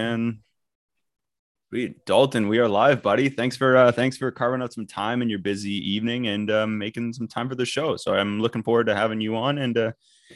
And 0.00 0.38
we 1.70 1.94
Dalton, 2.06 2.48
we 2.48 2.58
are 2.58 2.68
live, 2.68 3.02
buddy. 3.02 3.28
Thanks 3.28 3.56
for 3.56 3.76
uh, 3.76 3.92
thanks 3.92 4.16
for 4.16 4.30
carving 4.30 4.62
out 4.62 4.72
some 4.72 4.86
time 4.86 5.20
in 5.20 5.28
your 5.28 5.38
busy 5.38 5.74
evening 5.92 6.26
and 6.26 6.50
um, 6.50 6.78
making 6.78 7.12
some 7.12 7.28
time 7.28 7.48
for 7.48 7.54
the 7.54 7.66
show. 7.66 7.96
So 7.96 8.14
I'm 8.14 8.40
looking 8.40 8.62
forward 8.62 8.86
to 8.86 8.96
having 8.96 9.20
you 9.20 9.36
on 9.36 9.58
and 9.58 9.76
uh, 9.76 9.92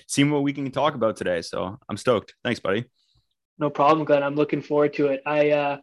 seeing 0.06 0.30
what 0.30 0.42
we 0.42 0.52
can 0.52 0.70
talk 0.70 0.94
about 0.94 1.16
today. 1.16 1.40
So 1.40 1.78
I'm 1.88 1.96
stoked. 1.96 2.34
Thanks, 2.44 2.60
buddy. 2.60 2.84
No 3.58 3.70
problem, 3.70 4.04
Glenn. 4.04 4.22
I'm 4.22 4.36
looking 4.36 4.60
forward 4.60 4.92
to 4.94 5.06
it. 5.06 5.22
I 5.24 5.50
uh, 5.50 5.78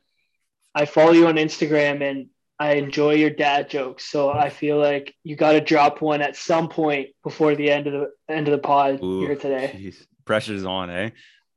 I 0.76 0.86
follow 0.86 1.12
you 1.12 1.28
on 1.28 1.36
Instagram 1.36 2.08
and 2.08 2.28
I 2.60 2.74
enjoy 2.74 3.16
your 3.16 3.32
dad 3.32 3.68
jokes. 3.68 4.06
So 4.12 4.32
I 4.32 4.50
feel 4.50 4.78
like 4.78 5.16
you 5.24 5.36
got 5.36 5.54
to 5.54 5.62
drop 5.62 6.02
one 6.02 6.22
at 6.22 6.36
some 6.36 6.70
point 6.70 7.10
before 7.24 7.56
the 7.56 7.72
end 7.72 7.88
of 7.88 7.94
the 7.94 8.34
end 8.34 8.48
of 8.48 8.52
the 8.52 8.60
pod 8.60 9.02
Ooh, 9.04 9.22
here 9.22 9.36
today. 9.36 9.74
Geez. 9.76 10.06
Pressure's 10.24 10.66
on, 10.66 10.92
eh? 10.92 11.10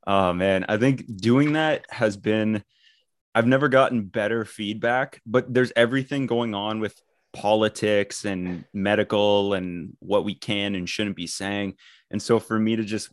Oh 0.07 0.33
man, 0.33 0.65
I 0.69 0.77
think 0.77 1.05
doing 1.17 1.53
that 1.53 1.85
has 1.89 2.17
been 2.17 2.63
I've 3.33 3.47
never 3.47 3.67
gotten 3.67 4.03
better 4.03 4.45
feedback, 4.45 5.21
but 5.25 5.53
there's 5.53 5.73
everything 5.75 6.25
going 6.25 6.55
on 6.55 6.79
with 6.79 6.99
politics 7.33 8.23
and 8.23 8.63
medical 8.73 9.53
and 9.53 9.97
what 9.99 10.23
we 10.23 10.33
can 10.33 10.73
and 10.73 10.87
shouldn't 10.87 11.17
be 11.17 11.27
saying. 11.27 11.75
And 12.09 12.21
so 12.21 12.39
for 12.39 12.57
me 12.57 12.77
to 12.77 12.83
just 12.85 13.09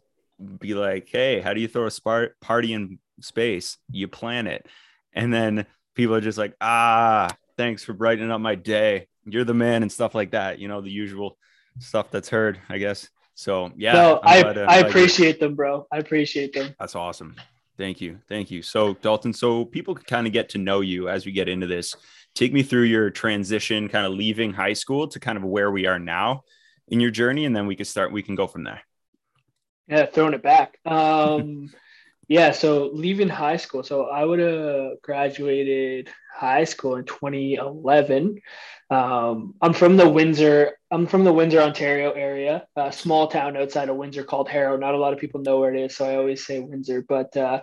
be 0.61 0.75
like, 0.75 1.09
hey, 1.11 1.41
how 1.41 1.53
do 1.55 1.61
you 1.61 1.67
throw 1.67 1.87
a 1.87 1.91
spark 1.91 2.39
party 2.41 2.73
in 2.73 3.01
space? 3.21 3.79
You 3.91 4.07
plan 4.07 4.47
it. 4.47 4.67
And 5.13 5.35
then 5.35 5.67
people 5.97 6.15
are 6.15 6.21
just 6.21 6.39
like, 6.39 6.55
ah, 6.61 7.29
thanks 7.57 7.83
for 7.83 7.93
brightening 7.93 8.31
up 8.31 8.41
my 8.41 8.55
day. 8.55 9.09
You're 9.25 9.45
the 9.45 9.55
man 9.55 9.83
and 9.83 9.91
stuff 9.91 10.15
like 10.15 10.31
that. 10.31 10.61
You 10.61 10.69
know, 10.69 10.81
the 10.81 10.91
usual 10.91 11.37
stuff 11.81 12.13
that's 12.13 12.29
heard, 12.29 12.61
I 12.69 12.79
guess. 12.79 13.09
So 13.35 13.73
yeah, 13.77 13.93
no, 13.93 14.21
I, 14.23 14.43
glad, 14.43 14.59
I 14.59 14.77
appreciate 14.79 15.41
them, 15.41 15.55
bro. 15.55 15.87
I 15.93 15.99
appreciate 15.99 16.53
them. 16.53 16.75
That's 16.79 16.95
awesome. 16.95 17.37
Thank 17.79 18.01
you. 18.01 18.19
Thank 18.29 18.51
you. 18.51 18.63
So 18.63 18.95
Dalton, 18.95 19.33
so 19.33 19.65
people 19.65 19.95
can 19.95 20.05
kind 20.05 20.27
of 20.27 20.33
get 20.33 20.51
to 20.51 20.59
know 20.59 20.81
you 20.81 21.09
as 21.09 21.25
we 21.25 21.33
get 21.33 21.49
into 21.49 21.67
this. 21.67 21.95
Take 22.35 22.53
me 22.53 22.63
through 22.63 22.85
your 22.85 23.11
transition, 23.11 23.89
kind 23.89 24.07
of 24.07 24.13
leaving 24.13 24.53
high 24.53 24.73
school 24.73 25.09
to 25.09 25.21
kind 25.21 25.37
of 25.37 25.45
where 25.45 25.71
we 25.71 25.87
are 25.87 25.99
now 25.99 26.45
in 26.89 27.01
your 27.01 27.11
journey, 27.11 27.45
and 27.45 27.55
then 27.55 27.67
we 27.67 27.77
can 27.77 27.85
start, 27.85 28.13
we 28.13 28.23
can 28.23 28.35
go 28.35 28.47
from 28.47 28.65
there. 28.65 28.81
Yeah, 29.89 30.07
throwing 30.07 30.35
it 30.35 30.43
back. 30.43 30.79
Um 30.85 31.71
yeah, 32.29 32.53
so 32.53 32.91
leaving 32.93 33.29
high 33.29 33.59
school. 33.59 33.83
So 33.83 34.05
I 34.07 34.25
would 34.25 34.39
have 34.39 35.03
graduated 35.03 36.09
high 36.35 36.65
school 36.65 36.97
in 36.97 37.05
2011. 37.05 38.41
Um, 38.91 39.55
I'm 39.61 39.73
from 39.73 39.97
the 39.97 40.09
Windsor. 40.09 40.79
I'm 40.93 41.07
from 41.07 41.25
the 41.25 41.33
Windsor, 41.33 41.61
Ontario 41.61 42.11
area, 42.13 42.67
a 42.77 42.93
small 42.93 43.27
town 43.27 43.57
outside 43.57 43.89
of 43.89 43.97
Windsor 43.97 44.25
called 44.25 44.47
Harrow. 44.47 44.77
Not 44.77 44.95
a 44.95 44.99
lot 44.99 45.15
of 45.15 45.19
people 45.19 45.41
know 45.41 45.59
where 45.59 45.75
it 45.75 45.81
is, 45.81 45.97
so 45.97 46.05
I 46.05 46.17
always 46.17 46.45
say 46.45 46.61
Windsor. 46.61 47.03
But 47.09 47.35
uh, 47.35 47.63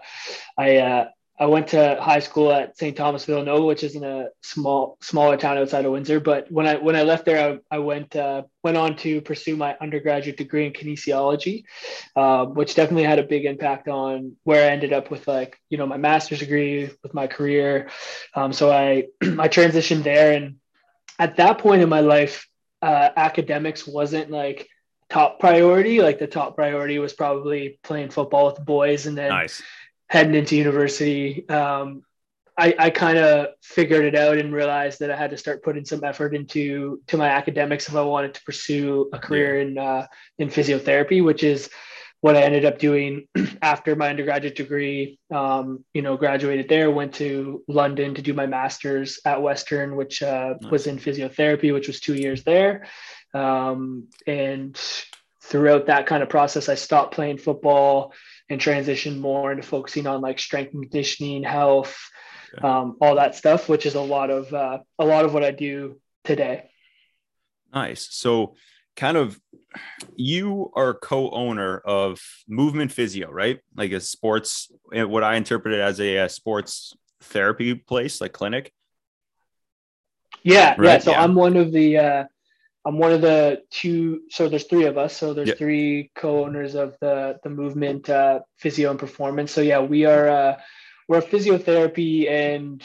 I 0.58 0.78
uh, 0.78 1.10
I 1.40 1.46
went 1.46 1.68
to 1.70 2.00
high 2.02 2.20
school 2.20 2.52
at 2.52 2.76
St. 2.76 2.98
Thomas 2.98 3.26
Villanova, 3.26 3.64
which 3.64 3.84
is 3.84 3.96
in 3.96 4.04
a 4.04 4.30
small, 4.42 4.98
smaller 5.00 5.38
town 5.38 5.60
outside 5.60 5.86
of 5.86 5.92
Windsor. 5.92 6.20
But 6.20 6.52
when 6.52 6.66
I 6.66 6.78
when 6.78 6.96
I 6.96 7.04
left 7.04 7.26
there, 7.26 7.60
I, 7.72 7.76
I 7.76 7.78
went 7.78 8.16
uh, 8.16 8.44
went 8.64 8.78
on 8.78 8.98
to 8.98 9.22
pursue 9.22 9.56
my 9.56 9.78
undergraduate 9.80 10.36
degree 10.36 10.66
in 10.66 10.74
kinesiology, 10.74 11.66
uh, 12.16 12.48
which 12.48 12.74
definitely 12.74 13.04
had 13.04 13.20
a 13.20 13.24
big 13.24 13.46
impact 13.46 13.88
on 13.88 14.38
where 14.44 14.68
I 14.68 14.74
ended 14.74 14.92
up 14.92 15.12
with 15.12 15.28
like 15.28 15.56
you 15.70 15.78
know 15.78 15.86
my 15.86 15.98
master's 15.98 16.40
degree 16.40 16.90
with 17.04 17.14
my 17.14 17.28
career. 17.28 17.92
Um, 18.34 18.52
so 18.52 18.72
I 18.72 19.06
I 19.22 19.48
transitioned 19.48 20.02
there, 20.02 20.34
and 20.34 20.56
at 21.20 21.38
that 21.38 21.60
point 21.60 21.84
in 21.84 21.90
my 21.90 22.02
life, 22.02 22.49
uh, 22.82 23.10
academics 23.16 23.88
wasn't 23.88 24.32
like 24.32 24.68
top 25.10 25.40
priority. 25.40 26.02
Like 26.02 26.20
the 26.20 26.28
top 26.28 26.56
priority 26.56 27.00
was 27.00 27.14
probably 27.14 27.80
playing 27.84 28.10
football 28.10 28.48
with 28.48 28.56
the 28.56 28.62
boys, 28.62 29.06
and 29.06 29.18
then. 29.18 29.30
Nice 29.30 29.62
heading 30.10 30.36
into 30.36 30.56
university, 30.56 31.48
um, 31.50 32.04
I, 32.58 32.76
I 32.78 32.90
kind 32.90 33.18
of 33.18 33.50
figured 33.62 34.04
it 34.04 34.16
out 34.16 34.38
and 34.38 34.52
realized 34.52 35.00
that 35.00 35.12
I 35.12 35.16
had 35.16 35.30
to 35.30 35.38
start 35.38 35.64
putting 35.64 35.86
some 35.86 36.04
effort 36.04 36.36
into 36.36 37.02
to 37.08 37.16
my 37.16 37.30
academics 37.30 37.88
if 37.88 37.96
I 37.96 38.02
wanted 38.02 38.34
to 38.34 38.44
pursue 38.44 39.10
a 39.14 39.20
career 39.20 39.62
yeah. 39.62 39.68
in 39.68 39.78
uh, 39.78 40.08
in 40.40 40.50
physiotherapy, 40.50 41.24
which 41.24 41.44
is 41.44 41.70
what 42.22 42.36
I 42.36 42.42
ended 42.42 42.66
up 42.66 42.80
doing 42.80 43.28
after 43.62 43.96
my 43.96 44.10
undergraduate 44.10 44.56
degree. 44.56 45.20
Um, 45.34 45.86
you 45.94 46.02
know, 46.02 46.18
graduated 46.18 46.68
there, 46.68 46.92
went 46.92 47.16
to 47.16 47.64
London 47.68 48.16
to 48.16 48.22
do 48.22 48.34
my 48.34 48.46
master's 48.46 49.20
at 49.26 49.42
Western, 49.42 49.96
which 49.96 50.22
uh, 50.22 50.56
nice. 50.62 50.72
was 50.72 50.88
in 50.88 50.98
physiotherapy, 50.98 51.74
which 51.74 51.88
was 51.88 52.00
two 52.00 52.16
years 52.16 52.44
there. 52.44 52.88
Um, 53.34 54.08
and 54.28 54.80
throughout 55.42 55.88
that 55.88 56.08
kind 56.08 56.24
of 56.24 56.30
process, 56.30 56.70
I 56.70 56.76
stopped 56.76 57.14
playing 57.14 57.38
football 57.38 58.14
and 58.50 58.60
transition 58.60 59.20
more 59.20 59.52
into 59.52 59.64
focusing 59.64 60.08
on 60.08 60.22
like 60.22 60.40
strength 60.40 60.74
and 60.74 60.84
conditioning, 60.84 61.44
health, 61.44 61.98
um, 62.62 62.98
all 63.00 63.16
that 63.16 63.36
stuff, 63.36 63.70
which 63.70 63.86
is 63.86 63.96
a 63.96 64.02
lot 64.02 64.30
of 64.30 64.54
uh, 64.54 64.80
a 64.98 65.06
lot 65.06 65.26
of 65.26 65.34
what 65.34 65.44
I 65.44 65.52
do 65.52 66.00
today. 66.24 66.70
Nice. 67.74 68.08
So, 68.12 68.56
kind 69.00 69.18
of, 69.18 69.40
you 70.16 70.72
are 70.76 70.94
co-owner 70.94 71.78
of 71.80 72.20
Movement 72.48 72.92
Physio, 72.92 73.32
right? 73.32 73.60
Like 73.76 73.92
a 73.92 74.02
sports, 74.02 74.72
eh, 74.94 75.04
what 75.04 75.24
I 75.24 75.36
interpret 75.36 75.74
it 75.74 75.80
as 75.80 76.00
a, 76.00 76.18
a 76.18 76.30
sports 76.30 76.96
therapy 77.22 77.76
place, 77.76 78.22
like 78.22 78.34
clinic. 78.34 78.74
Yeah, 80.44 80.76
right? 80.78 80.84
yeah. 80.84 80.98
So 81.00 81.12
yeah. 81.12 81.24
I'm 81.24 81.36
one 81.36 81.58
of 81.58 81.72
the 81.72 81.98
uh, 81.98 82.24
I'm 82.86 82.98
one 82.98 83.12
of 83.12 83.22
the 83.22 83.62
two. 83.70 84.22
So 84.30 84.48
there's 84.48 84.66
three 84.66 84.86
of 84.86 84.98
us. 84.98 85.16
So 85.16 85.34
there's 85.34 85.50
yep. 85.50 85.58
three 85.58 86.12
co-owners 86.16 86.76
of 86.76 86.96
the 87.02 87.40
the 87.44 87.50
movement, 87.50 88.10
uh, 88.10 88.40
physio 88.58 88.92
and 88.92 89.00
performance. 89.00 89.52
So 89.52 89.62
yeah, 89.62 89.80
we 89.80 90.06
are 90.06 90.30
uh, 90.30 90.60
we're 91.08 91.20
a 91.20 91.22
physiotherapy 91.24 92.30
and 92.30 92.82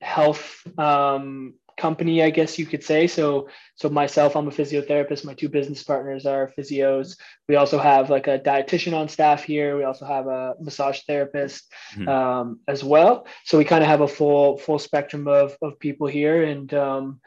health 0.00 0.66
um, 0.78 1.54
company, 1.76 2.22
I 2.22 2.30
guess 2.30 2.58
you 2.58 2.66
could 2.66 2.84
say. 2.84 3.06
So 3.06 3.48
so 3.76 3.88
myself, 3.88 4.36
I'm 4.36 4.48
a 4.48 4.50
physiotherapist. 4.50 5.24
My 5.24 5.34
two 5.34 5.48
business 5.48 5.82
partners 5.82 6.26
are 6.26 6.52
physios. 6.56 7.16
We 7.48 7.56
also 7.56 7.78
have 7.78 8.10
like 8.10 8.28
a 8.28 8.38
dietitian 8.38 8.94
on 8.94 9.08
staff 9.08 9.44
here. 9.44 9.76
We 9.76 9.84
also 9.84 10.04
have 10.04 10.26
a 10.26 10.54
massage 10.60 11.00
therapist 11.06 11.72
mm-hmm. 11.94 12.08
um, 12.08 12.60
as 12.68 12.84
well. 12.84 13.26
So 13.44 13.58
we 13.58 13.64
kind 13.64 13.82
of 13.82 13.88
have 13.88 14.02
a 14.02 14.08
full 14.08 14.58
full 14.58 14.78
spectrum 14.78 15.28
of 15.28 15.56
of 15.62 15.78
people 15.78 16.06
here 16.06 16.44
and. 16.44 16.72
Um, 16.74 17.20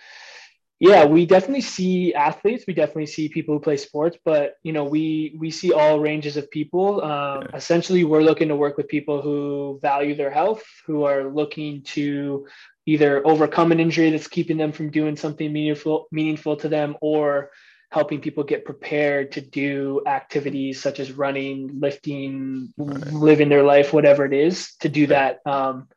yeah 0.80 1.06
we 1.06 1.26
definitely 1.26 1.62
see 1.62 2.14
athletes 2.14 2.66
we 2.68 2.74
definitely 2.74 3.06
see 3.06 3.30
people 3.30 3.56
who 3.56 3.60
play 3.60 3.78
sports 3.78 4.18
but 4.26 4.56
you 4.64 4.74
know 4.74 4.84
we 4.84 5.36
we 5.40 5.50
see 5.50 5.72
all 5.72 6.00
ranges 6.00 6.38
of 6.38 6.52
people 6.52 7.02
um, 7.02 7.44
yeah. 7.44 7.56
essentially 7.56 8.04
we're 8.04 8.22
looking 8.22 8.50
to 8.50 8.56
work 8.56 8.78
with 8.78 8.88
people 8.88 9.22
who 9.22 9.80
value 9.82 10.16
their 10.16 10.32
health 10.32 10.64
who 10.86 11.04
are 11.04 11.32
looking 11.32 11.82
to 11.84 12.46
either 12.86 13.26
overcome 13.26 13.72
an 13.72 13.80
injury 13.80 14.12
that's 14.12 14.28
keeping 14.28 14.58
them 14.58 14.72
from 14.72 14.92
doing 14.92 15.16
something 15.16 15.52
meaningful 15.52 16.08
meaningful 16.12 16.56
to 16.56 16.70
them 16.70 16.96
or 17.02 17.52
helping 17.92 18.20
people 18.20 18.44
get 18.44 18.66
prepared 18.66 19.32
to 19.32 19.42
do 19.42 20.02
activities 20.06 20.82
such 20.82 21.00
as 21.00 21.12
running 21.12 21.80
lifting 21.80 22.74
right. 22.78 23.14
living 23.14 23.50
their 23.50 23.64
life 23.64 23.94
whatever 23.94 24.26
it 24.26 24.34
is 24.34 24.76
to 24.80 24.90
do 24.90 25.08
that 25.08 25.40
um, 25.46 25.88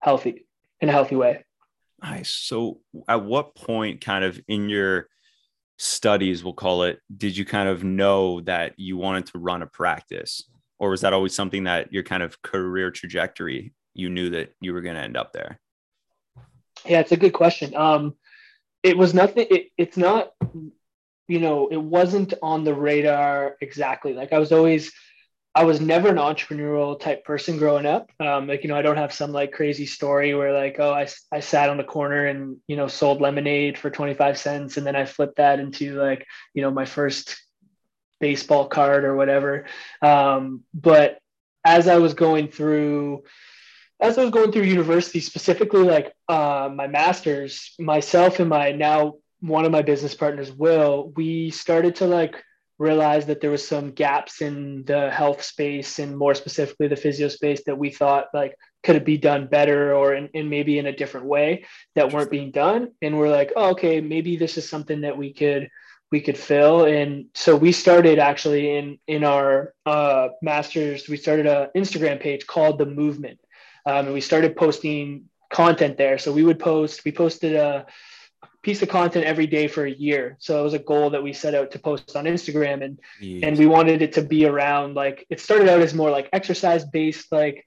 healthy 0.00 0.46
in 0.80 0.88
a 0.88 0.92
healthy 0.92 1.16
way 1.16 1.44
Nice. 2.02 2.30
So, 2.30 2.80
at 3.08 3.24
what 3.24 3.54
point, 3.54 4.00
kind 4.00 4.24
of 4.24 4.40
in 4.48 4.68
your 4.68 5.08
studies, 5.78 6.44
we'll 6.44 6.52
call 6.52 6.82
it, 6.84 7.00
did 7.16 7.36
you 7.36 7.44
kind 7.44 7.68
of 7.68 7.84
know 7.84 8.40
that 8.42 8.78
you 8.78 8.96
wanted 8.96 9.26
to 9.26 9.38
run 9.38 9.62
a 9.62 9.66
practice? 9.66 10.44
Or 10.78 10.90
was 10.90 11.00
that 11.00 11.12
always 11.12 11.34
something 11.34 11.64
that 11.64 11.92
your 11.92 12.02
kind 12.02 12.22
of 12.22 12.40
career 12.42 12.90
trajectory, 12.90 13.72
you 13.94 14.10
knew 14.10 14.30
that 14.30 14.52
you 14.60 14.74
were 14.74 14.82
going 14.82 14.96
to 14.96 15.02
end 15.02 15.16
up 15.16 15.32
there? 15.32 15.58
Yeah, 16.88 17.00
it's 17.00 17.12
a 17.12 17.16
good 17.16 17.32
question. 17.32 17.74
Um, 17.74 18.14
it 18.82 18.96
was 18.96 19.14
nothing, 19.14 19.46
it, 19.50 19.68
it's 19.76 19.96
not, 19.96 20.32
you 21.28 21.40
know, 21.40 21.68
it 21.68 21.80
wasn't 21.80 22.34
on 22.42 22.64
the 22.64 22.74
radar 22.74 23.56
exactly. 23.60 24.14
Like 24.14 24.32
I 24.32 24.38
was 24.38 24.52
always, 24.52 24.92
I 25.54 25.64
was 25.64 25.80
never 25.80 26.08
an 26.08 26.16
entrepreneurial 26.16 27.00
type 27.00 27.24
person 27.24 27.56
growing 27.56 27.86
up. 27.86 28.10
Um, 28.20 28.46
like, 28.46 28.62
you 28.62 28.68
know, 28.68 28.76
I 28.76 28.82
don't 28.82 28.98
have 28.98 29.12
some 29.12 29.32
like 29.32 29.52
crazy 29.52 29.86
story 29.86 30.34
where 30.34 30.52
like, 30.52 30.76
oh, 30.78 30.92
I, 30.92 31.08
I 31.32 31.40
sat 31.40 31.70
on 31.70 31.78
the 31.78 31.84
corner 31.84 32.26
and, 32.26 32.58
you 32.68 32.76
know, 32.76 32.88
sold 32.88 33.20
lemonade 33.20 33.78
for 33.78 33.90
25 33.90 34.38
cents. 34.38 34.76
And 34.76 34.86
then 34.86 34.94
I 34.94 35.06
flipped 35.06 35.38
that 35.38 35.58
into 35.58 35.98
like, 36.00 36.26
you 36.54 36.62
know, 36.62 36.70
my 36.70 36.84
first 36.84 37.40
baseball 38.20 38.68
card 38.68 39.04
or 39.04 39.16
whatever. 39.16 39.64
Um, 40.02 40.62
but 40.74 41.18
as 41.64 41.88
I 41.88 41.96
was 41.98 42.14
going 42.14 42.48
through, 42.48 43.22
as 44.00 44.18
I 44.18 44.22
was 44.22 44.30
going 44.30 44.52
through 44.52 44.62
university, 44.62 45.20
specifically 45.20 45.82
like 45.82 46.12
uh, 46.28 46.70
my 46.74 46.86
master's, 46.86 47.74
myself 47.78 48.40
and 48.40 48.48
my 48.48 48.72
now 48.72 49.14
one 49.40 49.64
of 49.64 49.72
my 49.72 49.82
business 49.82 50.14
partners, 50.14 50.52
Will, 50.52 51.12
we 51.16 51.50
started 51.50 51.96
to 51.96 52.06
like 52.06 52.42
realized 52.78 53.28
that 53.28 53.40
there 53.40 53.50
was 53.50 53.66
some 53.66 53.92
gaps 53.92 54.42
in 54.42 54.84
the 54.84 55.10
health 55.10 55.42
space 55.42 55.98
and 55.98 56.16
more 56.16 56.34
specifically 56.34 56.88
the 56.88 56.96
physio 56.96 57.28
space 57.28 57.62
that 57.64 57.78
we 57.78 57.90
thought 57.90 58.26
like 58.34 58.54
could 58.82 58.96
it 58.96 59.04
be 59.04 59.16
done 59.16 59.46
better 59.46 59.94
or 59.94 60.14
in, 60.14 60.28
in 60.34 60.50
maybe 60.50 60.78
in 60.78 60.86
a 60.86 60.94
different 60.94 61.26
way 61.26 61.64
that 61.94 62.12
weren't 62.12 62.30
being 62.30 62.50
done. 62.50 62.88
And 63.00 63.18
we're 63.18 63.30
like 63.30 63.52
oh, 63.56 63.70
okay 63.70 64.00
maybe 64.02 64.36
this 64.36 64.58
is 64.58 64.68
something 64.68 65.02
that 65.02 65.16
we 65.16 65.32
could 65.32 65.68
we 66.12 66.20
could 66.20 66.36
fill. 66.36 66.84
And 66.84 67.26
so 67.34 67.56
we 67.56 67.72
started 67.72 68.18
actually 68.18 68.76
in 68.76 68.98
in 69.06 69.24
our 69.24 69.72
uh, 69.86 70.28
masters 70.42 71.08
we 71.08 71.16
started 71.16 71.46
a 71.46 71.70
instagram 71.74 72.20
page 72.20 72.46
called 72.46 72.78
the 72.78 72.86
movement 72.86 73.40
um, 73.86 74.06
and 74.06 74.14
we 74.14 74.20
started 74.20 74.56
posting 74.56 75.28
content 75.50 75.96
there. 75.96 76.18
So 76.18 76.32
we 76.32 76.44
would 76.44 76.58
post, 76.58 77.04
we 77.04 77.12
posted 77.12 77.54
a 77.54 77.86
piece 78.62 78.82
of 78.82 78.88
content 78.88 79.24
every 79.24 79.46
day 79.46 79.68
for 79.68 79.86
a 79.86 79.90
year. 79.90 80.36
So 80.40 80.60
it 80.60 80.64
was 80.64 80.74
a 80.74 80.80
goal 80.80 81.10
that 81.10 81.22
we 81.22 81.32
set 81.32 81.54
out 81.54 81.70
to 81.70 81.78
post 81.78 82.16
on 82.16 82.24
Instagram 82.24 82.84
and 82.84 82.98
yes. 83.20 83.42
and 83.44 83.56
we 83.56 83.66
wanted 83.66 84.02
it 84.02 84.14
to 84.14 84.22
be 84.22 84.44
around 84.44 84.94
like 84.94 85.24
it 85.30 85.40
started 85.40 85.68
out 85.68 85.80
as 85.80 85.94
more 85.94 86.10
like 86.10 86.28
exercise 86.32 86.84
based 86.84 87.30
like 87.30 87.64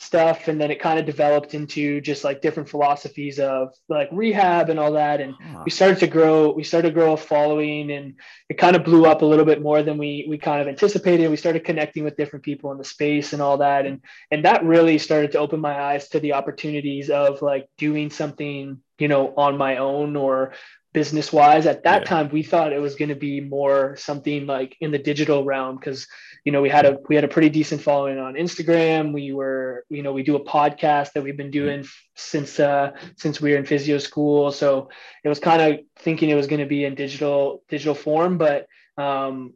stuff 0.00 0.48
and 0.48 0.58
then 0.58 0.70
it 0.70 0.80
kind 0.80 0.98
of 0.98 1.04
developed 1.04 1.52
into 1.52 2.00
just 2.00 2.24
like 2.24 2.40
different 2.40 2.66
philosophies 2.66 3.38
of 3.38 3.74
like 3.90 4.08
rehab 4.10 4.70
and 4.70 4.80
all 4.80 4.92
that 4.92 5.20
and 5.20 5.34
huh. 5.38 5.62
we 5.62 5.70
started 5.70 5.98
to 5.98 6.06
grow 6.06 6.50
we 6.52 6.64
started 6.64 6.88
to 6.88 6.94
grow 6.94 7.12
a 7.12 7.16
following 7.18 7.90
and 7.90 8.14
it 8.48 8.54
kind 8.54 8.74
of 8.74 8.82
blew 8.82 9.04
up 9.04 9.20
a 9.20 9.26
little 9.26 9.44
bit 9.44 9.60
more 9.60 9.82
than 9.82 9.98
we 9.98 10.24
we 10.26 10.38
kind 10.38 10.62
of 10.62 10.68
anticipated 10.68 11.28
we 11.28 11.36
started 11.36 11.64
connecting 11.64 12.02
with 12.02 12.16
different 12.16 12.42
people 12.42 12.72
in 12.72 12.78
the 12.78 12.84
space 12.84 13.34
and 13.34 13.42
all 13.42 13.58
that 13.58 13.84
and 13.84 14.00
and 14.30 14.46
that 14.46 14.64
really 14.64 14.96
started 14.96 15.32
to 15.32 15.38
open 15.38 15.60
my 15.60 15.78
eyes 15.78 16.08
to 16.08 16.18
the 16.18 16.32
opportunities 16.32 17.10
of 17.10 17.42
like 17.42 17.68
doing 17.76 18.08
something 18.08 18.80
you 18.98 19.08
know 19.08 19.34
on 19.36 19.58
my 19.58 19.76
own 19.76 20.16
or 20.16 20.54
business 20.92 21.32
wise 21.32 21.66
at 21.66 21.84
that 21.84 22.02
yeah. 22.02 22.08
time 22.08 22.28
we 22.30 22.42
thought 22.42 22.72
it 22.72 22.80
was 22.80 22.96
going 22.96 23.10
to 23.10 23.14
be 23.14 23.40
more 23.40 23.96
something 23.96 24.46
like 24.46 24.76
in 24.80 24.90
the 24.90 24.98
digital 24.98 25.44
realm 25.44 25.76
because 25.76 26.08
you 26.44 26.50
know 26.50 26.60
we 26.60 26.68
had 26.68 26.84
a 26.84 26.98
we 27.08 27.14
had 27.14 27.22
a 27.22 27.28
pretty 27.28 27.48
decent 27.48 27.80
following 27.80 28.18
on 28.18 28.34
instagram. 28.34 29.12
We 29.12 29.32
were 29.32 29.84
you 29.88 30.02
know 30.02 30.12
we 30.12 30.24
do 30.24 30.36
a 30.36 30.44
podcast 30.44 31.12
that 31.12 31.22
we've 31.22 31.36
been 31.36 31.52
doing 31.52 31.86
since 32.16 32.58
uh 32.58 32.92
since 33.16 33.40
we 33.40 33.52
were 33.52 33.58
in 33.58 33.66
physio 33.66 33.98
school. 33.98 34.50
So 34.50 34.90
it 35.22 35.28
was 35.28 35.38
kind 35.38 35.62
of 35.62 35.80
thinking 35.98 36.30
it 36.30 36.34
was 36.34 36.48
going 36.48 36.60
to 36.60 36.66
be 36.66 36.84
in 36.84 36.94
digital 36.94 37.62
digital 37.68 37.94
form 37.94 38.38
but 38.38 38.66
um 38.98 39.54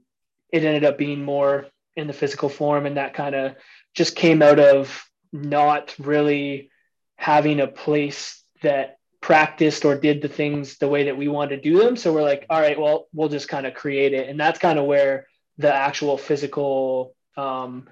it 0.53 0.65
ended 0.65 0.85
up 0.85 0.97
being 0.97 1.25
more 1.25 1.67
in 1.97 2.07
the 2.07 2.13
physical 2.13 2.49
form 2.49 2.87
and 2.87 2.97
that 2.97 3.15
kind 3.15 3.35
of 3.35 3.57
just 3.95 4.15
came 4.15 4.41
out 4.41 4.61
of 4.61 5.05
not 5.33 5.95
really 5.99 6.71
having 7.17 7.59
a 7.59 7.67
place 7.67 8.43
that 8.63 8.99
practiced 9.25 9.87
or 9.87 9.97
did 9.97 10.21
the 10.21 10.29
things 10.29 10.77
the 10.77 10.87
way 10.87 11.05
that 11.05 11.17
we 11.17 11.29
wanted 11.29 11.57
to 11.57 11.63
do 11.63 11.79
them. 11.79 11.97
So 11.97 12.13
we're 12.13 12.21
like, 12.21 12.45
all 12.51 12.61
right, 12.61 12.79
well, 12.79 13.09
we'll 13.15 13.31
just 13.31 13.49
kind 13.49 13.65
of 13.65 13.73
create 13.73 14.13
it. 14.13 14.29
And 14.29 14.39
that's 14.39 14.59
kind 14.59 14.79
of 14.79 14.85
where 14.85 15.27
the 15.57 15.73
actual 15.73 16.19
physical 16.19 17.17
um, 17.35 17.89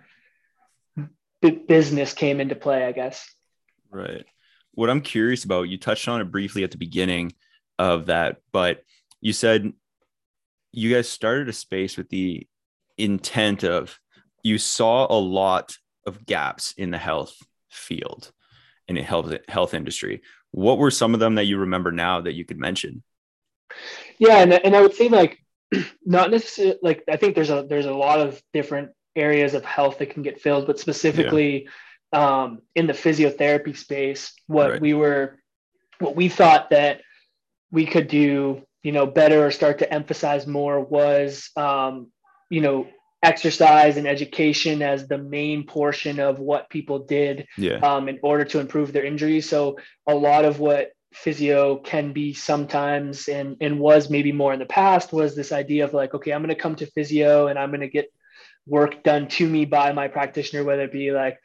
b- 1.40 1.62
business 1.66 2.12
came 2.12 2.38
into 2.38 2.54
play, 2.54 2.84
I 2.84 2.92
guess. 2.92 3.26
Right. 3.90 4.26
What 4.72 4.90
I'm 4.90 5.00
curious 5.00 5.44
about, 5.44 5.70
you 5.70 5.78
touched 5.78 6.06
on 6.06 6.20
it 6.20 6.30
briefly 6.30 6.64
at 6.64 6.70
the 6.70 6.76
beginning 6.76 7.32
of 7.78 8.06
that, 8.06 8.36
but 8.52 8.84
you 9.22 9.32
said 9.32 9.72
you 10.70 10.92
guys 10.92 11.08
started 11.08 11.48
a 11.48 11.54
space 11.54 11.96
with 11.96 12.10
the 12.10 12.46
intent 12.98 13.64
of 13.64 13.98
you 14.42 14.58
saw 14.58 15.06
a 15.10 15.16
lot 15.18 15.78
of 16.06 16.26
gaps 16.26 16.74
in 16.76 16.90
the 16.90 16.98
health 16.98 17.34
field 17.70 18.32
in 18.86 18.96
the 18.96 19.02
health 19.02 19.32
health 19.48 19.72
industry 19.72 20.20
what 20.52 20.78
were 20.78 20.90
some 20.90 21.14
of 21.14 21.20
them 21.20 21.34
that 21.34 21.44
you 21.44 21.58
remember 21.58 21.90
now 21.90 22.20
that 22.20 22.34
you 22.34 22.44
could 22.44 22.58
mention? 22.58 23.02
Yeah, 24.18 24.38
and, 24.38 24.52
and 24.52 24.76
I 24.76 24.80
would 24.80 24.94
say 24.94 25.08
like 25.08 25.38
not 26.04 26.30
necessarily 26.30 26.78
like 26.82 27.02
I 27.10 27.16
think 27.16 27.34
there's 27.34 27.50
a 27.50 27.66
there's 27.68 27.86
a 27.86 27.94
lot 27.94 28.20
of 28.20 28.40
different 28.52 28.90
areas 29.16 29.54
of 29.54 29.64
health 29.64 29.98
that 29.98 30.10
can 30.10 30.22
get 30.22 30.40
filled, 30.40 30.66
but 30.66 30.78
specifically 30.78 31.68
yeah. 32.12 32.42
um, 32.42 32.62
in 32.74 32.86
the 32.86 32.92
physiotherapy 32.92 33.76
space, 33.76 34.32
what 34.46 34.70
right. 34.70 34.80
we 34.80 34.94
were 34.94 35.38
what 35.98 36.16
we 36.16 36.28
thought 36.28 36.70
that 36.70 37.00
we 37.70 37.86
could 37.86 38.08
do, 38.08 38.62
you 38.82 38.92
know, 38.92 39.06
better 39.06 39.46
or 39.46 39.50
start 39.50 39.78
to 39.78 39.92
emphasize 39.92 40.46
more 40.46 40.80
was 40.80 41.50
um, 41.56 42.08
you 42.50 42.60
know, 42.60 42.86
exercise 43.22 43.96
and 43.96 44.06
education 44.06 44.82
as 44.82 45.06
the 45.06 45.18
main 45.18 45.64
portion 45.64 46.18
of 46.18 46.40
what 46.40 46.68
people 46.70 46.98
did 47.00 47.46
yeah. 47.56 47.76
um, 47.76 48.08
in 48.08 48.18
order 48.22 48.44
to 48.44 48.58
improve 48.58 48.92
their 48.92 49.04
injuries. 49.04 49.48
So 49.48 49.78
a 50.06 50.14
lot 50.14 50.44
of 50.44 50.58
what 50.58 50.92
physio 51.12 51.76
can 51.76 52.12
be 52.12 52.32
sometimes 52.32 53.28
and 53.28 53.56
and 53.60 53.78
was 53.78 54.08
maybe 54.08 54.32
more 54.32 54.52
in 54.52 54.58
the 54.58 54.64
past 54.64 55.12
was 55.12 55.36
this 55.36 55.52
idea 55.52 55.84
of 55.84 55.92
like 55.92 56.14
okay 56.14 56.32
i'm 56.32 56.40
going 56.40 56.48
to 56.48 56.54
come 56.54 56.74
to 56.74 56.86
physio 56.86 57.48
and 57.48 57.58
i'm 57.58 57.68
going 57.68 57.80
to 57.80 57.88
get 57.88 58.10
work 58.66 59.02
done 59.02 59.28
to 59.28 59.46
me 59.46 59.66
by 59.66 59.92
my 59.92 60.08
practitioner 60.08 60.64
whether 60.64 60.84
it 60.84 60.92
be 60.92 61.12
like 61.12 61.38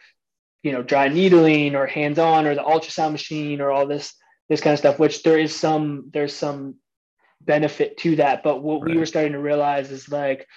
you 0.63 0.71
know 0.71 0.81
dry 0.81 1.09
needling 1.09 1.75
or 1.75 1.85
hands 1.85 2.17
on 2.17 2.45
or 2.45 2.55
the 2.55 2.63
ultrasound 2.63 3.11
machine 3.11 3.59
or 3.59 3.69
all 3.69 3.85
this 3.85 4.13
this 4.47 4.61
kind 4.61 4.73
of 4.73 4.79
stuff 4.79 4.99
which 4.99 5.23
there 5.23 5.37
is 5.37 5.53
some 5.53 6.09
there's 6.13 6.33
some 6.33 6.75
benefit 7.41 7.97
to 7.97 8.15
that 8.15 8.43
but 8.43 8.63
what 8.63 8.81
right. 8.81 8.91
we 8.91 8.97
were 8.97 9.05
starting 9.05 9.33
to 9.33 9.39
realize 9.39 9.91
is 9.91 10.09
like 10.09 10.47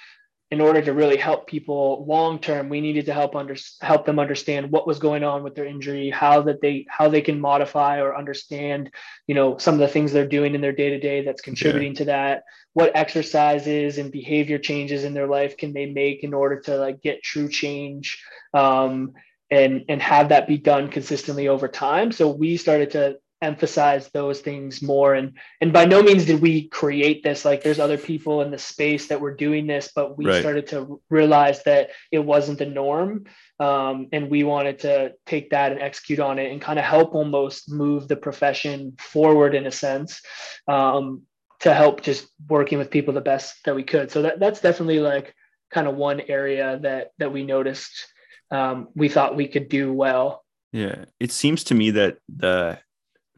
in 0.50 0.60
order 0.60 0.82
to 0.82 0.92
really 0.92 1.16
help 1.16 1.46
people 1.46 2.04
long 2.08 2.38
term 2.38 2.68
we 2.68 2.80
needed 2.80 3.06
to 3.06 3.14
help 3.14 3.36
under 3.36 3.56
help 3.80 4.04
them 4.04 4.18
understand 4.18 4.70
what 4.70 4.86
was 4.86 4.98
going 4.98 5.22
on 5.22 5.42
with 5.42 5.54
their 5.54 5.64
injury 5.64 6.10
how 6.10 6.42
that 6.42 6.60
they 6.60 6.84
how 6.88 7.08
they 7.08 7.20
can 7.20 7.40
modify 7.40 8.00
or 8.00 8.16
understand 8.16 8.90
you 9.26 9.34
know 9.34 9.56
some 9.58 9.74
of 9.74 9.80
the 9.80 9.88
things 9.88 10.12
they're 10.12 10.26
doing 10.26 10.54
in 10.54 10.60
their 10.60 10.72
day 10.72 10.90
to 10.90 10.98
day 10.98 11.24
that's 11.24 11.42
contributing 11.42 11.92
yeah. 11.92 11.98
to 11.98 12.04
that 12.06 12.42
what 12.72 12.92
exercises 12.94 13.98
and 13.98 14.12
behavior 14.12 14.58
changes 14.58 15.04
in 15.04 15.14
their 15.14 15.26
life 15.26 15.56
can 15.56 15.72
they 15.72 15.86
make 15.86 16.24
in 16.24 16.34
order 16.34 16.60
to 16.60 16.76
like 16.76 17.00
get 17.00 17.22
true 17.22 17.48
change 17.48 18.22
um, 18.52 19.12
and 19.50 19.84
and 19.88 20.02
have 20.02 20.30
that 20.30 20.48
be 20.48 20.58
done 20.58 20.88
consistently 20.88 21.48
over 21.48 21.68
time 21.68 22.10
so 22.10 22.28
we 22.28 22.56
started 22.56 22.90
to 22.90 23.16
emphasize 23.42 24.10
those 24.10 24.40
things 24.40 24.82
more. 24.82 25.14
And 25.14 25.38
and 25.60 25.72
by 25.72 25.84
no 25.84 26.02
means 26.02 26.26
did 26.26 26.40
we 26.40 26.68
create 26.68 27.22
this 27.22 27.44
like 27.44 27.62
there's 27.62 27.78
other 27.78 27.98
people 27.98 28.42
in 28.42 28.50
the 28.50 28.58
space 28.58 29.08
that 29.08 29.20
were 29.20 29.34
doing 29.34 29.66
this 29.66 29.90
but 29.94 30.18
we 30.18 30.26
right. 30.26 30.40
started 30.40 30.66
to 30.68 31.00
realize 31.08 31.62
that 31.64 31.90
it 32.10 32.18
wasn't 32.18 32.58
the 32.58 32.66
norm. 32.66 33.24
Um, 33.58 34.08
and 34.12 34.30
we 34.30 34.42
wanted 34.42 34.80
to 34.80 35.12
take 35.26 35.50
that 35.50 35.72
and 35.72 35.80
execute 35.80 36.18
on 36.18 36.38
it 36.38 36.50
and 36.50 36.62
kind 36.62 36.78
of 36.78 36.84
help 36.84 37.14
almost 37.14 37.70
move 37.70 38.08
the 38.08 38.16
profession 38.16 38.96
forward 38.98 39.54
in 39.54 39.66
a 39.66 39.70
sense 39.70 40.22
um, 40.66 41.22
to 41.60 41.74
help 41.74 42.00
just 42.00 42.26
working 42.48 42.78
with 42.78 42.90
people 42.90 43.12
the 43.12 43.20
best 43.20 43.56
that 43.66 43.74
we 43.74 43.82
could. 43.82 44.10
So 44.10 44.22
that, 44.22 44.40
that's 44.40 44.60
definitely 44.60 45.00
like 45.00 45.34
kind 45.70 45.86
of 45.86 45.94
one 45.94 46.20
area 46.22 46.78
that 46.82 47.12
that 47.18 47.32
we 47.32 47.44
noticed 47.44 48.06
um, 48.50 48.88
we 48.94 49.08
thought 49.08 49.36
we 49.36 49.48
could 49.48 49.68
do 49.68 49.92
well. 49.92 50.44
Yeah. 50.72 51.04
It 51.18 51.32
seems 51.32 51.64
to 51.64 51.74
me 51.74 51.90
that 51.92 52.18
the 52.28 52.78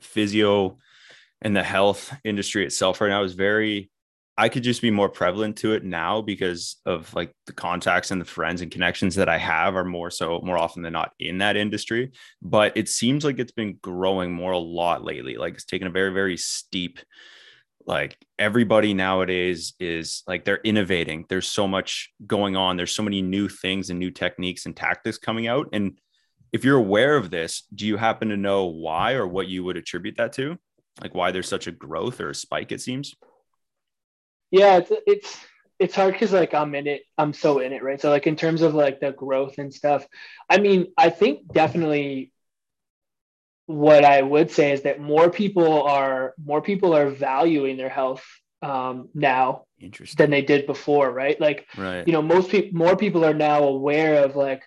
physio 0.03 0.79
and 1.41 1.57
the 1.57 1.63
health 1.63 2.15
industry 2.25 2.65
itself 2.65 3.01
right 3.01 3.09
now 3.09 3.23
is 3.23 3.35
very 3.35 3.91
I 4.39 4.49
could 4.49 4.63
just 4.63 4.81
be 4.81 4.91
more 4.91 5.11
prevalent 5.11 5.59
to 5.59 5.75
it 5.75 5.85
now 5.85 6.23
because 6.23 6.77
of 6.87 7.13
like 7.15 7.33
the 7.47 7.53
contacts 7.53 8.11
and 8.11 8.21
the 8.21 8.25
friends 8.25 8.63
and 8.63 8.71
connections 8.71 9.15
that 9.17 9.29
I 9.29 9.37
have 9.37 9.77
are 9.77 9.85
more 9.85 10.11
so 10.11 10.41
more 10.43 10.57
often 10.57 10.83
than 10.83 10.95
not 10.95 11.13
in 11.21 11.39
that 11.39 11.57
industry. 11.57 12.13
But 12.41 12.77
it 12.77 12.89
seems 12.89 13.25
like 13.25 13.39
it's 13.39 13.53
been 13.53 13.79
growing 13.83 14.33
more 14.33 14.53
a 14.53 14.59
lot 14.59 15.05
lately. 15.05 15.37
Like 15.37 15.55
it's 15.55 15.67
taken 15.67 15.87
a 15.87 15.91
very, 15.91 16.13
very 16.13 16.39
steep, 16.39 16.99
like 17.87 18.17
everybody 18.39 18.95
nowadays 18.95 19.75
is 19.79 20.23
like 20.27 20.45
they're 20.45 20.61
innovating. 20.65 21.27
There's 21.29 21.49
so 21.49 21.69
much 21.69 22.11
going 22.27 22.57
on. 22.57 22.79
There's 22.79 22.93
so 22.93 23.03
many 23.03 23.21
new 23.21 23.49
things 23.51 23.91
and 23.91 23.99
new 23.99 24.11
techniques 24.11 24.65
and 24.65 24.75
tactics 24.75 25.19
coming 25.19 25.47
out. 25.47 25.69
And 25.75 25.99
if 26.53 26.65
you're 26.65 26.77
aware 26.77 27.17
of 27.17 27.31
this, 27.31 27.65
do 27.75 27.87
you 27.87 27.97
happen 27.97 28.29
to 28.29 28.37
know 28.37 28.67
why 28.67 29.13
or 29.13 29.27
what 29.27 29.49
you 29.49 29.65
would 29.65 29.77
attribute 29.77 30.17
that 30.19 30.33
to? 30.35 30.59
Like 31.01 31.15
why 31.15 31.31
there's 31.31 31.49
such 31.49 31.67
a 31.67 31.73
growth 31.73 32.21
or 32.21 32.31
a 32.31 32.35
spike, 32.35 32.73
it 32.73 32.81
seems? 32.81 33.15
Yeah, 34.51 34.77
it's 34.77 34.93
it's 35.07 35.39
it's 35.79 35.95
hard 35.95 36.13
because 36.13 36.33
like 36.33 36.53
I'm 36.53 36.75
in 36.75 36.87
it, 36.87 37.03
I'm 37.17 37.33
so 37.33 37.59
in 37.61 37.73
it, 37.73 37.83
right? 37.83 38.01
So 38.01 38.11
like 38.11 38.27
in 38.27 38.37
terms 38.37 38.61
of 38.61 38.75
like 38.75 39.01
the 39.01 39.13
growth 39.13 39.59
and 39.59 39.73
stuff, 39.73 40.07
I 40.51 40.59
mean, 40.59 40.93
I 40.99 41.09
think 41.09 41.51
definitely 41.53 42.33
what 43.67 44.05
I 44.05 44.21
would 44.21 44.51
say 44.51 44.73
is 44.73 44.83
that 44.83 45.01
more 45.01 45.31
people 45.31 45.83
are 45.83 46.35
more 46.45 46.61
people 46.61 46.95
are 46.95 47.09
valuing 47.09 47.79
their 47.79 47.89
health 47.89 48.25
um, 48.61 49.09
now 49.15 49.65
than 50.17 50.31
they 50.31 50.43
did 50.43 50.67
before, 50.67 51.11
right? 51.11 51.41
Like, 51.41 51.67
right. 51.77 52.07
you 52.07 52.13
know, 52.13 52.23
most 52.23 52.51
people, 52.51 52.79
more 52.79 52.97
people 52.97 53.25
are 53.25 53.35
now 53.35 53.65
aware 53.65 54.25
of 54.25 54.37
like, 54.37 54.63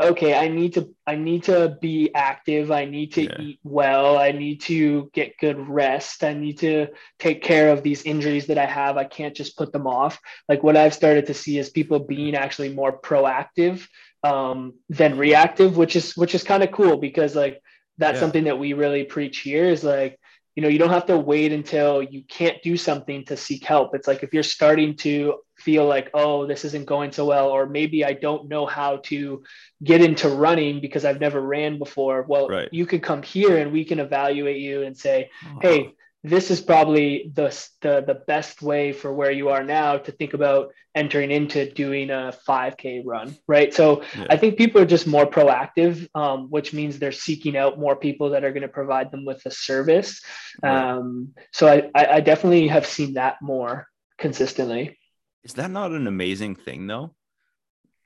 okay 0.00 0.34
i 0.34 0.48
need 0.48 0.74
to 0.74 0.94
i 1.06 1.14
need 1.14 1.44
to 1.44 1.76
be 1.80 2.14
active. 2.14 2.70
I 2.70 2.84
need 2.84 3.12
to 3.14 3.22
yeah. 3.22 3.40
eat 3.40 3.60
well. 3.64 4.18
I 4.18 4.32
need 4.32 4.60
to 4.62 5.10
get 5.12 5.38
good 5.38 5.58
rest. 5.68 6.22
I 6.22 6.34
need 6.34 6.58
to 6.58 6.88
take 7.18 7.42
care 7.42 7.70
of 7.70 7.82
these 7.82 8.02
injuries 8.02 8.46
that 8.46 8.58
i 8.58 8.66
have. 8.66 8.96
I 8.96 9.04
can't 9.04 9.34
just 9.34 9.56
put 9.56 9.72
them 9.72 9.86
off. 9.86 10.20
Like 10.48 10.62
what 10.62 10.76
i've 10.76 10.94
started 10.94 11.26
to 11.26 11.34
see 11.34 11.58
is 11.58 11.70
people 11.70 11.98
being 11.98 12.34
actually 12.34 12.74
more 12.74 12.98
proactive 12.98 13.86
um, 14.24 14.74
than 14.88 15.16
reactive 15.16 15.76
which 15.76 15.94
is 15.94 16.16
which 16.16 16.34
is 16.34 16.42
kind 16.42 16.62
of 16.62 16.72
cool 16.72 16.96
because 16.96 17.36
like 17.36 17.62
that's 17.98 18.16
yeah. 18.16 18.20
something 18.20 18.44
that 18.44 18.58
we 18.58 18.72
really 18.72 19.04
preach 19.04 19.38
here 19.38 19.64
is 19.64 19.84
like 19.84 20.17
you 20.58 20.62
know 20.62 20.66
you 20.66 20.78
don't 20.80 20.90
have 20.90 21.06
to 21.06 21.16
wait 21.16 21.52
until 21.52 22.02
you 22.02 22.24
can't 22.24 22.60
do 22.64 22.76
something 22.76 23.24
to 23.24 23.36
seek 23.36 23.64
help 23.64 23.94
it's 23.94 24.08
like 24.08 24.24
if 24.24 24.34
you're 24.34 24.42
starting 24.42 24.96
to 24.96 25.36
feel 25.56 25.86
like 25.86 26.10
oh 26.14 26.48
this 26.48 26.64
isn't 26.64 26.84
going 26.84 27.12
so 27.12 27.26
well 27.26 27.48
or 27.48 27.64
maybe 27.64 28.04
i 28.04 28.12
don't 28.12 28.48
know 28.48 28.66
how 28.66 28.96
to 28.96 29.40
get 29.84 30.00
into 30.00 30.28
running 30.28 30.80
because 30.80 31.04
i've 31.04 31.20
never 31.20 31.40
ran 31.40 31.78
before 31.78 32.26
well 32.28 32.48
right. 32.48 32.68
you 32.72 32.86
can 32.86 32.98
come 32.98 33.22
here 33.22 33.58
and 33.58 33.70
we 33.70 33.84
can 33.84 34.00
evaluate 34.00 34.56
you 34.56 34.82
and 34.82 34.98
say 34.98 35.30
oh, 35.46 35.58
hey 35.62 35.94
this 36.24 36.50
is 36.50 36.60
probably 36.60 37.30
the, 37.34 37.48
the 37.80 38.02
the 38.06 38.22
best 38.26 38.60
way 38.60 38.92
for 38.92 39.12
where 39.12 39.30
you 39.30 39.50
are 39.50 39.62
now 39.62 39.96
to 39.96 40.10
think 40.12 40.34
about 40.34 40.72
entering 40.94 41.30
into 41.30 41.70
doing 41.70 42.10
a 42.10 42.34
5k 42.46 43.02
run 43.04 43.36
right? 43.46 43.72
So 43.72 44.02
yeah. 44.16 44.26
i 44.30 44.36
think 44.36 44.58
people 44.58 44.80
are 44.82 44.86
just 44.86 45.06
more 45.06 45.26
proactive 45.26 46.08
um, 46.14 46.48
which 46.50 46.72
means 46.72 46.98
they're 46.98 47.12
seeking 47.12 47.56
out 47.56 47.78
more 47.78 47.96
people 47.96 48.30
that 48.30 48.44
are 48.44 48.52
going 48.52 48.62
to 48.62 48.68
provide 48.68 49.10
them 49.10 49.24
with 49.24 49.44
a 49.46 49.50
service. 49.50 50.22
Um, 50.62 51.34
so 51.52 51.68
I, 51.68 52.16
I 52.16 52.20
definitely 52.20 52.68
have 52.68 52.86
seen 52.86 53.14
that 53.14 53.36
more 53.40 53.86
consistently. 54.18 54.98
Is 55.44 55.54
that 55.54 55.70
not 55.70 55.92
an 55.92 56.06
amazing 56.06 56.56
thing 56.56 56.86
though? 56.86 57.14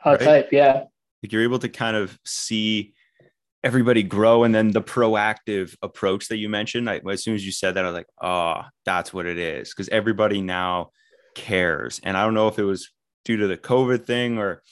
Right? 0.05 0.21
type 0.21 0.49
yeah. 0.53 0.85
Like 1.23 1.33
you're 1.33 1.43
able 1.43 1.61
to 1.61 1.69
kind 1.69 1.97
of 1.97 2.19
see 2.25 2.95
everybody 3.65 4.03
grow 4.03 4.45
and 4.45 4.55
then 4.55 4.71
the 4.71 4.83
proactive 4.83 5.77
approach 5.83 6.29
that 6.29 6.39
you 6.39 6.49
mentioned 6.49 6.91
I, 6.91 7.01
as 7.11 7.23
soon 7.23 7.35
as 7.35 7.47
you 7.47 7.53
said 7.53 7.75
that 7.75 7.85
i 7.85 7.89
was 7.89 7.95
like 7.95 8.09
oh 8.21 8.63
that's 8.85 9.13
what 9.13 9.27
it 9.27 9.39
is 9.39 9.71
because 9.71 9.89
everybody 9.89 10.41
now 10.41 10.91
cares. 11.35 12.01
And 12.03 12.17
i 12.17 12.25
don't 12.25 12.35
know 12.35 12.49
if 12.49 12.59
it 12.59 12.65
was 12.65 12.91
due 13.25 13.37
to 13.39 13.47
the 13.47 13.57
covid 13.57 14.05
thing 14.05 14.39
or 14.39 14.63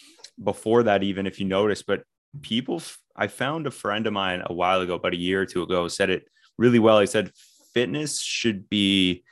before 0.42 0.84
that 0.84 1.02
even 1.02 1.26
if 1.26 1.38
you 1.38 1.46
noticed 1.46 1.86
but 1.86 2.02
people 2.42 2.82
i 3.16 3.26
found 3.26 3.66
a 3.66 3.70
friend 3.70 4.06
of 4.06 4.12
mine 4.12 4.42
a 4.46 4.52
while 4.52 4.80
ago 4.80 4.94
about 4.94 5.14
a 5.14 5.18
year 5.18 5.42
or 5.42 5.46
two 5.46 5.62
ago 5.62 5.86
said 5.88 6.10
it 6.10 6.24
really 6.60 6.78
well. 6.78 7.00
He 7.00 7.06
said 7.06 7.32
fitness 7.72 8.20
should 8.20 8.68
be 8.68 9.24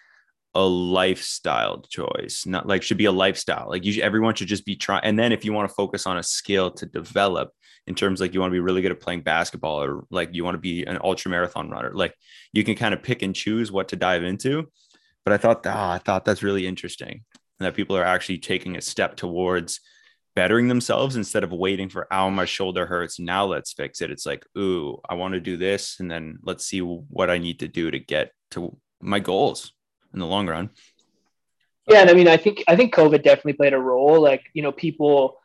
a 0.54 0.62
lifestyle 0.62 1.82
choice 1.82 2.44
not 2.46 2.66
like 2.66 2.82
should 2.82 2.96
be 2.96 3.04
a 3.04 3.12
lifestyle. 3.12 3.68
Like 3.68 3.84
you 3.84 4.02
everyone 4.02 4.34
should 4.34 4.48
just 4.48 4.64
be 4.64 4.74
trying 4.74 5.04
and 5.04 5.16
then 5.16 5.30
if 5.30 5.44
you 5.44 5.52
want 5.52 5.68
to 5.68 5.74
focus 5.74 6.06
on 6.06 6.16
a 6.16 6.22
skill 6.22 6.70
to 6.72 6.86
develop 6.86 7.52
in 7.88 7.94
terms 7.94 8.20
like 8.20 8.34
you 8.34 8.40
want 8.40 8.50
to 8.50 8.54
be 8.54 8.60
really 8.60 8.82
good 8.82 8.92
at 8.92 9.00
playing 9.00 9.22
basketball 9.22 9.82
or 9.82 10.04
like 10.10 10.34
you 10.34 10.44
want 10.44 10.54
to 10.54 10.60
be 10.60 10.84
an 10.84 10.98
ultra 11.02 11.30
marathon 11.30 11.70
runner 11.70 11.90
like 11.94 12.14
you 12.52 12.62
can 12.62 12.74
kind 12.74 12.92
of 12.92 13.02
pick 13.02 13.22
and 13.22 13.34
choose 13.34 13.72
what 13.72 13.88
to 13.88 13.96
dive 13.96 14.22
into. 14.22 14.70
But 15.24 15.32
i 15.32 15.36
thought 15.38 15.66
oh, 15.66 15.70
i 15.70 15.98
thought 15.98 16.24
that's 16.24 16.42
really 16.42 16.66
interesting 16.66 17.24
and 17.58 17.66
that 17.66 17.74
people 17.74 17.96
are 17.96 18.04
actually 18.04 18.38
taking 18.38 18.76
a 18.76 18.80
step 18.80 19.16
towards 19.16 19.80
bettering 20.36 20.68
themselves 20.68 21.16
instead 21.16 21.42
of 21.42 21.50
waiting 21.50 21.88
for 21.88 22.06
oh 22.12 22.30
my 22.30 22.44
shoulder 22.44 22.86
hurts 22.86 23.18
now 23.18 23.44
let's 23.44 23.72
fix 23.72 24.00
it. 24.00 24.10
It's 24.10 24.26
like 24.26 24.46
ooh 24.56 25.00
i 25.08 25.14
want 25.14 25.34
to 25.34 25.40
do 25.40 25.56
this 25.56 25.98
and 25.98 26.10
then 26.10 26.38
let's 26.42 26.66
see 26.66 26.80
what 26.80 27.30
i 27.30 27.38
need 27.38 27.58
to 27.60 27.68
do 27.68 27.90
to 27.90 27.98
get 27.98 28.32
to 28.52 28.76
my 29.00 29.18
goals 29.18 29.72
in 30.12 30.20
the 30.20 30.26
long 30.26 30.46
run. 30.46 30.70
Yeah 31.88 32.02
and 32.02 32.10
i 32.10 32.12
mean 32.12 32.28
i 32.28 32.36
think 32.36 32.62
i 32.68 32.76
think 32.76 32.94
covid 32.94 33.22
definitely 33.22 33.54
played 33.54 33.72
a 33.72 33.78
role 33.78 34.20
like 34.20 34.44
you 34.52 34.62
know 34.62 34.72
people 34.72 35.38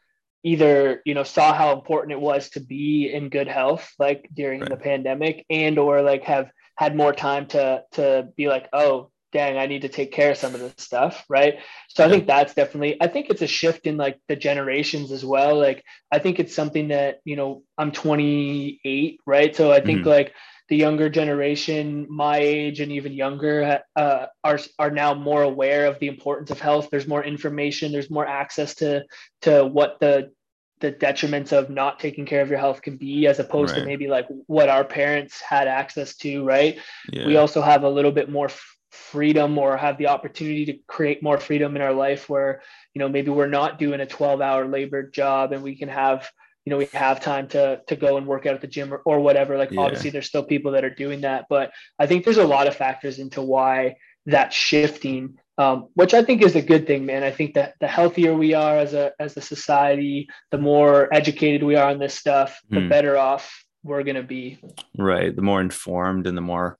either 0.43 1.01
you 1.05 1.13
know 1.13 1.23
saw 1.23 1.53
how 1.53 1.73
important 1.73 2.11
it 2.11 2.19
was 2.19 2.49
to 2.49 2.59
be 2.59 3.11
in 3.11 3.29
good 3.29 3.47
health 3.47 3.93
like 3.97 4.27
during 4.33 4.59
right. 4.59 4.69
the 4.69 4.77
pandemic 4.77 5.45
and 5.49 5.79
or 5.79 6.01
like 6.01 6.23
have 6.23 6.51
had 6.75 6.95
more 6.95 7.13
time 7.13 7.45
to 7.47 7.83
to 7.91 8.27
be 8.35 8.47
like 8.47 8.67
oh 8.73 9.09
dang 9.31 9.57
i 9.57 9.65
need 9.65 9.81
to 9.81 9.89
take 9.89 10.11
care 10.11 10.31
of 10.31 10.37
some 10.37 10.53
of 10.53 10.59
this 10.59 10.73
stuff 10.77 11.25
right 11.27 11.59
so 11.89 12.03
yeah. 12.03 12.07
i 12.07 12.11
think 12.11 12.27
that's 12.27 12.53
definitely 12.53 13.01
i 13.01 13.07
think 13.07 13.29
it's 13.29 13.41
a 13.41 13.47
shift 13.47 13.87
in 13.87 13.97
like 13.97 14.19
the 14.27 14.35
generations 14.35 15.11
as 15.11 15.25
well 15.25 15.57
like 15.57 15.83
i 16.11 16.19
think 16.19 16.39
it's 16.39 16.55
something 16.55 16.89
that 16.89 17.19
you 17.25 17.35
know 17.35 17.63
i'm 17.77 17.91
28 17.91 19.19
right 19.25 19.55
so 19.55 19.71
i 19.71 19.81
think 19.81 19.99
mm-hmm. 19.99 20.09
like 20.09 20.33
the 20.69 20.77
younger 20.77 21.09
generation, 21.09 22.07
my 22.09 22.37
age 22.37 22.79
and 22.79 22.91
even 22.91 23.13
younger, 23.13 23.81
uh, 23.95 24.25
are 24.43 24.59
are 24.79 24.91
now 24.91 25.13
more 25.13 25.43
aware 25.43 25.85
of 25.85 25.99
the 25.99 26.07
importance 26.07 26.51
of 26.51 26.59
health. 26.59 26.89
There's 26.89 27.07
more 27.07 27.23
information. 27.23 27.91
There's 27.91 28.09
more 28.09 28.25
access 28.25 28.75
to 28.75 29.03
to 29.41 29.65
what 29.65 29.99
the 29.99 30.31
the 30.79 30.91
detriments 30.91 31.53
of 31.53 31.69
not 31.69 31.99
taking 31.99 32.25
care 32.25 32.41
of 32.41 32.49
your 32.49 32.59
health 32.59 32.81
can 32.81 32.97
be, 32.97 33.27
as 33.27 33.39
opposed 33.39 33.73
right. 33.73 33.81
to 33.81 33.85
maybe 33.85 34.07
like 34.07 34.27
what 34.47 34.69
our 34.69 34.83
parents 34.83 35.39
had 35.41 35.67
access 35.67 36.15
to. 36.17 36.43
Right. 36.43 36.77
Yeah. 37.11 37.27
We 37.27 37.37
also 37.37 37.61
have 37.61 37.83
a 37.83 37.89
little 37.89 38.11
bit 38.11 38.29
more 38.29 38.49
freedom 38.91 39.57
or 39.57 39.75
have 39.75 39.97
the 39.97 40.07
opportunity 40.07 40.65
to 40.65 40.73
create 40.87 41.23
more 41.23 41.39
freedom 41.39 41.75
in 41.75 41.81
our 41.81 41.93
life 41.93 42.29
where 42.29 42.61
you 42.93 42.99
know 42.99 43.09
maybe 43.09 43.31
we're 43.31 43.47
not 43.47 43.79
doing 43.79 43.99
a 43.99 44.05
12 44.05 44.39
hour 44.39 44.67
labor 44.67 45.01
job 45.09 45.51
and 45.51 45.63
we 45.63 45.75
can 45.75 45.89
have 45.89 46.29
you 46.65 46.71
know 46.71 46.77
we 46.77 46.85
have 46.93 47.19
time 47.19 47.47
to 47.49 47.81
to 47.87 47.95
go 47.95 48.17
and 48.17 48.27
work 48.27 48.45
out 48.45 48.55
at 48.55 48.61
the 48.61 48.67
gym 48.67 48.93
or, 48.93 49.01
or 49.05 49.19
whatever. 49.19 49.57
Like 49.57 49.71
yeah. 49.71 49.81
obviously 49.81 50.09
there's 50.09 50.27
still 50.27 50.43
people 50.43 50.71
that 50.73 50.83
are 50.83 50.93
doing 50.93 51.21
that 51.21 51.45
but 51.49 51.71
i 51.99 52.07
think 52.07 52.23
there's 52.23 52.37
a 52.37 52.47
lot 52.47 52.67
of 52.67 52.75
factors 52.75 53.19
into 53.19 53.41
why 53.41 53.95
that's 54.25 54.55
shifting 54.55 55.37
um, 55.57 55.89
which 55.93 56.13
i 56.13 56.23
think 56.23 56.41
is 56.41 56.55
a 56.55 56.61
good 56.61 56.87
thing 56.87 57.05
man. 57.05 57.23
I 57.23 57.31
think 57.31 57.53
that 57.53 57.75
the 57.79 57.87
healthier 57.87 58.33
we 58.33 58.53
are 58.53 58.77
as 58.77 58.93
a 58.93 59.11
as 59.19 59.37
a 59.37 59.41
society 59.41 60.27
the 60.51 60.57
more 60.57 61.13
educated 61.13 61.63
we 61.63 61.75
are 61.75 61.89
on 61.89 61.99
this 61.99 62.15
stuff 62.15 62.59
the 62.69 62.81
hmm. 62.81 62.89
better 62.89 63.17
off 63.17 63.63
we're 63.83 64.03
going 64.03 64.15
to 64.15 64.23
be. 64.23 64.59
Right. 64.97 65.35
The 65.35 65.41
more 65.41 65.59
informed 65.59 66.25
and 66.25 66.37
the 66.37 66.41
more 66.41 66.77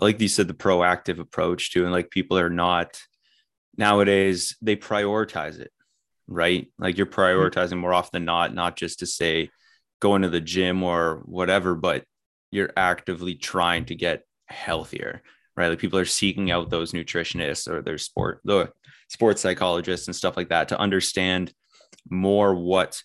like 0.00 0.20
you 0.20 0.28
said 0.28 0.48
the 0.48 0.54
proactive 0.54 1.18
approach 1.18 1.72
to 1.72 1.82
and 1.82 1.92
like 1.92 2.10
people 2.10 2.38
are 2.38 2.50
not 2.50 3.00
nowadays 3.76 4.56
they 4.62 4.76
prioritize 4.76 5.58
it 5.60 5.72
right? 6.28 6.70
Like 6.78 6.96
you're 6.96 7.06
mm-hmm. 7.06 7.20
prioritizing 7.20 7.78
more 7.78 7.94
often 7.94 8.10
than 8.12 8.24
not, 8.24 8.54
not 8.54 8.76
just 8.76 9.00
to 9.00 9.06
say 9.06 9.50
going 10.00 10.22
to 10.22 10.28
the 10.28 10.40
gym 10.40 10.82
or 10.82 11.22
whatever, 11.24 11.74
but 11.74 12.04
you're 12.50 12.70
actively 12.76 13.34
trying 13.34 13.86
to 13.86 13.94
get 13.94 14.24
healthier, 14.46 15.22
right? 15.56 15.68
Like 15.68 15.80
people 15.80 15.98
are 15.98 16.04
seeking 16.04 16.50
out 16.50 16.70
those 16.70 16.92
nutritionists 16.92 17.68
or 17.68 17.82
their 17.82 17.98
sport, 17.98 18.40
the 18.44 18.72
sports 19.08 19.42
psychologists 19.42 20.06
and 20.06 20.14
stuff 20.14 20.36
like 20.36 20.50
that 20.50 20.68
to 20.68 20.78
understand 20.78 21.52
more 22.08 22.54
what 22.54 23.02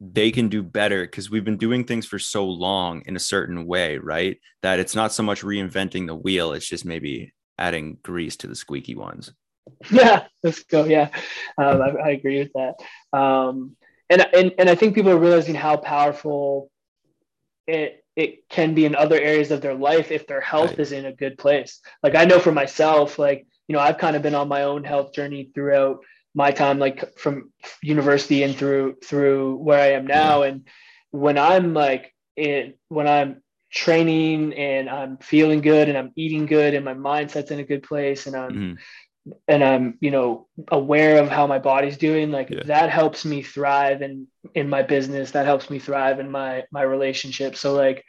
they 0.00 0.30
can 0.30 0.48
do 0.48 0.62
better 0.62 1.02
because 1.02 1.30
we've 1.30 1.44
been 1.44 1.56
doing 1.56 1.84
things 1.84 2.04
for 2.04 2.18
so 2.18 2.44
long 2.44 3.02
in 3.06 3.16
a 3.16 3.20
certain 3.20 3.66
way, 3.66 3.98
right? 3.98 4.38
That 4.62 4.80
it's 4.80 4.94
not 4.94 5.12
so 5.12 5.22
much 5.22 5.42
reinventing 5.42 6.06
the 6.06 6.14
wheel, 6.14 6.52
it's 6.52 6.68
just 6.68 6.84
maybe 6.84 7.32
adding 7.58 7.98
grease 8.02 8.36
to 8.38 8.48
the 8.48 8.56
squeaky 8.56 8.94
ones. 8.94 9.32
Yeah, 9.90 10.26
let's 10.42 10.62
go. 10.64 10.84
Yeah, 10.84 11.10
um, 11.58 11.82
I, 11.82 11.88
I, 11.88 12.08
agree 12.10 12.38
with 12.38 12.52
that. 12.54 12.74
Um, 13.16 13.76
and, 14.08 14.26
and 14.34 14.52
and 14.58 14.70
I 14.70 14.74
think 14.74 14.94
people 14.94 15.10
are 15.10 15.18
realizing 15.18 15.54
how 15.54 15.76
powerful 15.76 16.70
it 17.66 18.04
it 18.16 18.48
can 18.48 18.74
be 18.74 18.84
in 18.84 18.94
other 18.94 19.20
areas 19.20 19.50
of 19.50 19.60
their 19.60 19.74
life 19.74 20.10
if 20.10 20.26
their 20.26 20.40
health 20.40 20.70
right. 20.70 20.78
is 20.78 20.92
in 20.92 21.06
a 21.06 21.12
good 21.12 21.36
place. 21.36 21.80
Like 22.02 22.14
I 22.14 22.24
know 22.24 22.38
for 22.38 22.52
myself, 22.52 23.18
like 23.18 23.46
you 23.68 23.74
know, 23.74 23.80
I've 23.80 23.98
kind 23.98 24.16
of 24.16 24.22
been 24.22 24.34
on 24.34 24.48
my 24.48 24.62
own 24.64 24.84
health 24.84 25.12
journey 25.12 25.50
throughout 25.54 26.04
my 26.34 26.50
time, 26.50 26.78
like 26.78 27.18
from 27.18 27.52
university 27.82 28.42
and 28.42 28.56
through 28.56 28.96
through 29.04 29.56
where 29.56 29.80
I 29.80 29.92
am 29.92 30.06
now. 30.06 30.42
Yeah. 30.42 30.48
And 30.48 30.68
when 31.10 31.38
I'm 31.38 31.74
like 31.74 32.14
in 32.36 32.74
when 32.88 33.08
I'm 33.08 33.42
training 33.70 34.54
and 34.54 34.88
I'm 34.88 35.16
feeling 35.18 35.60
good 35.60 35.88
and 35.88 35.98
I'm 35.98 36.12
eating 36.14 36.46
good 36.46 36.74
and 36.74 36.84
my 36.84 36.94
mindset's 36.94 37.50
in 37.50 37.58
a 37.58 37.64
good 37.64 37.82
place 37.82 38.26
and 38.26 38.36
I'm 38.36 38.50
mm-hmm 38.50 38.74
and 39.48 39.64
I'm, 39.64 39.96
you 40.00 40.10
know, 40.10 40.46
aware 40.68 41.22
of 41.22 41.28
how 41.28 41.46
my 41.46 41.58
body's 41.58 41.96
doing, 41.96 42.30
like 42.30 42.50
yeah. 42.50 42.62
that 42.66 42.90
helps 42.90 43.24
me 43.24 43.42
thrive 43.42 44.02
in 44.02 44.26
in 44.54 44.68
my 44.68 44.82
business. 44.82 45.30
That 45.30 45.46
helps 45.46 45.70
me 45.70 45.78
thrive 45.78 46.20
in 46.20 46.30
my 46.30 46.64
my 46.70 46.82
relationship. 46.82 47.56
So 47.56 47.74
like 47.74 48.04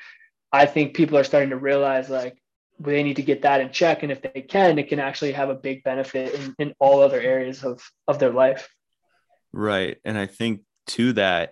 I 0.52 0.66
think 0.66 0.96
people 0.96 1.18
are 1.18 1.24
starting 1.24 1.52
to 1.52 1.58
realize 1.58 2.10
like 2.10 2.38
they 2.80 3.04
need 3.04 3.16
to 3.16 3.24
get 3.24 3.44
that 3.44 3.62
in 3.62 3.72
check. 3.72 4.04
And 4.04 4.12
if 4.12 4.22
they 4.22 4.42
can, 4.42 4.78
it 4.78 4.90
can 4.90 5.00
actually 5.00 5.32
have 5.32 5.50
a 5.50 5.56
big 5.56 5.84
benefit 5.84 6.34
in, 6.34 6.56
in 6.60 6.74
all 6.80 7.02
other 7.02 7.20
areas 7.20 7.64
of 7.64 7.82
of 8.08 8.20
their 8.20 8.32
life. 8.32 8.70
Right. 9.54 9.98
And 10.04 10.18
I 10.18 10.26
think 10.26 10.62
to 10.88 11.14
that, 11.14 11.52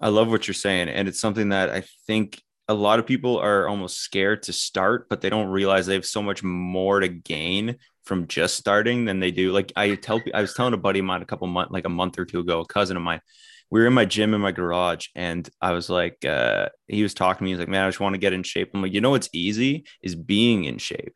I 0.00 0.08
love 0.08 0.30
what 0.30 0.48
you're 0.48 0.54
saying. 0.54 0.88
And 0.88 1.06
it's 1.06 1.20
something 1.20 1.50
that 1.50 1.68
I 1.68 1.84
think 2.06 2.42
a 2.68 2.74
lot 2.74 2.98
of 2.98 3.06
people 3.06 3.38
are 3.38 3.68
almost 3.68 3.98
scared 3.98 4.44
to 4.44 4.52
start, 4.52 5.08
but 5.08 5.20
they 5.20 5.30
don't 5.30 5.48
realize 5.48 5.86
they 5.86 5.94
have 5.94 6.06
so 6.06 6.22
much 6.22 6.42
more 6.42 7.00
to 7.00 7.08
gain 7.08 7.76
from 8.06 8.28
just 8.28 8.56
starting 8.56 9.04
than 9.04 9.20
they 9.20 9.30
do. 9.30 9.52
Like 9.52 9.72
I 9.76 9.96
tell, 9.96 10.22
I 10.32 10.40
was 10.40 10.54
telling 10.54 10.72
a 10.72 10.78
buddy 10.78 11.00
of 11.00 11.04
mine 11.04 11.22
a 11.22 11.26
couple 11.26 11.46
months, 11.48 11.72
like 11.72 11.84
a 11.84 11.90
month 11.90 12.18
or 12.18 12.24
two 12.24 12.40
ago, 12.40 12.60
a 12.60 12.66
cousin 12.66 12.96
of 12.96 13.02
mine. 13.02 13.20
We 13.68 13.80
were 13.80 13.88
in 13.88 13.92
my 13.94 14.04
gym 14.04 14.32
in 14.32 14.40
my 14.40 14.52
garage, 14.52 15.08
and 15.16 15.48
I 15.60 15.72
was 15.72 15.90
like, 15.90 16.24
uh, 16.24 16.68
he 16.86 17.02
was 17.02 17.14
talking 17.14 17.38
to 17.40 17.44
me. 17.44 17.50
He's 17.50 17.58
like, 17.58 17.68
"Man, 17.68 17.84
I 17.84 17.88
just 17.88 17.98
want 17.98 18.14
to 18.14 18.20
get 18.20 18.32
in 18.32 18.44
shape." 18.44 18.70
I'm 18.72 18.80
like, 18.80 18.92
"You 18.92 19.00
know 19.00 19.10
what's 19.10 19.28
easy 19.32 19.86
is 20.00 20.14
being 20.14 20.64
in 20.64 20.78
shape. 20.78 21.14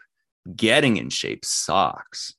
Getting 0.56 0.96
in 0.96 1.10
shape 1.10 1.44
sucks." 1.44 2.34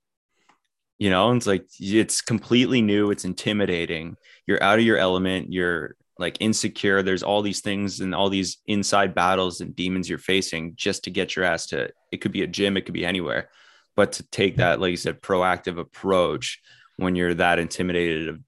You 0.99 1.09
know, 1.09 1.31
it's 1.31 1.47
like 1.47 1.65
it's 1.79 2.21
completely 2.21 2.81
new. 2.81 3.09
It's 3.09 3.23
intimidating. 3.23 4.17
You're 4.47 4.61
out 4.61 4.79
of 4.79 4.85
your 4.85 4.97
element. 4.97 5.53
You're 5.53 5.95
like 6.19 6.35
insecure. 6.41 7.01
There's 7.01 7.23
all 7.23 7.41
these 7.41 7.61
things 7.61 8.01
and 8.01 8.13
all 8.13 8.29
these 8.29 8.57
inside 8.67 9.15
battles 9.15 9.61
and 9.61 9.73
demons 9.73 10.09
you're 10.09 10.19
facing 10.19 10.75
just 10.75 11.05
to 11.05 11.09
get 11.09 11.37
your 11.37 11.45
ass 11.45 11.67
to. 11.67 11.89
It 12.11 12.17
could 12.17 12.33
be 12.33 12.43
a 12.43 12.47
gym. 12.47 12.75
It 12.75 12.81
could 12.81 12.93
be 12.93 13.05
anywhere 13.05 13.49
but 13.95 14.13
to 14.13 14.23
take 14.29 14.57
that 14.57 14.79
like 14.79 14.91
you 14.91 14.97
said 14.97 15.21
proactive 15.21 15.79
approach 15.79 16.61
when 16.97 17.15
you're 17.15 17.33
that 17.33 17.59
intimidated 17.59 18.29
of 18.29 18.39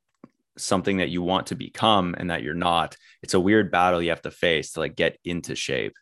something 0.58 0.98
that 0.98 1.10
you 1.10 1.22
want 1.22 1.48
to 1.48 1.56
become 1.56 2.14
and 2.18 2.30
that 2.30 2.44
you're 2.44 2.54
not 2.54 2.96
it's 3.22 3.34
a 3.34 3.40
weird 3.40 3.72
battle 3.72 4.02
you 4.02 4.10
have 4.10 4.22
to 4.22 4.32
face 4.32 4.74
to 4.74 4.80
like 4.80 4.96
get 4.96 5.18
into 5.24 5.56
shape. 5.56 5.94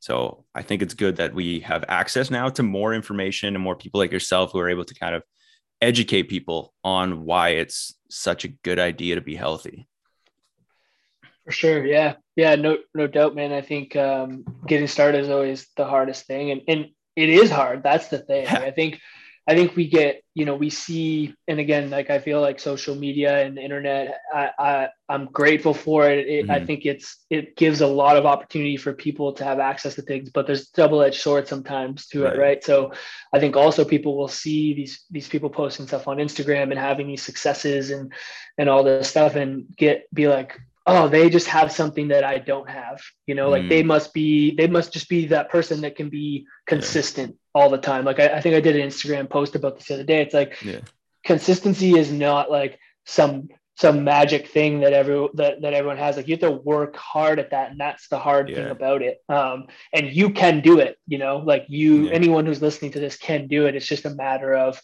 So 0.00 0.44
i 0.54 0.62
think 0.62 0.82
it's 0.82 0.94
good 0.94 1.16
that 1.16 1.34
we 1.34 1.60
have 1.60 1.84
access 1.88 2.30
now 2.30 2.48
to 2.50 2.62
more 2.62 2.94
information 2.94 3.54
and 3.54 3.62
more 3.62 3.76
people 3.76 3.98
like 3.98 4.12
yourself 4.12 4.52
who 4.52 4.60
are 4.60 4.70
able 4.70 4.84
to 4.84 4.94
kind 4.94 5.14
of 5.14 5.22
educate 5.80 6.24
people 6.24 6.74
on 6.82 7.24
why 7.24 7.50
it's 7.50 7.94
such 8.10 8.44
a 8.44 8.48
good 8.48 8.78
idea 8.78 9.14
to 9.14 9.20
be 9.20 9.36
healthy. 9.36 9.88
For 11.44 11.52
sure. 11.52 11.86
Yeah. 11.86 12.14
Yeah. 12.36 12.56
No 12.56 12.78
no 12.94 13.06
doubt 13.06 13.34
man. 13.34 13.52
I 13.52 13.60
think 13.60 13.96
um, 13.96 14.44
getting 14.66 14.86
started 14.86 15.20
is 15.20 15.30
always 15.30 15.66
the 15.76 15.86
hardest 15.86 16.26
thing. 16.26 16.50
And 16.50 16.62
and 16.68 16.86
it 17.18 17.28
is 17.28 17.50
hard. 17.50 17.82
That's 17.82 18.08
the 18.08 18.18
thing. 18.18 18.46
I 18.46 18.70
think 18.70 19.00
I 19.48 19.54
think 19.54 19.74
we 19.76 19.88
get, 19.88 20.22
you 20.34 20.44
know, 20.44 20.54
we 20.54 20.68
see, 20.68 21.34
and 21.48 21.58
again, 21.58 21.88
like 21.88 22.10
I 22.10 22.18
feel 22.18 22.42
like 22.42 22.60
social 22.60 22.94
media 22.94 23.46
and 23.46 23.56
the 23.56 23.62
internet, 23.62 24.20
I, 24.32 24.50
I 24.58 24.88
I'm 25.08 25.24
grateful 25.24 25.72
for 25.72 26.06
it. 26.06 26.28
it 26.28 26.42
mm-hmm. 26.42 26.50
I 26.50 26.66
think 26.66 26.84
it's 26.84 27.24
it 27.30 27.56
gives 27.56 27.80
a 27.80 27.86
lot 27.86 28.18
of 28.18 28.26
opportunity 28.26 28.76
for 28.76 28.92
people 28.92 29.32
to 29.32 29.44
have 29.44 29.58
access 29.58 29.94
to 29.94 30.02
things, 30.02 30.28
but 30.28 30.46
there's 30.46 30.68
double-edged 30.68 31.22
sword 31.22 31.48
sometimes 31.48 32.06
to 32.08 32.24
right. 32.24 32.34
it, 32.34 32.38
right? 32.38 32.64
So 32.64 32.92
I 33.32 33.40
think 33.40 33.56
also 33.56 33.86
people 33.86 34.18
will 34.18 34.28
see 34.28 34.74
these 34.74 35.06
these 35.10 35.28
people 35.28 35.48
posting 35.48 35.86
stuff 35.86 36.06
on 36.08 36.18
Instagram 36.18 36.70
and 36.70 36.78
having 36.78 37.06
these 37.06 37.22
successes 37.22 37.90
and 37.90 38.12
and 38.58 38.68
all 38.68 38.84
this 38.84 39.08
stuff 39.08 39.34
and 39.34 39.64
get 39.76 40.12
be 40.12 40.28
like, 40.28 40.60
oh 40.88 41.08
they 41.08 41.28
just 41.30 41.46
have 41.46 41.70
something 41.70 42.08
that 42.08 42.24
i 42.24 42.38
don't 42.38 42.68
have 42.68 43.00
you 43.26 43.34
know 43.34 43.48
like 43.48 43.62
mm. 43.62 43.68
they 43.68 43.82
must 43.82 44.12
be 44.12 44.54
they 44.54 44.66
must 44.66 44.92
just 44.92 45.08
be 45.08 45.26
that 45.26 45.50
person 45.50 45.80
that 45.80 45.96
can 45.96 46.08
be 46.08 46.46
consistent 46.66 47.30
yeah. 47.30 47.60
all 47.60 47.70
the 47.70 47.78
time 47.78 48.04
like 48.04 48.18
I, 48.18 48.28
I, 48.28 48.40
think 48.40 48.54
i 48.54 48.60
did 48.60 48.76
an 48.76 48.88
instagram 48.88 49.28
post 49.28 49.54
about 49.54 49.76
this 49.76 49.88
the 49.88 49.94
other 49.94 50.04
day 50.04 50.22
it's 50.22 50.34
like 50.34 50.60
yeah. 50.62 50.80
consistency 51.24 51.96
is 51.96 52.10
not 52.10 52.50
like 52.50 52.78
some 53.04 53.48
some 53.78 54.02
magic 54.02 54.48
thing 54.48 54.80
that 54.80 54.92
every 54.92 55.28
that, 55.34 55.62
that 55.62 55.72
everyone 55.72 55.98
has. 55.98 56.16
Like 56.16 56.26
you 56.26 56.34
have 56.34 56.40
to 56.40 56.50
work 56.50 56.96
hard 56.96 57.38
at 57.38 57.50
that 57.50 57.70
and 57.70 57.78
that's 57.78 58.08
the 58.08 58.18
hard 58.18 58.48
yeah. 58.48 58.56
thing 58.56 58.70
about 58.70 59.02
it. 59.02 59.22
Um 59.28 59.66
and 59.92 60.12
you 60.12 60.30
can 60.30 60.60
do 60.60 60.80
it 60.80 60.98
you 61.06 61.18
know? 61.18 61.38
Like 61.38 61.66
you 61.68 62.08
anyone 62.10 62.44
who's 62.44 62.60
listening 62.60 62.90
to 62.92 63.00
this 63.00 63.16
can 63.16 63.46
do 63.46 63.66
it. 63.66 63.76
It's 63.76 63.86
just 63.86 64.04
a 64.04 64.10
matter 64.10 64.54
of 64.54 64.80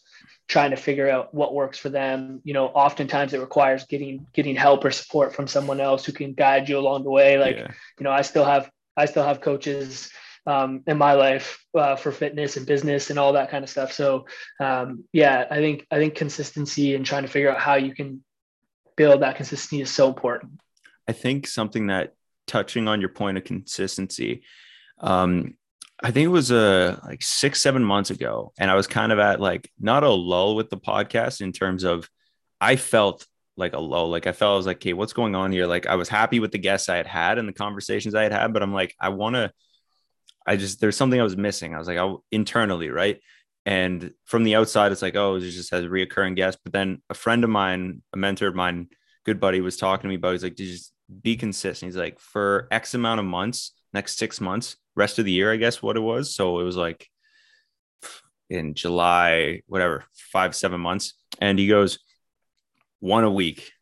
trying 0.47 0.71
to 0.71 0.77
figure 0.77 1.11
out 1.11 1.35
what 1.35 1.55
works 1.55 1.77
for 1.77 1.89
them. 1.89 2.41
You 2.45 2.55
know 2.55 2.67
oftentimes 2.67 3.35
it 3.35 3.41
requires 3.41 3.85
getting 3.85 4.27
getting 4.33 4.55
help 4.55 4.85
or 4.85 4.93
support 4.93 5.35
from 5.35 5.49
someone 5.49 5.81
else 5.81 6.05
who 6.05 6.13
can 6.13 6.33
guide 6.33 6.69
you 6.69 6.79
along 6.79 7.03
the 7.03 7.11
way. 7.11 7.37
Like 7.37 7.57
yeah. 7.57 7.73
you 7.99 8.05
know 8.05 8.13
i 8.13 8.23
still 8.23 8.45
have 8.45 8.71
i 8.97 9.07
still 9.07 9.25
have 9.25 9.41
coaches 9.41 10.11
um, 10.47 10.83
in 10.87 10.99
my 10.99 11.15
life 11.15 11.65
uh, 11.75 11.97
for 11.97 12.13
fitness 12.13 12.59
and 12.59 12.67
business 12.67 13.09
and 13.09 13.19
all 13.19 13.33
that 13.33 13.51
kind 13.51 13.65
of 13.65 13.71
stuff. 13.71 13.93
So 13.93 14.27
um, 14.61 15.05
yeah 15.13 15.47
i 15.51 15.57
think 15.57 15.85
i 15.91 15.97
think 15.99 16.15
consistency 16.15 16.95
and 16.95 17.05
trying 17.05 17.23
to 17.23 17.29
figure 17.29 17.51
out 17.51 17.59
how 17.59 17.75
you 17.75 17.93
can 17.93 18.23
build 18.97 19.23
that 19.23 19.37
consistency 19.37 19.81
is 19.81 19.91
so 19.91 20.09
important 20.09 20.53
i 21.09 21.13
think 21.13 21.47
something 21.47 21.89
that 21.89 22.15
touching 22.47 22.89
on 22.89 23.01
your 23.01 23.11
point 23.11 23.39
of 23.39 23.45
consistency 23.45 24.43
um, 25.01 25.57
I 26.03 26.11
think 26.11 26.27
it 26.27 26.29
was 26.29 26.51
uh 26.53 26.99
like 27.05 27.23
six, 27.23 27.63
seven 27.63 27.83
months 27.85 28.11
ago. 28.11 28.53
And 28.59 28.71
I 28.71 28.75
was 28.75 28.87
kind 28.87 29.13
of 29.13 29.19
at 29.19 29.41
like 29.41 29.71
not 29.79 30.05
a 30.05 30.11
lull 30.11 30.57
with 30.57 30.71
the 30.71 30.77
podcast 30.77 31.41
in 31.41 31.53
terms 31.53 31.85
of 31.85 32.09
I 32.61 32.77
felt 32.77 33.27
like 33.57 33.75
a 33.75 33.81
lull. 33.81 34.11
Like 34.11 34.27
I 34.27 34.33
felt 34.33 34.55
I 34.55 34.57
was 34.57 34.67
like, 34.67 34.79
okay, 34.79 34.93
what's 34.93 35.13
going 35.13 35.35
on 35.35 35.53
here? 35.53 35.67
Like 35.67 35.87
I 35.87 35.95
was 35.95 36.09
happy 36.09 36.41
with 36.41 36.53
the 36.53 36.59
guests 36.59 36.89
I 36.89 36.97
had 36.97 37.07
had 37.07 37.39
and 37.39 37.49
the 37.49 37.53
conversations 37.53 38.15
I 38.15 38.23
had 38.23 38.33
had, 38.33 38.53
but 38.53 38.63
I'm 38.63 38.73
like, 38.73 38.95
I 39.01 39.11
want 39.11 39.37
to, 39.37 39.53
I 40.47 40.57
just, 40.57 40.81
there's 40.81 40.97
something 40.97 41.21
I 41.21 41.25
was 41.25 41.37
missing. 41.37 41.75
I 41.75 41.79
was 41.79 41.87
like, 41.87 41.99
I 41.99 42.15
internally, 42.31 42.91
right. 42.91 43.21
And 43.67 44.13
from 44.25 44.45
the 44.45 44.57
outside, 44.57 44.93
it's 44.93 45.03
like, 45.03 45.17
oh, 45.17 45.37
it 45.37 45.41
just 45.41 45.71
has 45.71 45.85
reoccurring 45.85 46.37
guest. 46.37 46.59
But 46.63 46.73
then 46.73 47.01
a 47.09 47.15
friend 47.15 47.45
of 47.45 47.51
mine, 47.51 48.03
a 48.13 48.17
mentor 48.17 48.49
of 48.49 48.55
mine, 48.55 48.89
good 49.25 49.41
buddy, 49.41 49.61
was 49.61 49.77
talking 49.77 50.03
to 50.03 50.09
me 50.09 50.17
about. 50.17 50.33
He's 50.33 50.45
like, 50.45 50.57
just 50.57 50.93
be 51.23 51.37
consistent. 51.37 51.89
He's 51.89 51.97
like, 51.97 52.19
for 52.19 52.69
X 52.71 52.95
amount 52.95 53.21
of 53.21 53.27
months, 53.27 53.73
next 53.93 54.19
six 54.19 54.41
months, 54.41 54.77
rest 54.95 55.19
of 55.19 55.25
the 55.25 55.33
year, 55.33 55.51
I 55.53 55.57
guess 55.57 55.83
what 55.83 55.97
it 55.97 56.01
was. 56.01 56.35
So 56.35 56.61
it 56.61 56.65
was 56.65 56.77
like 56.77 57.09
in 58.51 58.75
July, 58.75 59.63
whatever, 59.67 60.05
five, 60.13 60.55
seven 60.55 60.81
months. 60.81 61.15
And 61.41 61.59
he 61.59 61.67
goes, 61.67 61.99
one 63.01 63.25
a 63.25 63.31
week 63.31 63.73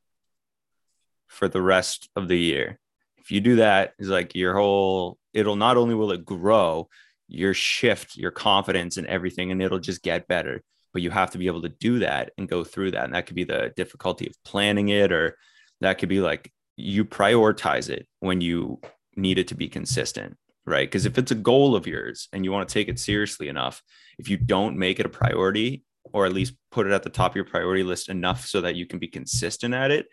for 1.26 1.48
the 1.48 1.62
rest 1.62 2.08
of 2.14 2.28
the 2.28 2.38
year. 2.38 2.78
If 3.18 3.30
you 3.30 3.40
do 3.40 3.56
that, 3.56 3.94
it's 3.98 4.08
like 4.08 4.34
your 4.34 4.54
whole, 4.54 5.18
it'll 5.32 5.56
not 5.56 5.76
only 5.76 5.94
will 5.94 6.12
it 6.12 6.24
grow, 6.24 6.88
your 7.32 7.54
shift, 7.54 8.16
your 8.16 8.30
confidence 8.30 8.96
and 8.96 9.06
everything, 9.06 9.50
and 9.50 9.62
it'll 9.62 9.78
just 9.78 10.02
get 10.02 10.28
better. 10.28 10.62
But 10.92 11.02
you 11.02 11.10
have 11.10 11.30
to 11.30 11.38
be 11.38 11.46
able 11.46 11.62
to 11.62 11.70
do 11.70 12.00
that 12.00 12.32
and 12.36 12.48
go 12.48 12.64
through 12.64 12.92
that. 12.92 13.04
And 13.04 13.14
that 13.14 13.26
could 13.26 13.36
be 13.36 13.44
the 13.44 13.72
difficulty 13.76 14.26
of 14.26 14.34
planning 14.44 14.90
it, 14.90 15.10
or 15.12 15.36
that 15.80 15.98
could 15.98 16.08
be 16.08 16.20
like 16.20 16.52
you 16.76 17.04
prioritize 17.04 17.88
it 17.88 18.06
when 18.20 18.40
you 18.40 18.80
need 19.16 19.38
it 19.38 19.48
to 19.48 19.54
be 19.54 19.68
consistent 19.68 20.36
right? 20.64 20.88
Because 20.88 21.06
if 21.06 21.18
it's 21.18 21.30
a 21.30 21.36
goal 21.36 21.74
of 21.74 21.86
yours 21.86 22.28
and 22.32 22.44
you 22.44 22.52
want 22.52 22.68
to 22.68 22.72
take 22.72 22.88
it 22.88 22.98
seriously 22.98 23.48
enough, 23.48 23.82
if 24.18 24.28
you 24.28 24.36
don't 24.36 24.78
make 24.78 25.00
it 25.00 25.06
a 25.06 25.10
priority 25.10 25.84
or 26.12 26.26
at 26.26 26.32
least 26.32 26.54
put 26.70 26.86
it 26.86 26.92
at 26.92 27.02
the 27.02 27.10
top 27.10 27.32
of 27.32 27.36
your 27.36 27.44
priority 27.44 27.82
list 27.82 28.08
enough 28.08 28.46
so 28.46 28.60
that 28.60 28.76
you 28.76 28.86
can 28.86 28.98
be 28.98 29.08
consistent 29.08 29.74
at 29.74 29.90
it, 29.90 30.06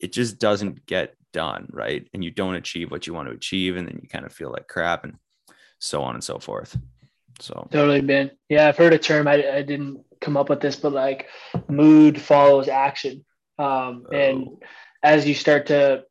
it 0.00 0.12
just 0.12 0.38
doesn't 0.38 0.84
get 0.86 1.14
done, 1.32 1.68
right? 1.70 2.08
And 2.12 2.24
you 2.24 2.30
don't 2.30 2.54
achieve 2.54 2.90
what 2.90 3.06
you 3.06 3.14
want 3.14 3.28
to 3.28 3.34
achieve. 3.34 3.76
And 3.76 3.86
then 3.86 4.00
you 4.02 4.08
kind 4.08 4.24
of 4.24 4.32
feel 4.32 4.50
like 4.50 4.66
crap 4.66 5.04
and 5.04 5.14
so 5.82 6.02
on 6.02 6.14
and 6.14 6.22
so 6.22 6.38
forth. 6.38 6.78
So 7.40 7.68
totally, 7.70 8.00
been. 8.00 8.30
Yeah, 8.48 8.68
I've 8.68 8.76
heard 8.76 8.92
a 8.92 8.98
term. 8.98 9.26
I, 9.26 9.56
I 9.56 9.62
didn't 9.62 10.04
come 10.20 10.36
up 10.36 10.48
with 10.48 10.60
this, 10.60 10.76
but 10.76 10.92
like 10.92 11.28
mood 11.68 12.20
follows 12.20 12.68
action. 12.68 13.24
Um, 13.58 14.06
oh. 14.10 14.16
And 14.16 14.48
as 15.02 15.26
you 15.26 15.34
start 15.34 15.66
to 15.66 16.04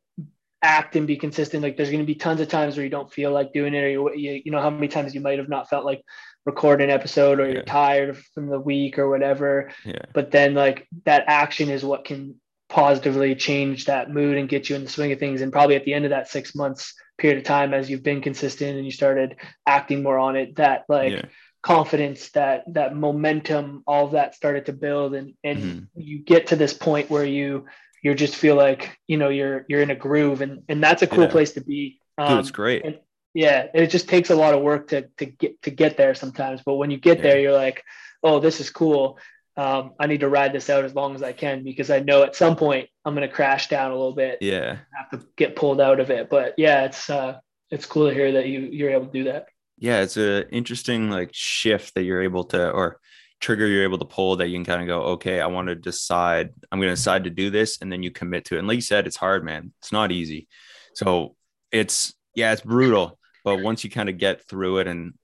act 0.61 0.95
and 0.95 1.07
be 1.07 1.17
consistent. 1.17 1.63
Like 1.63 1.77
there's 1.77 1.89
going 1.89 2.01
to 2.01 2.05
be 2.05 2.15
tons 2.15 2.41
of 2.41 2.47
times 2.47 2.75
where 2.75 2.83
you 2.83 2.89
don't 2.89 3.11
feel 3.11 3.31
like 3.31 3.53
doing 3.53 3.73
it, 3.73 3.79
or 3.79 3.89
you, 3.89 4.13
you, 4.15 4.41
you 4.45 4.51
know 4.51 4.61
how 4.61 4.69
many 4.69 4.87
times 4.87 5.15
you 5.15 5.21
might 5.21 5.39
have 5.39 5.49
not 5.49 5.69
felt 5.69 5.85
like 5.85 6.03
recording 6.45 6.89
an 6.89 6.93
episode, 6.93 7.39
or 7.39 7.47
yeah. 7.47 7.53
you're 7.53 7.63
tired 7.63 8.17
from 8.33 8.47
the 8.47 8.59
week 8.59 8.99
or 8.99 9.09
whatever. 9.09 9.71
Yeah. 9.85 10.05
But 10.13 10.31
then 10.31 10.53
like 10.53 10.87
that 11.05 11.25
action 11.27 11.69
is 11.69 11.83
what 11.83 12.05
can 12.05 12.35
positively 12.71 13.35
change 13.35 13.85
that 13.85 14.09
mood 14.09 14.37
and 14.37 14.49
get 14.49 14.69
you 14.69 14.75
in 14.75 14.83
the 14.83 14.89
swing 14.89 15.11
of 15.11 15.19
things. 15.19 15.41
And 15.41 15.51
probably 15.51 15.75
at 15.75 15.85
the 15.85 15.93
end 15.93 16.05
of 16.05 16.11
that 16.11 16.29
six 16.29 16.55
months 16.55 16.95
period 17.17 17.37
of 17.37 17.43
time, 17.43 17.73
as 17.73 17.89
you've 17.89 18.03
been 18.03 18.21
consistent 18.21 18.77
and 18.77 18.85
you 18.85 18.91
started 18.91 19.35
acting 19.67 20.01
more 20.01 20.17
on 20.17 20.35
it, 20.35 20.55
that 20.55 20.85
like. 20.89 21.13
Yeah 21.13 21.25
confidence 21.63 22.29
that 22.31 22.63
that 22.73 22.95
momentum 22.95 23.83
all 23.85 24.05
of 24.05 24.13
that 24.13 24.33
started 24.33 24.65
to 24.65 24.73
build 24.73 25.13
and 25.13 25.35
and 25.43 25.59
mm-hmm. 25.59 25.83
you 25.93 26.17
get 26.17 26.47
to 26.47 26.55
this 26.55 26.73
point 26.73 27.07
where 27.09 27.23
you 27.23 27.65
you 28.01 28.15
just 28.15 28.35
feel 28.35 28.55
like 28.55 28.97
you 29.07 29.17
know 29.17 29.29
you're 29.29 29.65
you're 29.69 29.81
in 29.81 29.91
a 29.91 29.95
groove 29.95 30.41
and 30.41 30.63
and 30.69 30.83
that's 30.83 31.03
a 31.03 31.07
cool 31.07 31.25
yeah. 31.25 31.29
place 31.29 31.51
to 31.53 31.61
be 31.61 31.99
um, 32.17 32.29
Dude, 32.29 32.39
it's 32.39 32.51
great 32.51 32.83
and, 32.83 32.99
yeah 33.33 33.67
it 33.73 33.87
just 33.87 34.09
takes 34.09 34.29
a 34.29 34.35
lot 34.35 34.53
of 34.53 34.61
work 34.61 34.89
to 34.89 35.07
to 35.17 35.25
get 35.25 35.61
to 35.61 35.69
get 35.69 35.97
there 35.97 36.15
sometimes 36.15 36.61
but 36.65 36.75
when 36.75 36.89
you 36.91 36.97
get 36.97 37.17
yeah. 37.17 37.23
there 37.23 37.39
you're 37.39 37.53
like 37.53 37.83
oh 38.23 38.39
this 38.39 38.59
is 38.59 38.69
cool 38.69 39.19
um, 39.57 39.91
i 39.99 40.07
need 40.07 40.21
to 40.21 40.29
ride 40.29 40.53
this 40.53 40.69
out 40.69 40.85
as 40.85 40.95
long 40.95 41.15
as 41.15 41.23
i 41.23 41.31
can 41.31 41.63
because 41.63 41.89
i 41.89 41.99
know 41.99 42.23
at 42.23 42.35
some 42.35 42.55
point 42.55 42.87
i'm 43.05 43.15
going 43.15 43.27
to 43.27 43.33
crash 43.33 43.67
down 43.67 43.91
a 43.91 43.95
little 43.95 44.15
bit 44.15 44.37
yeah 44.41 44.77
have 44.93 45.09
to 45.11 45.25
get 45.35 45.55
pulled 45.55 45.81
out 45.81 45.99
of 45.99 46.09
it 46.09 46.29
but 46.29 46.53
yeah 46.57 46.85
it's 46.85 47.09
uh 47.09 47.37
it's 47.69 47.85
cool 47.85 48.07
to 48.07 48.13
hear 48.13 48.33
that 48.33 48.47
you 48.47 48.61
you're 48.61 48.91
able 48.91 49.05
to 49.05 49.11
do 49.11 49.23
that 49.25 49.47
yeah 49.77 50.01
it's 50.01 50.17
a 50.17 50.49
interesting 50.49 51.09
like 51.09 51.29
shift 51.33 51.95
that 51.95 52.03
you're 52.03 52.21
able 52.21 52.43
to 52.43 52.69
or 52.71 52.99
trigger 53.41 53.67
you're 53.67 53.83
able 53.83 53.97
to 53.97 54.05
pull 54.05 54.37
that 54.37 54.47
you 54.47 54.55
can 54.55 54.65
kind 54.65 54.81
of 54.81 54.87
go, 54.87 55.01
okay, 55.13 55.41
I 55.41 55.47
want 55.47 55.67
to 55.67 55.75
decide, 55.75 56.51
I'm 56.71 56.79
going 56.79 56.89
to 56.89 56.95
decide 56.95 57.25
to 57.25 57.29
do 57.29 57.49
this. 57.49 57.79
And 57.81 57.91
then 57.91 58.03
you 58.03 58.11
commit 58.11 58.45
to 58.45 58.55
it. 58.55 58.59
And 58.59 58.67
like 58.67 58.75
you 58.75 58.81
said, 58.81 59.07
it's 59.07 59.17
hard, 59.17 59.43
man. 59.43 59.73
It's 59.79 59.91
not 59.91 60.11
easy. 60.11 60.47
So 60.93 61.35
it's, 61.71 62.13
yeah, 62.35 62.53
it's 62.53 62.61
brutal. 62.61 63.17
But 63.43 63.63
once 63.63 63.83
you 63.83 63.89
kind 63.89 64.07
of 64.07 64.19
get 64.19 64.47
through 64.47 64.77
it, 64.77 64.87
and 64.87 65.15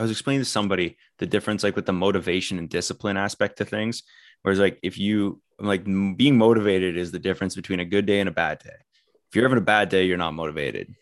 I 0.00 0.02
was 0.02 0.10
explaining 0.10 0.40
to 0.40 0.46
somebody 0.46 0.96
the 1.18 1.26
difference, 1.26 1.62
like 1.62 1.76
with 1.76 1.84
the 1.84 1.92
motivation 1.92 2.58
and 2.58 2.70
discipline 2.70 3.18
aspect 3.18 3.58
to 3.58 3.66
things. 3.66 4.02
Whereas, 4.40 4.58
like, 4.58 4.78
if 4.82 4.96
you 4.96 5.42
like 5.58 5.84
being 5.84 6.38
motivated 6.38 6.96
is 6.96 7.12
the 7.12 7.18
difference 7.18 7.54
between 7.54 7.80
a 7.80 7.84
good 7.84 8.06
day 8.06 8.20
and 8.20 8.28
a 8.28 8.32
bad 8.32 8.60
day. 8.60 8.70
If 9.28 9.36
you're 9.36 9.44
having 9.44 9.58
a 9.58 9.60
bad 9.60 9.90
day, 9.90 10.06
you're 10.06 10.16
not 10.16 10.32
motivated. 10.32 10.94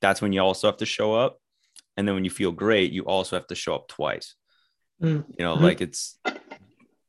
That's 0.00 0.22
when 0.22 0.32
you 0.32 0.40
also 0.40 0.68
have 0.68 0.76
to 0.76 0.86
show 0.86 1.14
up. 1.14 1.40
And 1.96 2.06
then 2.06 2.14
when 2.14 2.22
you 2.22 2.30
feel 2.30 2.52
great, 2.52 2.92
you 2.92 3.02
also 3.06 3.34
have 3.34 3.48
to 3.48 3.56
show 3.56 3.74
up 3.74 3.88
twice. 3.88 4.36
Mm. 5.02 5.24
You 5.36 5.44
know, 5.44 5.56
mm-hmm. 5.56 5.64
like 5.64 5.80
it's 5.80 6.16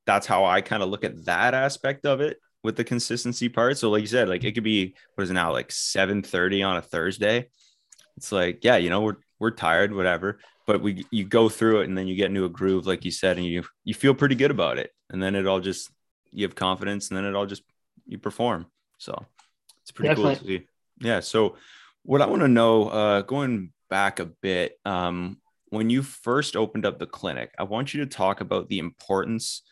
that's 0.08 0.26
how 0.26 0.46
I 0.46 0.62
kind 0.62 0.82
of 0.82 0.90
look 0.90 1.04
at 1.04 1.26
that 1.26 1.54
aspect 1.54 2.08
of 2.08 2.22
it 2.22 2.40
with 2.64 2.76
the 2.76 2.84
consistency 2.84 3.50
part. 3.50 3.78
So, 3.78 3.92
like 3.92 4.02
you 4.02 4.08
said, 4.08 4.30
like 4.30 4.44
it 4.44 4.54
could 4.54 4.64
be 4.64 4.96
what 5.14 5.26
is 5.26 5.30
it 5.30 5.34
now, 5.34 5.52
like 5.52 5.72
7 5.72 6.24
30 6.24 6.64
on 6.64 6.78
a 6.78 6.82
Thursday. 6.82 7.50
It's 8.16 8.32
like, 8.32 8.64
yeah, 8.64 8.78
you 8.78 8.90
know, 8.90 9.02
we're 9.02 9.18
we're 9.40 9.52
tired, 9.52 9.94
whatever. 9.94 10.40
But 10.68 10.82
we 10.82 11.06
you 11.12 11.24
go 11.24 11.50
through 11.50 11.82
it 11.82 11.88
and 11.88 11.98
then 11.98 12.08
you 12.08 12.16
get 12.16 12.28
into 12.28 12.46
a 12.46 12.50
groove, 12.50 12.86
like 12.86 13.06
you 13.06 13.12
said, 13.12 13.38
and 13.38 13.46
you 13.46 13.64
you 13.84 13.94
feel 13.94 14.14
pretty 14.14 14.36
good 14.36 14.52
about 14.52 14.78
it. 14.78 14.92
And 15.10 15.24
then 15.24 15.34
it 15.34 15.48
all 15.48 15.60
just 15.60 15.90
you 16.32 16.44
have 16.46 16.56
confidence 16.56 17.10
and 17.10 17.18
then 17.18 17.26
it 17.26 17.36
all 17.36 17.46
just 17.46 17.64
you 18.06 18.18
perform. 18.18 18.68
So 18.98 19.26
it's 19.82 19.92
pretty 19.92 20.10
Definitely. 20.10 20.36
cool 20.36 20.44
to 20.44 20.48
see. 20.48 20.68
Yeah. 21.00 21.22
So 21.22 21.56
what 22.04 22.22
I 22.22 22.28
want 22.28 22.42
to 22.42 22.48
know, 22.48 22.90
uh 22.90 23.22
going 23.22 23.72
back 23.90 24.20
a 24.20 24.26
bit, 24.26 24.78
um, 24.86 25.38
when 25.70 25.90
you 25.90 26.02
first 26.04 26.56
opened 26.56 26.86
up 26.86 27.00
the 27.00 27.06
clinic, 27.06 27.54
I 27.58 27.64
want 27.64 27.94
you 27.94 28.02
to 28.02 28.10
talk 28.10 28.42
about 28.42 28.68
the 28.68 28.80
importance 28.80 29.64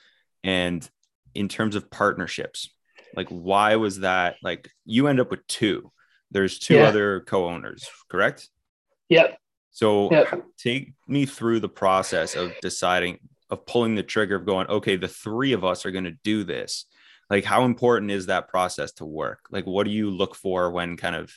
and 0.44 0.90
in 1.34 1.50
terms 1.50 1.76
of 1.76 1.92
partnerships. 1.92 2.70
Like, 3.16 3.30
why 3.30 3.76
was 3.76 4.00
that? 4.00 4.36
Like, 4.42 4.70
you 4.86 5.08
end 5.08 5.20
up 5.20 5.32
with 5.32 5.46
two. 5.48 5.92
There's 6.32 6.60
two 6.60 6.76
yeah. 6.76 6.88
other 6.88 7.22
co-owners, 7.22 7.88
correct? 8.10 8.50
Yep. 9.10 9.38
So 9.76 10.10
yep. 10.10 10.46
take 10.58 10.94
me 11.08 11.26
through 11.26 11.60
the 11.60 11.70
process 11.70 12.36
of 12.36 12.54
deciding 12.62 13.20
of 13.50 13.66
pulling 13.66 13.96
the 13.96 14.04
trigger 14.04 14.36
of 14.36 14.46
going, 14.46 14.68
okay, 14.68 14.96
the 14.96 15.08
three 15.08 15.54
of 15.54 15.64
us 15.64 15.86
are 15.86 15.92
going 15.92 16.06
to 16.06 16.18
do 16.24 16.44
this. 16.44 16.86
Like, 17.30 17.44
how 17.44 17.66
important 17.66 18.10
is 18.10 18.26
that 18.26 18.48
process 18.48 18.94
to 18.94 19.06
work? 19.06 19.42
Like, 19.52 19.66
what 19.66 19.84
do 19.84 19.92
you 19.92 20.10
look 20.10 20.34
for 20.34 20.72
when 20.72 20.98
kind 20.98 21.16
of 21.16 21.32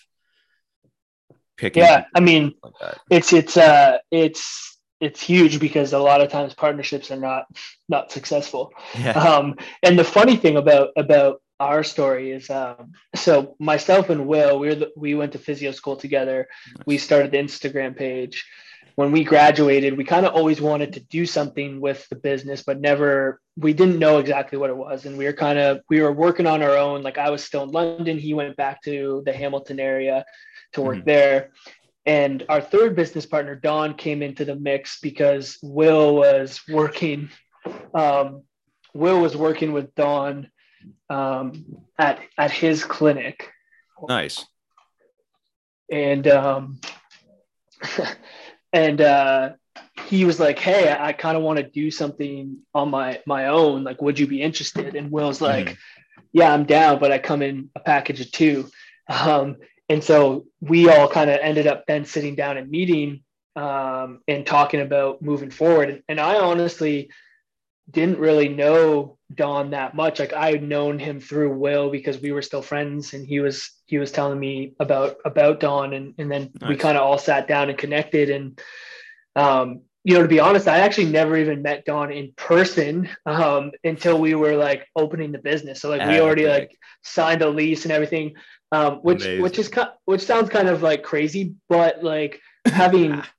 picking. 1.59 1.83
Yeah, 1.83 2.05
I 2.15 2.21
mean, 2.21 2.55
like 2.63 2.97
it's 3.11 3.33
it's 3.33 3.57
uh 3.57 3.99
it's 4.11 4.79
it's 5.01 5.21
huge 5.21 5.61
because 5.61 5.93
a 5.93 5.99
lot 5.99 6.21
of 6.23 6.31
times 6.31 6.55
partnerships 6.55 7.11
are 7.11 7.21
not 7.21 7.45
not 7.89 8.11
successful. 8.11 8.73
Yeah. 8.99 9.11
Um, 9.11 9.57
and 9.83 9.99
the 9.99 10.05
funny 10.05 10.37
thing 10.37 10.57
about 10.57 10.91
about 10.97 11.43
our 11.61 11.83
story 11.83 12.31
is 12.31 12.51
um, 12.51 12.93
so 13.15 13.57
myself 13.59 14.11
and 14.11 14.27
Will 14.27 14.59
we 14.59 14.75
the, 14.75 14.93
we 14.97 15.15
went 15.15 15.33
to 15.33 15.39
physio 15.39 15.73
school 15.73 15.97
together. 15.97 16.49
Nice. 16.77 16.87
We 16.87 16.99
started 16.99 17.33
the 17.33 17.39
Instagram 17.39 17.97
page. 17.97 18.47
When 18.95 19.13
we 19.13 19.23
graduated, 19.23 19.97
we 19.97 20.03
kind 20.03 20.27
of 20.27 20.35
always 20.35 20.61
wanted 20.61 20.95
to 20.95 21.01
do 21.01 21.25
something 21.25 21.81
with 21.81 22.09
the 22.09 22.17
business, 22.17 22.65
but 22.65 22.81
never 22.81 23.41
we 23.57 23.73
didn't 23.73 23.99
know 23.99 24.19
exactly 24.19 24.59
what 24.59 24.71
it 24.71 24.77
was. 24.77 25.05
And 25.05 25.17
we 25.17 25.25
were 25.25 25.33
kind 25.33 25.59
of 25.59 25.81
we 25.89 26.01
were 26.01 26.13
working 26.13 26.47
on 26.47 26.63
our 26.63 26.77
own. 26.77 27.03
Like 27.03 27.19
I 27.19 27.31
was 27.31 27.45
still 27.45 27.65
in 27.65 27.71
London, 27.71 28.19
he 28.19 28.35
went 28.35 28.57
back 28.57 28.83
to 28.83 29.23
the 29.25 29.33
Hamilton 29.33 29.81
area 29.81 30.25
to 30.73 30.83
work 30.83 30.99
mm-hmm. 30.99 31.07
there. 31.07 31.51
And 32.07 32.45
our 32.49 32.61
third 32.61 32.97
business 32.97 33.27
partner, 33.27 33.55
Don, 33.55 33.95
came 33.95 34.23
into 34.23 34.45
the 34.45 34.57
mix 34.57 34.99
because 35.01 35.59
Will 35.63 36.17
was 36.17 36.61
working. 36.69 37.29
Um, 37.93 38.45
Will 38.95 39.21
was 39.21 39.37
working 39.37 39.73
with 39.73 39.95
Don 39.95 40.51
um, 41.11 41.83
at 41.99 42.21
at 42.37 42.51
his 42.51 42.85
clinic. 42.85 43.51
Nice. 44.09 44.45
And 45.91 46.27
um, 46.29 46.81
and 48.73 49.01
uh, 49.01 49.51
he 50.07 50.25
was 50.25 50.39
like, 50.39 50.59
"Hey, 50.59 50.91
I, 50.91 51.09
I 51.09 51.13
kind 51.13 51.37
of 51.37 51.43
want 51.43 51.59
to 51.59 51.69
do 51.69 51.91
something 51.91 52.59
on 52.75 52.91
my 52.91 53.21
my 53.27 53.47
own. 53.47 53.85
Like, 53.85 54.03
would 54.03 54.19
you 54.19 54.27
be 54.27 54.43
interested?" 54.43 54.95
And 54.95 55.11
Will's 55.11 55.41
like, 55.41 55.67
mm-hmm. 55.67 56.21
"Yeah, 56.33 56.53
I'm 56.53 56.65
down, 56.65 56.99
but 56.99 57.13
I 57.13 57.19
come 57.19 57.43
in 57.43 57.71
a 57.75 57.81
package 57.81 58.21
of 58.21 58.31
two. 58.31 58.69
Um, 59.09 59.57
and 59.89 60.05
so 60.05 60.45
we 60.61 60.89
all 60.89 61.09
kind 61.09 61.31
of 61.31 61.39
ended 61.41 61.67
up 61.67 61.85
then 61.87 62.05
sitting 62.05 62.35
down 62.35 62.59
and 62.59 62.71
meeting 62.71 63.23
um, 63.57 64.21
and 64.29 64.47
talking 64.47 64.81
about 64.81 65.23
moving 65.23 65.51
forward. 65.51 66.03
And 66.09 66.21
I 66.21 66.37
honestly 66.37 67.11
didn't 67.91 68.19
really 68.19 68.49
know 68.49 69.19
Don 69.35 69.71
that 69.71 69.95
much. 69.95 70.19
Like 70.19 70.33
I 70.33 70.53
had 70.53 70.63
known 70.63 70.99
him 70.99 71.21
through 71.21 71.57
Will 71.57 71.91
because 71.91 72.21
we 72.21 72.33
were 72.33 72.43
still 72.43 72.63
friends, 72.63 73.15
and 73.15 73.27
he 73.27 73.41
was 73.41 73.71
he 73.87 73.99
was 73.99 74.13
telling 74.13 74.39
me 74.39 74.75
about 74.81 75.17
about 75.25 75.61
Don, 75.61 75.93
and 75.95 76.15
and 76.19 76.31
then 76.31 76.51
nice. 76.61 76.69
we 76.69 76.77
kind 76.77 76.97
of 76.97 77.03
all 77.03 77.19
sat 77.19 77.49
down 77.49 77.69
and 77.69 77.79
connected. 77.79 78.31
And 78.31 78.61
um, 79.37 79.83
you 80.05 80.15
know, 80.15 80.23
to 80.23 80.29
be 80.29 80.41
honest, 80.41 80.69
I 80.69 80.79
actually 80.79 81.11
never 81.11 81.37
even 81.37 81.63
met 81.63 81.85
Don 81.85 82.11
in 82.11 82.33
person 82.37 83.09
um, 83.27 83.73
until 83.85 84.19
we 84.19 84.35
were 84.35 84.57
like 84.57 84.87
opening 84.97 85.33
the 85.33 85.39
business. 85.39 85.81
So 85.81 85.91
like 85.91 86.07
we 86.09 86.21
already 86.21 86.47
like 86.47 86.71
signed 87.03 87.43
a 87.43 87.49
lease 87.49 87.85
and 87.85 87.93
everything 87.93 88.35
um, 88.73 88.97
which 88.97 89.25
Amazing. 89.25 89.43
which 89.43 89.59
is 89.59 89.71
which 90.05 90.21
sounds 90.23 90.51
kind 90.51 90.69
of 90.69 90.83
like 90.83 91.03
crazy, 91.03 91.55
but 91.69 92.03
like 92.03 92.41
having 92.67 93.23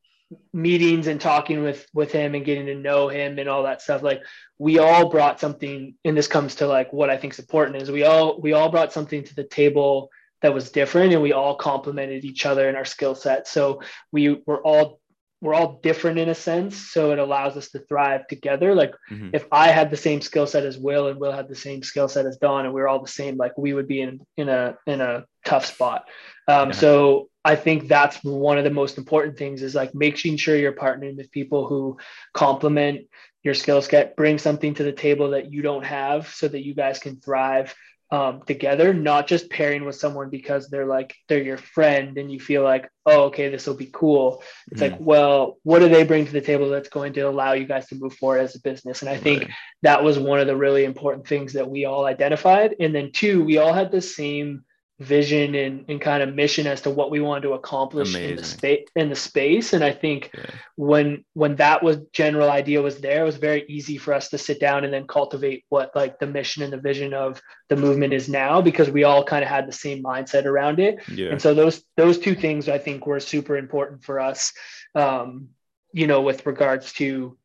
meetings 0.54 1.08
and 1.08 1.20
talking 1.20 1.64
with 1.64 1.88
with 1.94 2.12
him 2.12 2.36
and 2.36 2.46
getting 2.46 2.68
to 2.68 2.76
know 2.76 3.08
him 3.08 3.40
and 3.40 3.50
all 3.50 3.64
that 3.64 3.82
stuff 3.82 4.04
like 4.04 4.22
we 4.60 4.78
all 4.78 5.10
brought 5.10 5.40
something 5.40 5.96
and 6.06 6.16
this 6.16 6.28
comes 6.28 6.56
to 6.56 6.68
like 6.68 6.94
what 6.94 7.10
i 7.10 7.18
think 7.18 7.34
is 7.34 7.40
important 7.40 7.82
is 7.82 7.90
we 7.90 8.04
all 8.04 8.40
we 8.40 8.54
all 8.54 8.70
brought 8.70 8.94
something 8.94 9.24
to 9.24 9.34
the 9.34 9.44
table 9.44 10.10
that 10.42 10.54
was 10.54 10.72
different 10.72 11.14
and 11.14 11.22
we 11.22 11.34
all 11.34 11.56
complemented 11.56 12.24
each 12.24 12.46
other 12.46 12.70
in 12.70 12.76
our 12.76 12.86
skill 12.86 13.16
set 13.16 13.48
so 13.48 13.82
we 14.12 14.40
were 14.46 14.62
all 14.62 15.00
we're 15.42 15.54
all 15.54 15.80
different 15.82 16.20
in 16.20 16.30
a 16.30 16.36
sense 16.36 16.92
so 16.92 17.12
it 17.12 17.18
allows 17.18 17.58
us 17.58 17.70
to 17.70 17.80
thrive 17.80 18.28
together 18.28 18.76
like 18.76 18.94
mm-hmm. 19.10 19.30
if 19.34 19.46
i 19.52 19.70
had 19.70 19.90
the 19.90 19.98
same 19.98 20.22
skill 20.22 20.46
set 20.46 20.64
as 20.64 20.78
will 20.78 21.08
and 21.08 21.20
will 21.20 21.32
had 21.32 21.48
the 21.48 21.56
same 21.56 21.82
skill 21.82 22.08
set 22.08 22.28
as 22.28 22.38
don 22.38 22.66
and 22.66 22.74
we 22.74 22.82
are 22.82 22.88
all 22.88 23.02
the 23.02 23.08
same 23.08 23.36
like 23.36 23.58
we 23.58 23.74
would 23.74 23.88
be 23.88 24.02
in 24.02 24.20
in 24.38 24.48
a 24.48 24.78
in 24.86 25.02
a 25.02 25.26
tough 25.46 25.66
spot 25.66 26.06
um, 26.48 26.70
yeah. 26.70 26.76
so 26.76 27.30
i 27.46 27.56
think 27.56 27.88
that's 27.88 28.24
one 28.24 28.58
of 28.58 28.64
the 28.64 28.70
most 28.70 28.98
important 28.98 29.38
things 29.38 29.62
is 29.62 29.76
like 29.76 29.94
making 29.96 30.38
sure 30.38 30.56
you're 30.56 30.74
partnering 30.74 31.18
with 31.18 31.32
people 31.32 31.68
who 31.68 31.98
complement 32.34 33.08
your 33.44 33.54
skill 33.54 33.82
set 33.82 34.16
bring 34.16 34.38
something 34.38 34.74
to 34.74 34.84
the 34.84 34.92
table 34.92 35.32
that 35.32 35.52
you 35.52 35.62
don't 35.62 35.86
have 35.86 36.28
so 36.28 36.48
that 36.48 36.66
you 36.66 36.74
guys 36.74 37.00
can 37.00 37.20
thrive 37.20 37.74
um, 38.12 38.42
together, 38.46 38.94
not 38.94 39.28
just 39.28 39.50
pairing 39.50 39.86
with 39.86 39.96
someone 39.96 40.30
because 40.30 40.68
they're 40.68 40.86
like 40.86 41.16
they're 41.28 41.44
your 41.44 41.58
friend 41.58 42.18
and 42.18 42.32
you 42.32 42.40
feel 42.40 42.64
like, 42.64 42.90
oh, 43.06 43.26
okay, 43.26 43.50
this 43.50 43.68
will 43.68 43.76
be 43.76 43.90
cool. 43.94 44.44
It's 44.72 44.82
mm. 44.82 44.92
like, 44.92 45.00
well, 45.00 45.58
what 45.64 45.80
do 45.80 45.90
they 45.90 46.04
bring 46.04 46.26
to 46.26 46.32
the 46.32 46.42
table 46.42 46.70
that's 46.70 46.90
going 46.90 47.14
to 47.14 47.22
allow 47.22 47.54
you 47.54 47.66
guys 47.66 47.88
to 47.88 47.96
move 47.96 48.16
forward 48.16 48.40
as 48.40 48.56
a 48.56 48.62
business? 48.62 49.02
And 49.02 49.10
I 49.10 49.18
think 49.18 49.44
right. 49.44 49.52
that 49.84 50.04
was 50.04 50.18
one 50.18 50.40
of 50.40 50.48
the 50.48 50.56
really 50.56 50.86
important 50.86 51.28
things 51.28 51.54
that 51.54 51.70
we 51.70 51.86
all 51.86 52.06
identified. 52.06 52.76
And 52.80 52.96
then 52.96 53.12
two, 53.12 53.44
we 53.44 53.60
all 53.60 53.74
had 53.74 53.92
the 53.92 54.02
same 54.02 54.64
vision 55.00 55.56
and, 55.56 55.86
and 55.88 56.02
kind 56.02 56.22
of 56.22 56.36
mission 56.36 56.68
as 56.68 56.82
to 56.82 56.90
what 56.90 57.10
we 57.10 57.22
wanted 57.22 57.44
to 57.44 57.54
accomplish 57.54 58.10
Amazing. 58.10 58.30
in 58.32 58.36
the 58.36 58.44
space 58.44 58.88
in 58.98 59.10
the 59.10 59.16
space 59.16 59.72
and 59.72 59.82
i 59.82 59.94
think 59.94 60.30
yeah. 60.34 60.44
when 60.76 61.24
when 61.34 61.56
that 61.56 61.82
was 61.82 62.00
general 62.12 62.50
idea 62.50 62.82
was 62.82 63.00
there 63.00 63.22
it 63.22 63.26
was 63.26 63.38
very 63.38 63.64
easy 63.70 63.98
for 63.98 64.14
us 64.14 64.28
to 64.30 64.38
sit 64.38 64.60
down 64.60 64.84
and 64.84 64.94
then 64.94 65.08
cultivate 65.08 65.64
what 65.70 65.96
like 65.96 66.20
the 66.20 66.28
mission 66.28 66.64
and 66.64 66.74
the 66.74 66.78
vision 66.78 67.14
of 67.14 67.42
the 67.70 67.78
movement 67.78 68.12
is 68.12 68.28
now 68.28 68.60
because 68.60 68.90
we 68.90 69.06
all 69.06 69.24
kind 69.24 69.42
of 69.42 69.50
had 69.50 69.70
the 69.70 69.72
same 69.72 70.04
mindset 70.04 70.44
around 70.44 70.82
it 70.82 71.00
yeah. 71.08 71.30
and 71.30 71.42
so 71.42 71.54
those 71.54 71.82
those 71.96 72.20
two 72.20 72.36
things 72.36 72.68
i 72.68 72.78
think 72.78 73.08
were 73.08 73.22
super 73.22 73.56
important 73.56 74.04
for 74.04 74.20
us 74.20 74.52
um 74.96 75.48
you 75.94 76.08
know 76.08 76.22
with 76.22 76.46
regards 76.46 76.92
to 76.92 77.38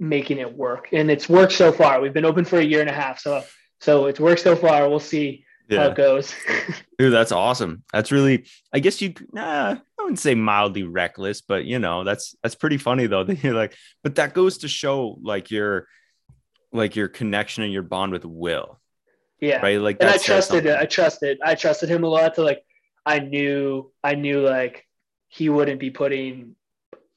making 0.00 0.38
it 0.38 0.52
work 0.52 0.88
and 0.92 1.08
it's 1.08 1.28
worked 1.28 1.52
so 1.52 1.70
far 1.70 2.00
we've 2.00 2.12
been 2.12 2.24
open 2.24 2.44
for 2.44 2.58
a 2.58 2.64
year 2.64 2.80
and 2.80 2.90
a 2.90 2.92
half 2.92 3.20
so 3.20 3.44
so 3.80 4.06
it's 4.06 4.18
worked 4.18 4.40
so 4.40 4.56
far 4.56 4.88
we'll 4.88 4.98
see 4.98 5.44
yeah. 5.68 5.82
how 5.82 5.88
it 5.88 5.96
goes. 5.96 6.34
Dude, 6.98 7.12
that's 7.12 7.32
awesome. 7.32 7.82
That's 7.92 8.12
really, 8.12 8.46
I 8.72 8.78
guess 8.80 9.00
you, 9.00 9.14
nah, 9.32 9.76
I 9.98 10.02
wouldn't 10.02 10.18
say 10.18 10.34
mildly 10.34 10.82
reckless, 10.82 11.40
but 11.40 11.64
you 11.64 11.78
know, 11.78 12.04
that's 12.04 12.34
that's 12.42 12.54
pretty 12.54 12.78
funny 12.78 13.06
though. 13.06 13.24
That 13.24 13.42
you're 13.42 13.54
like, 13.54 13.74
but 14.02 14.16
that 14.16 14.34
goes 14.34 14.58
to 14.58 14.68
show 14.68 15.18
like 15.22 15.50
your, 15.50 15.86
like 16.72 16.96
your 16.96 17.08
connection 17.08 17.62
and 17.62 17.72
your 17.72 17.82
bond 17.82 18.12
with 18.12 18.24
Will. 18.24 18.80
Yeah. 19.40 19.60
Right. 19.60 19.80
Like, 19.80 19.98
and 20.00 20.10
I 20.10 20.16
trusted 20.16 20.66
it. 20.66 20.76
I 20.78 20.86
trusted. 20.86 21.38
I 21.44 21.54
trusted 21.54 21.88
him 21.88 22.04
a 22.04 22.08
lot. 22.08 22.34
To 22.34 22.42
like, 22.42 22.64
I 23.04 23.18
knew, 23.18 23.92
I 24.02 24.14
knew 24.14 24.40
like 24.40 24.86
he 25.28 25.48
wouldn't 25.48 25.78
be 25.78 25.90
putting 25.90 26.55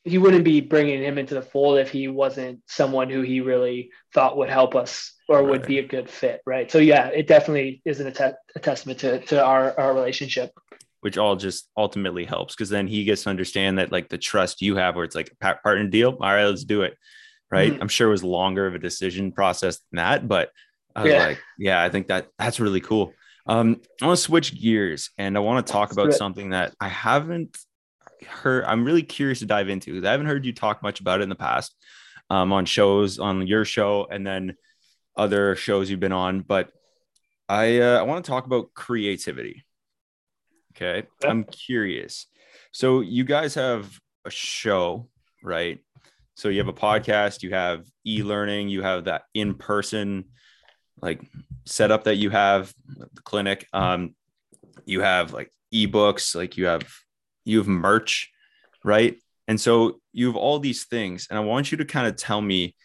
he 0.09 0.17
wouldn't 0.17 0.43
be 0.43 0.61
bringing 0.61 1.03
him 1.03 1.17
into 1.17 1.33
the 1.33 1.41
fold 1.41 1.79
if 1.79 1.91
he 1.91 2.07
wasn't 2.07 2.61
someone 2.67 3.09
who 3.09 3.21
he 3.21 3.41
really 3.41 3.91
thought 4.13 4.37
would 4.37 4.49
help 4.49 4.75
us 4.75 5.13
or 5.27 5.37
right. 5.37 5.49
would 5.49 5.65
be 5.65 5.79
a 5.79 5.87
good 5.87 6.09
fit, 6.09 6.41
right? 6.45 6.71
So 6.71 6.79
yeah, 6.79 7.07
it 7.07 7.27
definitely 7.27 7.81
is 7.85 7.99
an 7.99 8.07
att- 8.07 8.37
a 8.55 8.59
testament 8.59 8.99
to 8.99 9.19
to 9.27 9.43
our 9.43 9.79
our 9.79 9.93
relationship. 9.93 10.51
Which 11.01 11.17
all 11.17 11.35
just 11.37 11.69
ultimately 11.77 12.25
helps 12.25 12.55
because 12.55 12.69
then 12.69 12.87
he 12.87 13.05
gets 13.05 13.23
to 13.23 13.29
understand 13.29 13.77
that 13.77 13.91
like 13.91 14.09
the 14.09 14.17
trust 14.17 14.61
you 14.61 14.75
have, 14.75 14.95
where 14.95 15.05
it's 15.05 15.15
like 15.15 15.31
a 15.41 15.55
partner 15.55 15.87
deal. 15.87 16.17
All 16.19 16.33
right, 16.33 16.45
let's 16.45 16.65
do 16.65 16.81
it. 16.81 16.97
Right. 17.51 17.71
Mm-hmm. 17.71 17.81
I'm 17.81 17.87
sure 17.87 18.09
it 18.09 18.11
was 18.11 18.23
longer 18.23 18.67
of 18.67 18.75
a 18.75 18.79
decision 18.79 19.31
process 19.31 19.79
than 19.91 19.97
that, 19.97 20.27
but 20.27 20.51
I 20.95 21.03
was 21.03 21.11
yeah. 21.11 21.25
like, 21.25 21.39
yeah, 21.57 21.81
I 21.81 21.89
think 21.89 22.07
that 22.07 22.27
that's 22.37 22.59
really 22.59 22.81
cool. 22.81 23.13
Um, 23.47 23.81
I 24.01 24.05
want 24.05 24.17
to 24.17 24.23
switch 24.23 24.59
gears 24.59 25.09
and 25.17 25.35
I 25.35 25.39
want 25.39 25.65
to 25.65 25.73
talk 25.73 25.91
about 25.91 26.13
something 26.13 26.51
that 26.51 26.75
I 26.79 26.87
haven't 26.87 27.57
heard 28.27 28.65
I'm 28.65 28.83
really 28.85 29.03
curious 29.03 29.39
to 29.39 29.45
dive 29.45 29.69
into 29.69 29.93
because 29.93 30.07
I 30.07 30.11
haven't 30.11 30.27
heard 30.27 30.45
you 30.45 30.53
talk 30.53 30.81
much 30.83 30.99
about 30.99 31.19
it 31.19 31.23
in 31.23 31.29
the 31.29 31.35
past 31.35 31.75
um, 32.29 32.51
on 32.53 32.65
shows 32.65 33.19
on 33.19 33.47
your 33.47 33.65
show 33.65 34.07
and 34.09 34.25
then 34.25 34.55
other 35.15 35.55
shows 35.55 35.89
you've 35.89 35.99
been 35.99 36.11
on. 36.11 36.41
But 36.41 36.71
I 37.47 37.79
uh, 37.79 37.99
I 37.99 38.03
want 38.03 38.23
to 38.23 38.29
talk 38.29 38.45
about 38.45 38.73
creativity. 38.73 39.65
Okay, 40.75 41.07
yeah. 41.21 41.29
I'm 41.29 41.43
curious. 41.43 42.27
So 42.71 43.01
you 43.01 43.23
guys 43.23 43.55
have 43.55 43.99
a 44.25 44.29
show, 44.29 45.09
right? 45.43 45.79
So 46.35 46.49
you 46.49 46.59
have 46.59 46.67
a 46.67 46.73
podcast, 46.73 47.43
you 47.43 47.51
have 47.51 47.85
e-learning, 48.05 48.69
you 48.69 48.81
have 48.81 49.05
that 49.05 49.23
in-person 49.33 50.25
like 51.01 51.21
setup 51.65 52.05
that 52.05 52.15
you 52.15 52.29
have 52.29 52.73
the 52.87 53.21
clinic. 53.23 53.67
Um, 53.73 54.15
you 54.85 55.01
have 55.01 55.33
like 55.33 55.51
ebooks, 55.73 56.35
like 56.35 56.57
you 56.57 56.67
have 56.67 56.87
you 57.49 57.57
have 57.57 57.67
merch, 57.67 58.31
right? 58.83 59.17
And 59.47 59.59
so 59.59 59.99
you 60.13 60.27
have 60.27 60.35
all 60.35 60.59
these 60.59 60.85
things. 60.85 61.27
And 61.29 61.37
I 61.37 61.41
want 61.41 61.71
you 61.71 61.77
to 61.79 61.85
kind 61.85 62.07
of 62.07 62.15
tell 62.15 62.41
me, 62.41 62.75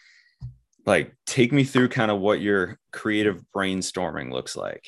like, 0.86 1.14
take 1.26 1.52
me 1.52 1.64
through 1.64 1.88
kind 1.88 2.10
of 2.10 2.20
what 2.20 2.40
your 2.40 2.78
creative 2.92 3.42
brainstorming 3.54 4.32
looks 4.32 4.56
like. 4.56 4.86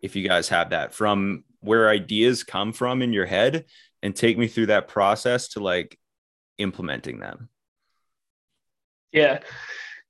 If 0.00 0.14
you 0.14 0.26
guys 0.26 0.48
have 0.48 0.70
that 0.70 0.94
from 0.94 1.44
where 1.60 1.88
ideas 1.88 2.44
come 2.44 2.72
from 2.72 3.02
in 3.02 3.12
your 3.12 3.26
head 3.26 3.64
and 4.02 4.14
take 4.14 4.38
me 4.38 4.46
through 4.46 4.66
that 4.66 4.86
process 4.86 5.48
to 5.48 5.60
like 5.60 5.98
implementing 6.58 7.18
them. 7.18 7.48
Yeah 9.12 9.40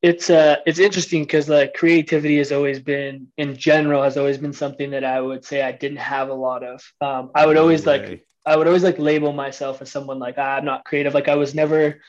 it's 0.03 0.31
uh 0.31 0.57
it's 0.65 0.79
interesting 0.79 1.23
because 1.25 1.49
like 1.49 1.75
creativity 1.75 2.39
has 2.39 2.53
always 2.53 2.79
been 2.79 3.27
in 3.37 3.57
general 3.57 4.03
has 4.03 4.17
always 4.17 4.39
been 4.39 4.53
something 4.53 4.91
that 4.91 5.05
I 5.05 5.21
would 5.21 5.45
say 5.45 5.63
I 5.63 5.73
didn't 5.73 5.99
have 5.99 6.29
a 6.29 6.35
lot 6.35 6.63
of. 6.63 6.81
Um, 7.01 7.31
I 7.35 7.47
would 7.47 7.57
always 7.57 7.85
like 7.85 8.25
I 8.49 8.57
would 8.57 8.67
always 8.67 8.83
like 8.83 8.99
label 8.99 9.33
myself 9.33 9.83
as 9.83 9.91
someone 9.91 10.19
like 10.19 10.37
ah, 10.39 10.57
I'm 10.57 10.65
not 10.65 10.85
creative. 10.85 11.13
Like 11.13 11.29
I 11.29 11.35
was 11.35 11.55
never, 11.55 12.01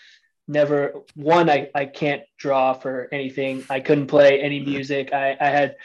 never 0.47 1.01
one. 1.15 1.49
I 1.49 1.69
I 1.75 1.85
can't 1.85 2.23
draw 2.37 2.73
for 2.73 3.09
anything. 3.11 3.65
I 3.69 3.81
couldn't 3.81 4.07
play 4.07 4.41
any 4.41 4.61
music. 4.61 5.11
I 5.13 5.35
I 5.39 5.47
had 5.47 5.75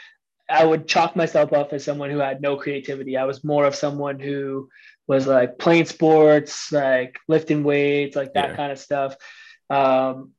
I 0.49 0.63
would 0.63 0.87
chalk 0.87 1.15
myself 1.15 1.51
up 1.51 1.73
as 1.73 1.83
someone 1.83 2.09
who 2.09 2.19
had 2.19 2.41
no 2.41 2.55
creativity. 2.55 3.17
I 3.17 3.25
was 3.25 3.43
more 3.43 3.65
of 3.65 3.75
someone 3.75 4.19
who 4.19 4.69
was 5.07 5.27
like 5.27 5.59
playing 5.59 5.85
sports, 5.85 6.71
like 6.71 7.19
lifting 7.27 7.63
weights, 7.63 8.15
like 8.15 8.33
that 8.33 8.51
yeah. 8.51 8.55
kind 8.55 8.71
of 8.71 8.79
stuff. 8.79 9.15
Um, 9.69 10.31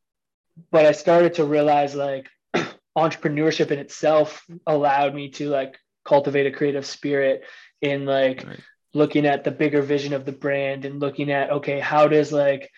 but 0.71 0.87
I 0.87 0.93
started 0.93 1.35
to 1.35 1.45
realize 1.45 1.95
like 1.95 2.29
entrepreneurship 2.97 3.71
in 3.71 3.79
itself 3.79 4.45
allowed 4.67 5.15
me 5.15 5.29
to 5.33 5.51
like 5.51 5.77
cultivate 6.07 6.47
a 6.47 6.53
creative 6.53 6.87
spirit 6.87 7.45
in 7.83 8.07
like 8.07 8.45
right. 8.47 8.61
Looking 8.97 9.27
at 9.27 9.45
the 9.45 9.51
bigger 9.51 9.83
vision 9.83 10.13
of 10.13 10.25
the 10.25 10.33
brand 10.33 10.85
and 10.85 11.01
looking 11.01 11.31
at 11.31 11.51
okay 11.51 11.81
how 11.81 12.09
does 12.09 12.33
like 12.33 12.71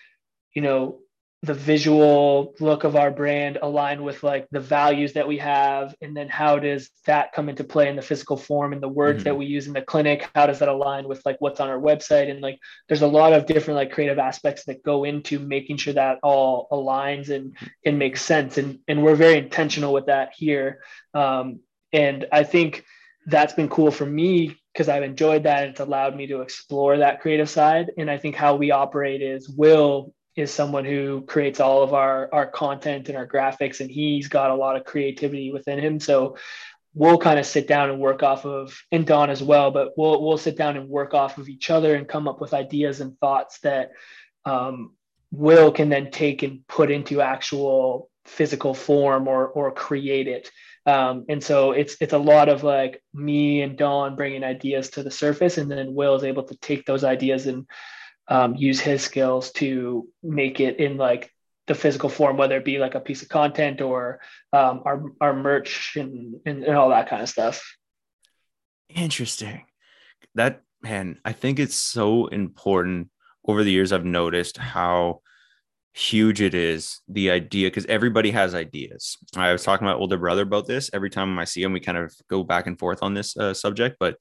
you 0.53 0.61
know 0.61 0.99
the 1.41 1.53
visual 1.53 2.53
look 2.59 2.83
of 2.83 2.97
our 2.97 3.11
brand 3.11 3.57
align 3.61 4.03
with 4.03 4.23
like 4.23 4.45
the 4.51 4.59
values 4.59 5.13
that 5.13 5.25
we 5.25 5.37
have? 5.37 5.95
And 6.01 6.15
then 6.15 6.27
how 6.27 6.59
does 6.59 6.89
that 7.05 7.31
come 7.31 7.47
into 7.47 7.63
play 7.63 7.87
in 7.87 7.95
the 7.95 8.01
physical 8.01 8.35
form 8.35 8.73
and 8.73 8.83
the 8.83 8.89
words 8.89 9.19
mm-hmm. 9.19 9.23
that 9.23 9.35
we 9.35 9.45
use 9.45 9.65
in 9.65 9.71
the 9.71 9.81
clinic? 9.81 10.29
How 10.35 10.47
does 10.47 10.59
that 10.59 10.67
align 10.67 11.07
with 11.07 11.21
like 11.25 11.37
what's 11.39 11.61
on 11.61 11.69
our 11.69 11.79
website? 11.79 12.29
And 12.29 12.41
like 12.41 12.59
there's 12.89 13.03
a 13.03 13.07
lot 13.07 13.31
of 13.31 13.45
different 13.45 13.77
like 13.77 13.93
creative 13.93 14.19
aspects 14.19 14.65
that 14.65 14.83
go 14.83 15.05
into 15.05 15.39
making 15.39 15.77
sure 15.77 15.93
that 15.93 16.19
all 16.23 16.67
aligns 16.73 17.29
and 17.29 17.55
and 17.85 17.97
makes 17.97 18.21
sense. 18.21 18.57
And 18.57 18.79
and 18.89 19.01
we're 19.01 19.15
very 19.15 19.37
intentional 19.37 19.93
with 19.93 20.07
that 20.07 20.33
here. 20.35 20.81
Um, 21.13 21.61
and 21.91 22.25
i 22.31 22.43
think 22.43 22.85
that's 23.25 23.53
been 23.53 23.69
cool 23.69 23.91
for 23.91 24.05
me 24.05 24.55
because 24.79 24.87
I've 24.87 25.03
enjoyed 25.03 25.43
that. 25.43 25.63
And 25.63 25.71
it's 25.71 25.81
allowed 25.81 26.15
me 26.15 26.25
to 26.27 26.39
explore 26.39 26.99
that 26.99 27.19
creative 27.19 27.49
side. 27.49 27.91
And 27.97 28.09
I 28.09 28.17
think 28.17 28.33
how 28.33 28.55
we 28.55 28.71
operate 28.71 29.21
is 29.21 29.49
Will 29.49 30.13
is 30.37 30.53
someone 30.53 30.85
who 30.85 31.21
creates 31.27 31.59
all 31.59 31.83
of 31.83 31.93
our 31.93 32.29
our 32.31 32.47
content 32.47 33.09
and 33.09 33.17
our 33.17 33.27
graphics 33.27 33.81
and 33.81 33.91
he's 33.91 34.29
got 34.29 34.51
a 34.51 34.55
lot 34.55 34.77
of 34.77 34.85
creativity 34.85 35.51
within 35.51 35.79
him 35.79 35.99
so 35.99 36.37
we'll 36.93 37.17
kind 37.17 37.37
of 37.37 37.45
sit 37.45 37.67
down 37.67 37.89
and 37.89 37.99
work 37.99 38.23
off 38.23 38.45
of 38.45 38.81
and 38.93 39.05
Don 39.05 39.29
as 39.29 39.43
well 39.43 39.69
but 39.69 39.97
we'll 39.97 40.23
we'll 40.23 40.37
sit 40.37 40.55
down 40.55 40.77
and 40.77 40.87
work 40.87 41.13
off 41.13 41.37
of 41.37 41.49
each 41.49 41.69
other 41.69 41.95
and 41.95 42.07
come 42.07 42.25
up 42.25 42.39
with 42.39 42.53
ideas 42.53 43.01
and 43.01 43.19
thoughts 43.19 43.59
that 43.59 43.91
um, 44.45 44.93
Will 45.31 45.73
can 45.73 45.89
then 45.89 46.09
take 46.09 46.41
and 46.41 46.65
put 46.67 46.89
into 46.89 47.19
actual 47.19 48.09
physical 48.23 48.73
form 48.73 49.27
or 49.27 49.47
or 49.47 49.73
create 49.73 50.29
it 50.29 50.49
um, 50.89 51.25
and 51.29 51.43
so 51.43 51.71
it's 51.71 51.95
it's 52.01 52.13
a 52.13 52.17
lot 52.17 52.49
of 52.49 52.63
like 52.63 53.03
me 53.13 53.61
and 53.61 53.77
Don 53.77 54.15
bringing 54.15 54.43
ideas 54.43 54.89
to 54.91 55.03
the 55.03 55.11
surface 55.11 55.57
and 55.59 55.69
then 55.69 55.93
Will 55.93 56.15
is 56.15 56.23
able 56.23 56.43
to 56.43 56.55
take 56.57 56.85
those 56.85 57.03
ideas 57.03 57.45
and 57.45 57.67
um, 58.27 58.55
use 58.55 58.79
his 58.79 59.03
skills 59.03 59.51
to 59.53 60.07
make 60.23 60.59
it 60.59 60.79
in 60.79 60.97
like 60.97 61.31
the 61.67 61.75
physical 61.75 62.09
form, 62.09 62.37
whether 62.37 62.57
it 62.57 62.65
be 62.65 62.79
like 62.79 62.95
a 62.95 62.99
piece 62.99 63.21
of 63.21 63.29
content 63.29 63.81
or 63.81 64.19
um, 64.51 64.81
our 64.85 65.03
our 65.21 65.33
merch 65.35 65.95
and, 65.95 66.35
and, 66.45 66.63
and 66.63 66.75
all 66.75 66.89
that 66.89 67.07
kind 67.07 67.21
of 67.21 67.29
stuff. 67.29 67.61
Interesting. 68.89 69.65
That 70.33 70.63
man, 70.81 71.19
I 71.23 71.33
think 71.33 71.59
it's 71.59 71.77
so 71.77 72.27
important. 72.27 73.09
Over 73.47 73.63
the 73.63 73.71
years, 73.71 73.91
I've 73.91 74.05
noticed 74.05 74.57
how 74.57 75.21
huge 75.93 76.41
it 76.41 76.53
is 76.53 77.01
the 77.07 77.31
idea 77.31 77.67
because 77.67 77.85
everybody 77.85 78.31
has 78.31 78.53
ideas. 78.53 79.17
I 79.35 79.51
was 79.51 79.63
talking 79.63 79.85
to 79.85 79.93
my 79.93 79.99
older 79.99 80.17
brother 80.17 80.43
about 80.43 80.67
this. 80.67 80.89
Every 80.93 81.09
time 81.09 81.37
I 81.39 81.45
see 81.45 81.63
him, 81.63 81.73
we 81.73 81.79
kind 81.79 81.97
of 81.97 82.13
go 82.29 82.43
back 82.43 82.67
and 82.67 82.77
forth 82.77 82.99
on 83.01 83.13
this 83.13 83.35
uh, 83.35 83.53
subject, 83.53 83.97
but 83.99 84.17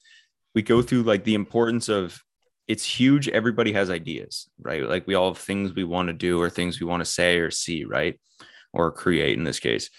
we 0.54 0.62
go 0.62 0.82
through 0.82 1.02
like 1.02 1.24
the 1.24 1.34
importance 1.34 1.88
of 1.88 2.20
it's 2.66 2.84
huge. 2.84 3.28
Everybody 3.28 3.72
has 3.72 3.90
ideas, 3.90 4.48
right? 4.60 4.82
Like 4.82 5.06
we 5.06 5.14
all 5.14 5.32
have 5.32 5.42
things 5.42 5.74
we 5.74 5.84
want 5.84 6.08
to 6.08 6.12
do 6.12 6.40
or 6.40 6.50
things 6.50 6.80
we 6.80 6.86
want 6.86 7.00
to 7.00 7.10
say 7.10 7.38
or 7.38 7.50
see, 7.50 7.84
right? 7.84 8.18
Or 8.72 8.92
create 8.92 9.38
in 9.38 9.44
this 9.44 9.60
case. 9.60 9.90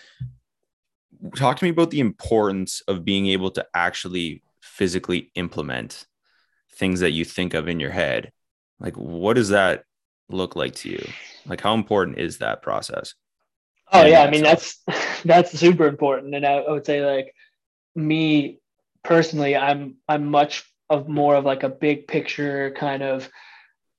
Talk 1.36 1.58
to 1.58 1.66
me 1.66 1.72
about 1.72 1.92
the 1.92 2.00
importance 2.00 2.82
of 2.88 3.04
being 3.06 3.28
able 3.28 3.52
to 3.52 3.66
actually 3.74 4.44
physically 4.62 5.32
implement 5.36 6.06
things 6.74 7.02
that 7.02 7.12
you 7.12 7.26
think 7.26 7.54
of 7.54 7.68
in 7.68 7.80
your 7.80 7.92
head. 7.92 8.32
Like, 8.80 8.96
what 8.96 9.34
does 9.34 9.50
that 9.50 9.84
look 10.30 10.56
like 10.56 10.76
to 10.76 10.90
you? 10.90 11.06
Like, 11.46 11.62
how 11.62 11.74
important 11.74 12.18
is 12.18 12.38
that 12.38 12.62
process? 12.62 13.14
Oh, 13.92 14.06
yeah. 14.06 14.24
I 14.24 14.30
mean, 14.30 14.44
that's 14.44 14.84
that's 15.26 15.52
super 15.52 15.88
important. 15.88 16.36
And 16.36 16.46
I, 16.46 16.54
I 16.54 16.72
would 16.72 16.86
say, 16.86 17.06
like, 17.06 17.34
me 17.96 18.60
personally, 19.04 19.56
I'm 19.56 19.96
I'm 20.08 20.30
much 20.30 20.66
of 20.90 21.08
more 21.08 21.36
of 21.36 21.46
like 21.46 21.64
a 21.64 21.70
big 21.70 22.08
picture 22.08 22.72
kind 22.72 23.04
of 23.04 23.30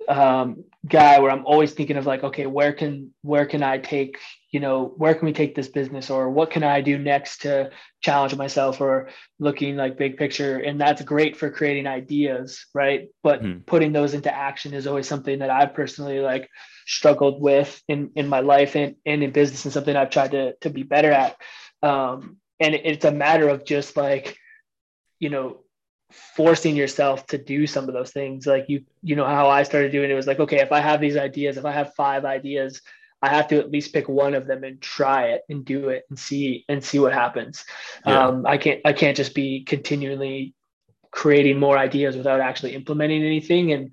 um, 0.09 0.65
guy 0.87 1.19
where 1.19 1.31
I'm 1.31 1.47
always 1.47 1.73
thinking 1.73 1.97
of 1.97 2.07
like, 2.07 2.25
okay, 2.25 2.47
where 2.47 2.73
can 2.73 3.13
where 3.23 3.47
can 3.47 3.63
I 3.63 3.79
take, 3.79 4.19
you 4.51 4.61
know, 4.61 4.95
where 4.97 5.15
can 5.15 5.27
we 5.27 5.33
take 5.33 5.55
this 5.55 5.69
business 5.69 6.11
or 6.11 6.31
what 6.31 6.51
can 6.51 6.63
I 6.63 6.81
do 6.81 6.99
next 6.99 7.43
to 7.43 7.71
challenge 8.01 8.35
myself 8.35 8.81
or 8.81 9.11
looking 9.39 9.77
like 9.77 9.99
big 9.99 10.17
picture. 10.17 10.59
And 10.59 10.81
that's 10.81 11.03
great 11.03 11.37
for 11.37 11.51
creating 11.51 11.87
ideas, 11.87 12.67
right? 12.75 13.09
But 13.23 13.43
hmm. 13.43 13.59
putting 13.67 13.93
those 13.93 14.15
into 14.15 14.35
action 14.35 14.73
is 14.73 14.87
always 14.87 15.07
something 15.07 15.41
that 15.41 15.51
I've 15.51 15.75
personally 15.75 16.21
like 16.21 16.49
struggled 16.87 17.41
with 17.41 17.81
in 17.89 18.11
in 18.17 18.27
my 18.29 18.41
life 18.41 18.75
and, 18.77 18.97
and 19.05 19.23
in 19.23 19.33
business 19.33 19.65
and 19.65 19.73
something 19.73 19.95
I've 19.95 20.11
tried 20.11 20.33
to 20.33 20.55
to 20.63 20.71
be 20.71 20.83
better 20.83 21.13
at. 21.13 21.37
Um, 21.83 22.39
and 22.59 22.75
it's 22.75 23.05
a 23.05 23.13
matter 23.13 23.49
of 23.49 23.65
just 23.65 23.97
like, 23.97 24.37
you 25.19 25.31
know, 25.31 25.65
forcing 26.11 26.77
yourself 26.77 27.27
to 27.29 27.39
do 27.39 27.67
some 27.67 27.89
of 27.89 27.95
those 27.95 28.11
things. 28.11 28.47
Like 28.47 28.67
you 28.69 28.85
you 29.03 29.17
know 29.17 29.27
how 29.27 29.49
i 29.49 29.63
started 29.63 29.93
doing 29.93 30.11
it 30.11 30.15
was 30.15 30.27
like 30.27 30.41
okay 30.41 30.61
if 30.61 30.73
i 30.73 30.81
have 30.81 31.01
these 31.01 31.17
ideas 31.17 31.57
if 31.57 31.65
i 31.65 31.73
have 31.73 31.95
five 31.95 32.27
ideas 32.27 32.83
i 33.23 33.29
have 33.29 33.49
to 33.49 33.59
at 33.59 33.71
least 33.71 33.95
pick 33.95 34.09
one 34.09 34.35
of 34.35 34.47
them 34.47 34.63
and 34.63 34.81
try 34.81 35.29
it 35.29 35.43
and 35.49 35.65
do 35.65 35.89
it 35.89 36.05
and 36.11 36.19
see 36.19 36.65
and 36.69 36.85
see 36.85 36.99
what 36.99 37.15
happens. 37.15 37.65
Yeah. 38.07 38.27
um, 38.27 38.47
i 38.47 38.59
can't 38.59 38.81
i 38.85 38.93
can't 38.93 39.17
just 39.17 39.35
be 39.35 39.65
continually 39.65 40.55
creating 41.11 41.59
more 41.59 41.77
ideas 41.77 42.17
without 42.17 42.41
actually 42.41 42.75
implementing 42.75 43.23
anything. 43.23 43.73
And 43.73 43.93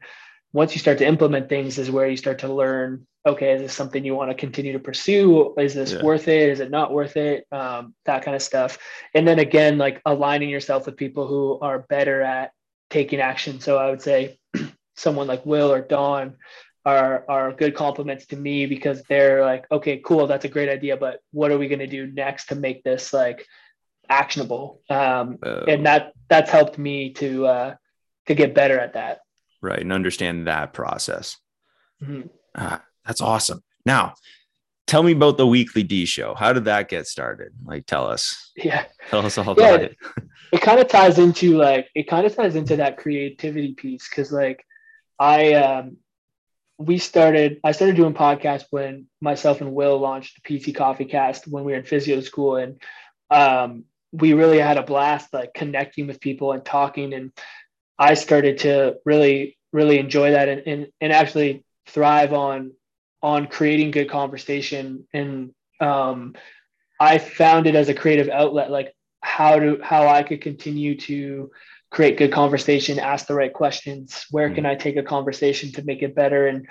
once 0.53 0.73
you 0.73 0.79
start 0.79 0.97
to 0.99 1.07
implement 1.07 1.49
things 1.49 1.77
is 1.77 1.91
where 1.91 2.07
you 2.07 2.17
start 2.17 2.39
to 2.39 2.53
learn 2.53 3.05
okay 3.25 3.51
is 3.51 3.61
this 3.61 3.73
something 3.73 4.05
you 4.05 4.15
want 4.15 4.31
to 4.31 4.35
continue 4.35 4.73
to 4.73 4.79
pursue? 4.79 5.53
Is 5.57 5.73
this 5.73 5.93
yeah. 5.93 6.01
worth 6.01 6.27
it? 6.27 6.49
Is 6.49 6.59
it 6.59 6.71
not 6.71 6.93
worth 6.93 7.17
it? 7.17 7.45
Um, 7.51 7.93
that 8.05 8.23
kind 8.23 8.35
of 8.35 8.41
stuff. 8.41 8.77
And 9.13 9.27
then 9.27 9.39
again 9.39 9.77
like 9.77 10.01
aligning 10.05 10.49
yourself 10.49 10.85
with 10.85 10.97
people 10.97 11.27
who 11.27 11.59
are 11.59 11.79
better 11.79 12.21
at 12.21 12.51
taking 12.89 13.19
action. 13.19 13.59
So 13.59 13.77
i 13.77 13.89
would 13.89 14.01
say 14.01 14.37
someone 14.95 15.27
like 15.27 15.45
will 15.45 15.71
or 15.71 15.81
Don 15.81 16.35
are 16.85 17.25
are 17.27 17.51
good 17.51 17.75
compliments 17.75 18.27
to 18.27 18.37
me 18.37 18.65
because 18.65 19.03
they're 19.09 19.43
like 19.43 19.65
okay 19.69 19.97
cool 19.97 20.25
that's 20.25 20.45
a 20.45 20.47
great 20.47 20.69
idea 20.69 20.95
but 20.95 21.19
what 21.33 21.51
are 21.51 21.57
we 21.57 21.67
going 21.67 21.79
to 21.79 21.87
do 21.87 22.07
next 22.07 22.45
to 22.45 22.55
make 22.55 22.81
this 22.83 23.11
like 23.11 23.45
actionable? 24.09 24.81
Um, 24.89 25.37
oh. 25.43 25.63
and 25.67 25.85
that 25.85 26.13
that's 26.29 26.49
helped 26.49 26.77
me 26.77 27.13
to 27.13 27.45
uh, 27.45 27.75
to 28.27 28.35
get 28.35 28.55
better 28.55 28.79
at 28.79 28.93
that 28.93 29.19
right 29.61 29.81
and 29.81 29.91
understand 29.91 30.47
that 30.47 30.73
process 30.73 31.37
mm-hmm. 32.01 32.27
ah, 32.55 32.81
that's 33.07 33.21
awesome. 33.21 33.63
Now, 33.85 34.15
tell 34.85 35.01
me 35.01 35.13
about 35.13 35.37
the 35.37 35.47
weekly 35.47 35.81
D 35.81 36.05
show. 36.05 36.35
How 36.35 36.51
did 36.53 36.65
that 36.65 36.89
get 36.89 37.07
started? 37.07 37.53
Like, 37.63 37.85
tell 37.85 38.05
us. 38.05 38.51
Yeah. 38.55 38.85
Tell 39.09 39.25
us 39.25 39.37
all 39.37 39.55
yeah, 39.57 39.69
about 39.69 39.81
it. 39.81 39.97
it 40.51 40.61
kind 40.61 40.79
of 40.79 40.89
ties 40.89 41.17
into 41.17 41.57
like, 41.57 41.87
it 41.95 42.03
kind 42.03 42.25
of 42.25 42.35
ties 42.35 42.55
into 42.55 42.75
that 42.75 42.97
creativity 42.97 43.73
piece. 43.73 44.07
Cause 44.09 44.31
like, 44.31 44.63
I, 45.17 45.53
um, 45.53 45.97
we 46.77 46.97
started, 46.99 47.59
I 47.63 47.71
started 47.71 47.95
doing 47.95 48.13
podcasts 48.13 48.65
when 48.69 49.07
myself 49.21 49.61
and 49.61 49.73
Will 49.73 49.97
launched 49.97 50.39
the 50.43 50.59
PT 50.59 50.75
Coffee 50.75 51.05
Cast 51.05 51.47
when 51.47 51.63
we 51.63 51.71
were 51.71 51.79
in 51.79 51.85
physio 51.85 52.19
school. 52.21 52.57
And, 52.57 52.79
um, 53.31 53.85
we 54.11 54.33
really 54.33 54.59
had 54.59 54.77
a 54.77 54.83
blast 54.83 55.33
like 55.33 55.53
connecting 55.53 56.07
with 56.07 56.21
people 56.21 56.51
and 56.51 56.63
talking. 56.63 57.13
And 57.13 57.31
I 57.99 58.13
started 58.13 58.59
to 58.59 58.97
really, 59.05 59.57
really 59.73 59.99
enjoy 59.99 60.31
that 60.31 60.49
and, 60.49 60.61
and, 60.67 60.87
and 61.01 61.13
actually 61.13 61.63
thrive 61.87 62.33
on 62.33 62.73
on 63.23 63.47
creating 63.47 63.91
good 63.91 64.09
conversation. 64.09 65.07
And 65.13 65.53
um, 65.79 66.35
i 66.99 67.17
found 67.17 67.67
it 67.67 67.75
as 67.75 67.89
a 67.89 67.93
creative 67.93 68.29
outlet 68.29 68.71
like 68.71 68.93
how 69.21 69.59
to 69.59 69.79
how 69.83 70.07
i 70.07 70.23
could 70.23 70.41
continue 70.41 70.97
to 70.97 71.51
create 71.89 72.17
good 72.17 72.31
conversation 72.31 72.99
ask 72.99 73.27
the 73.27 73.33
right 73.33 73.53
questions. 73.53 74.25
Where 74.31 74.53
can 74.53 74.65
mm. 74.65 74.69
i 74.69 74.75
take 74.75 74.97
a 74.97 75.03
conversation 75.03 75.71
to 75.73 75.83
make 75.83 76.01
it 76.01 76.15
better? 76.15 76.47
And 76.47 76.67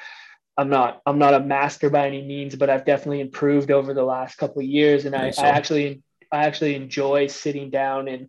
i'm 0.59 0.69
not 0.69 1.01
i'm 1.07 1.19
not 1.19 1.35
a 1.35 1.41
master 1.41 1.91
by 1.91 2.07
any 2.07 2.23
means 2.23 2.55
but 2.55 2.71
i've 2.71 2.85
definitely 2.85 3.21
improved 3.21 3.71
over 3.71 3.95
the 3.95 4.05
last 4.05 4.37
couple 4.37 4.61
of 4.61 4.69
years. 4.69 5.05
And 5.05 5.15
I, 5.15 5.33
I 5.39 5.49
actually 5.49 6.03
i 6.33 6.45
actually 6.45 6.75
enjoy 6.75 7.29
sitting 7.29 7.71
down 7.71 8.09
and 8.09 8.29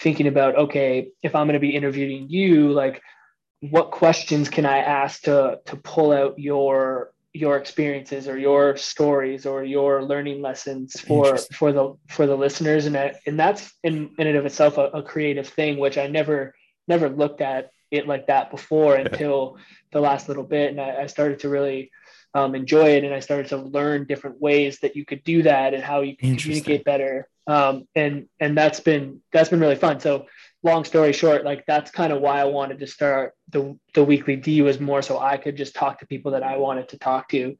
thinking 0.00 0.26
about 0.26 0.56
okay 0.56 1.08
if 1.22 1.34
i'm 1.34 1.46
going 1.46 1.54
to 1.54 1.60
be 1.60 1.76
interviewing 1.76 2.28
you 2.28 2.72
like 2.72 3.02
what 3.60 3.90
questions 3.90 4.48
can 4.48 4.64
i 4.64 4.78
ask 4.78 5.22
to 5.22 5.60
to 5.66 5.76
pull 5.76 6.12
out 6.12 6.38
your 6.38 7.12
your 7.32 7.56
experiences 7.56 8.26
or 8.26 8.36
your 8.36 8.76
stories 8.76 9.46
or 9.46 9.62
your 9.62 10.02
learning 10.02 10.42
lessons 10.42 10.98
for 11.00 11.36
for 11.54 11.72
the 11.72 11.94
for 12.08 12.26
the 12.26 12.36
listeners? 12.36 12.86
And 12.86 12.94
that, 12.96 13.20
and 13.26 13.38
that's 13.38 13.72
in, 13.84 14.10
in 14.18 14.26
and 14.26 14.36
of 14.36 14.46
itself 14.46 14.78
a, 14.78 14.86
a, 14.86 15.02
creative 15.02 15.46
thing 15.46 15.78
which 15.78 15.96
i 15.96 16.06
never 16.08 16.54
never 16.88 17.08
looked 17.08 17.40
at 17.40 17.70
it 17.90 18.08
like 18.08 18.26
that 18.26 18.50
before 18.50 18.94
yeah. 18.94 19.02
until 19.02 19.58
the 19.92 20.00
last 20.00 20.28
little 20.28 20.44
bit. 20.44 20.70
And 20.70 20.80
I, 20.80 21.02
I 21.02 21.06
started 21.06 21.40
to 21.40 21.48
really 21.48 21.90
um, 22.34 22.54
enjoy 22.54 22.90
it 22.90 23.02
and 23.02 23.12
i 23.12 23.18
started 23.18 23.48
to 23.48 23.56
learn 23.56 24.06
different 24.06 24.40
ways 24.40 24.78
that 24.80 24.94
you 24.94 25.04
could 25.04 25.24
do 25.24 25.42
that 25.42 25.74
and 25.74 25.82
how 25.82 26.02
you 26.02 26.16
can 26.16 26.36
communicate 26.36 26.84
better 26.84 27.28
um, 27.46 27.86
and 27.94 28.28
and 28.38 28.56
that's 28.56 28.80
been 28.80 29.20
that's 29.32 29.48
been 29.48 29.60
really 29.60 29.76
fun 29.76 30.00
so 30.00 30.26
long 30.62 30.84
story 30.84 31.12
short, 31.12 31.44
like 31.44 31.64
that's 31.66 31.90
kind 31.90 32.12
of 32.12 32.20
why 32.20 32.40
I 32.40 32.44
wanted 32.44 32.80
to 32.80 32.86
start 32.86 33.34
the 33.48 33.78
the 33.94 34.04
weekly 34.04 34.36
D 34.36 34.62
was 34.62 34.78
more 34.78 35.02
so 35.02 35.18
I 35.18 35.36
could 35.36 35.56
just 35.56 35.74
talk 35.74 36.00
to 36.00 36.06
people 36.06 36.32
that 36.32 36.42
I 36.42 36.58
wanted 36.58 36.90
to 36.90 36.98
talk 36.98 37.28
to. 37.30 37.56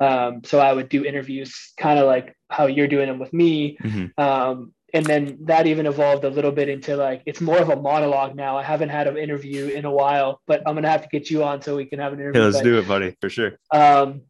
Um, 0.00 0.42
so 0.44 0.60
I 0.60 0.72
would 0.72 0.88
do 0.88 1.04
interviews, 1.04 1.72
kind 1.76 1.98
of 1.98 2.06
like 2.06 2.36
how 2.48 2.66
you're 2.66 2.88
doing 2.88 3.08
them 3.08 3.18
with 3.18 3.32
me. 3.32 3.76
Mm-hmm. 3.82 4.20
Um, 4.22 4.72
and 4.92 5.04
then 5.04 5.38
that 5.42 5.66
even 5.66 5.86
evolved 5.86 6.22
a 6.22 6.30
little 6.30 6.52
bit 6.52 6.68
into 6.68 6.96
like 6.96 7.22
it's 7.26 7.40
more 7.40 7.58
of 7.58 7.68
a 7.68 7.76
monologue 7.76 8.36
now. 8.36 8.56
I 8.56 8.62
haven't 8.62 8.90
had 8.90 9.08
an 9.08 9.16
interview 9.16 9.66
in 9.66 9.84
a 9.84 9.90
while, 9.90 10.40
but 10.46 10.62
I'm 10.66 10.76
gonna 10.76 10.88
have 10.88 11.02
to 11.02 11.08
get 11.08 11.28
you 11.30 11.42
on 11.42 11.60
so 11.60 11.76
we 11.76 11.86
can 11.86 11.98
have 11.98 12.12
an 12.12 12.20
interview. 12.20 12.40
Yeah, 12.40 12.46
let's 12.46 12.58
but, 12.58 12.64
do 12.64 12.78
it, 12.78 12.86
buddy, 12.86 13.16
for 13.20 13.28
sure. 13.28 13.58
Um, 13.72 14.22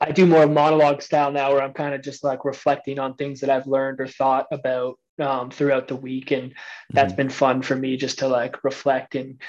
I 0.00 0.12
do 0.12 0.26
more 0.26 0.46
monologue 0.46 1.02
style 1.02 1.32
now, 1.32 1.52
where 1.52 1.62
I'm 1.62 1.72
kind 1.72 1.94
of 1.94 2.02
just 2.02 2.24
like 2.24 2.44
reflecting 2.44 2.98
on 2.98 3.14
things 3.14 3.40
that 3.40 3.50
I've 3.50 3.66
learned 3.66 4.00
or 4.00 4.06
thought 4.06 4.46
about 4.50 4.98
um, 5.18 5.50
throughout 5.50 5.88
the 5.88 5.96
week, 5.96 6.30
and 6.30 6.54
that's 6.90 7.12
mm-hmm. 7.12 7.16
been 7.16 7.30
fun 7.30 7.62
for 7.62 7.74
me 7.74 7.96
just 7.96 8.18
to 8.20 8.28
like 8.28 8.62
reflect 8.64 9.14
and 9.14 9.40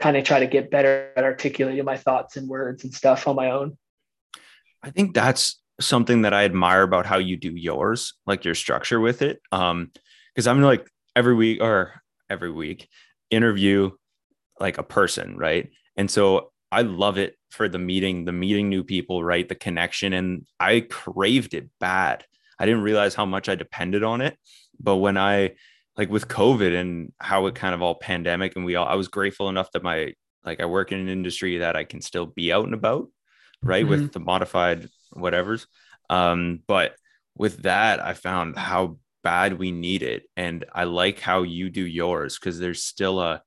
kind 0.00 0.16
of 0.16 0.24
try 0.24 0.40
to 0.40 0.46
get 0.46 0.70
better 0.70 1.12
at 1.16 1.24
articulating 1.24 1.84
my 1.84 1.96
thoughts 1.96 2.36
and 2.36 2.48
words 2.48 2.84
and 2.84 2.92
stuff 2.92 3.26
on 3.26 3.36
my 3.36 3.50
own. 3.50 3.76
I 4.82 4.90
think 4.90 5.14
that's 5.14 5.60
something 5.80 6.22
that 6.22 6.34
I 6.34 6.44
admire 6.44 6.82
about 6.82 7.06
how 7.06 7.18
you 7.18 7.36
do 7.36 7.54
yours, 7.54 8.14
like 8.26 8.44
your 8.44 8.54
structure 8.54 9.00
with 9.00 9.22
it. 9.22 9.40
Um, 9.50 9.90
because 10.34 10.46
I'm 10.46 10.62
like 10.62 10.88
every 11.14 11.34
week 11.34 11.62
or 11.62 12.02
every 12.28 12.50
week 12.50 12.88
interview 13.30 13.90
like 14.60 14.78
a 14.78 14.82
person, 14.82 15.36
right? 15.36 15.70
And 15.96 16.10
so 16.10 16.52
I 16.70 16.82
love 16.82 17.18
it 17.18 17.36
for 17.54 17.68
the 17.68 17.78
meeting, 17.78 18.24
the 18.24 18.32
meeting 18.32 18.68
new 18.68 18.84
people, 18.84 19.22
right? 19.24 19.48
The 19.48 19.54
connection. 19.54 20.12
And 20.12 20.46
I 20.60 20.80
craved 20.80 21.54
it 21.54 21.70
bad. 21.80 22.24
I 22.58 22.66
didn't 22.66 22.82
realize 22.82 23.14
how 23.14 23.26
much 23.26 23.48
I 23.48 23.54
depended 23.54 24.02
on 24.02 24.20
it. 24.20 24.36
But 24.78 24.96
when 24.96 25.16
I 25.16 25.54
like 25.96 26.10
with 26.10 26.28
COVID 26.28 26.78
and 26.78 27.12
how 27.18 27.46
it 27.46 27.54
kind 27.54 27.74
of 27.74 27.82
all 27.82 27.94
pandemic 27.94 28.56
and 28.56 28.64
we 28.64 28.74
all 28.74 28.86
I 28.86 28.96
was 28.96 29.08
grateful 29.08 29.48
enough 29.48 29.70
that 29.72 29.82
my 29.82 30.14
like 30.44 30.60
I 30.60 30.66
work 30.66 30.92
in 30.92 30.98
an 30.98 31.08
industry 31.08 31.58
that 31.58 31.76
I 31.76 31.84
can 31.84 32.00
still 32.00 32.26
be 32.26 32.52
out 32.52 32.64
and 32.64 32.74
about, 32.74 33.08
right? 33.62 33.82
Mm-hmm. 33.82 33.90
With 33.90 34.12
the 34.12 34.20
modified 34.20 34.88
whatever's. 35.12 35.66
Um, 36.10 36.60
but 36.66 36.96
with 37.36 37.62
that, 37.62 38.04
I 38.04 38.14
found 38.14 38.56
how 38.56 38.98
bad 39.22 39.58
we 39.58 39.72
need 39.72 40.02
it. 40.02 40.24
And 40.36 40.64
I 40.72 40.84
like 40.84 41.20
how 41.20 41.42
you 41.42 41.70
do 41.70 41.84
yours 41.84 42.38
because 42.38 42.58
there's 42.58 42.84
still 42.84 43.20
a 43.20 43.42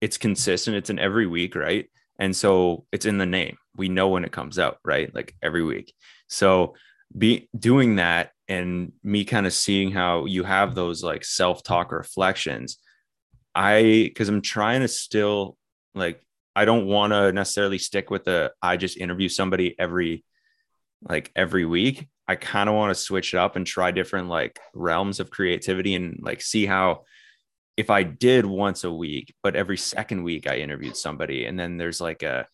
it's 0.00 0.18
consistent, 0.18 0.76
it's 0.76 0.90
in 0.90 0.98
every 0.98 1.26
week, 1.26 1.54
right? 1.54 1.88
And 2.20 2.36
so 2.36 2.84
it's 2.92 3.06
in 3.06 3.18
the 3.18 3.26
name. 3.26 3.56
We 3.74 3.88
know 3.88 4.08
when 4.08 4.24
it 4.24 4.30
comes 4.30 4.58
out, 4.58 4.78
right? 4.84 5.12
Like 5.12 5.34
every 5.42 5.64
week. 5.64 5.92
So 6.28 6.74
be 7.16 7.48
doing 7.58 7.96
that 7.96 8.30
and 8.46 8.92
me 9.02 9.24
kind 9.24 9.46
of 9.46 9.52
seeing 9.52 9.90
how 9.90 10.26
you 10.26 10.44
have 10.44 10.74
those 10.74 11.02
like 11.02 11.24
self-talk 11.24 11.90
reflections. 11.90 12.78
I 13.54 13.82
because 13.82 14.28
I'm 14.28 14.42
trying 14.42 14.82
to 14.82 14.88
still 14.88 15.56
like 15.94 16.22
I 16.54 16.64
don't 16.64 16.86
want 16.86 17.12
to 17.12 17.32
necessarily 17.32 17.78
stick 17.78 18.10
with 18.10 18.24
the 18.24 18.52
I 18.62 18.76
just 18.76 18.96
interview 18.98 19.28
somebody 19.28 19.74
every 19.78 20.24
like 21.02 21.32
every 21.34 21.64
week. 21.64 22.06
I 22.28 22.36
kind 22.36 22.68
of 22.68 22.76
want 22.76 22.94
to 22.94 23.00
switch 23.00 23.34
it 23.34 23.38
up 23.38 23.56
and 23.56 23.66
try 23.66 23.90
different 23.90 24.28
like 24.28 24.60
realms 24.74 25.18
of 25.18 25.30
creativity 25.30 25.94
and 25.94 26.20
like 26.22 26.42
see 26.42 26.66
how 26.66 27.04
if 27.76 27.90
I 27.90 28.02
did 28.02 28.44
once 28.44 28.84
a 28.84 28.92
week, 28.92 29.34
but 29.42 29.56
every 29.56 29.76
second 29.76 30.22
week 30.22 30.46
I 30.46 30.58
interviewed 30.58 30.96
somebody 30.96 31.46
and 31.46 31.58
then 31.58 31.76
there's 31.76 32.00
like 32.00 32.22
a 32.22 32.46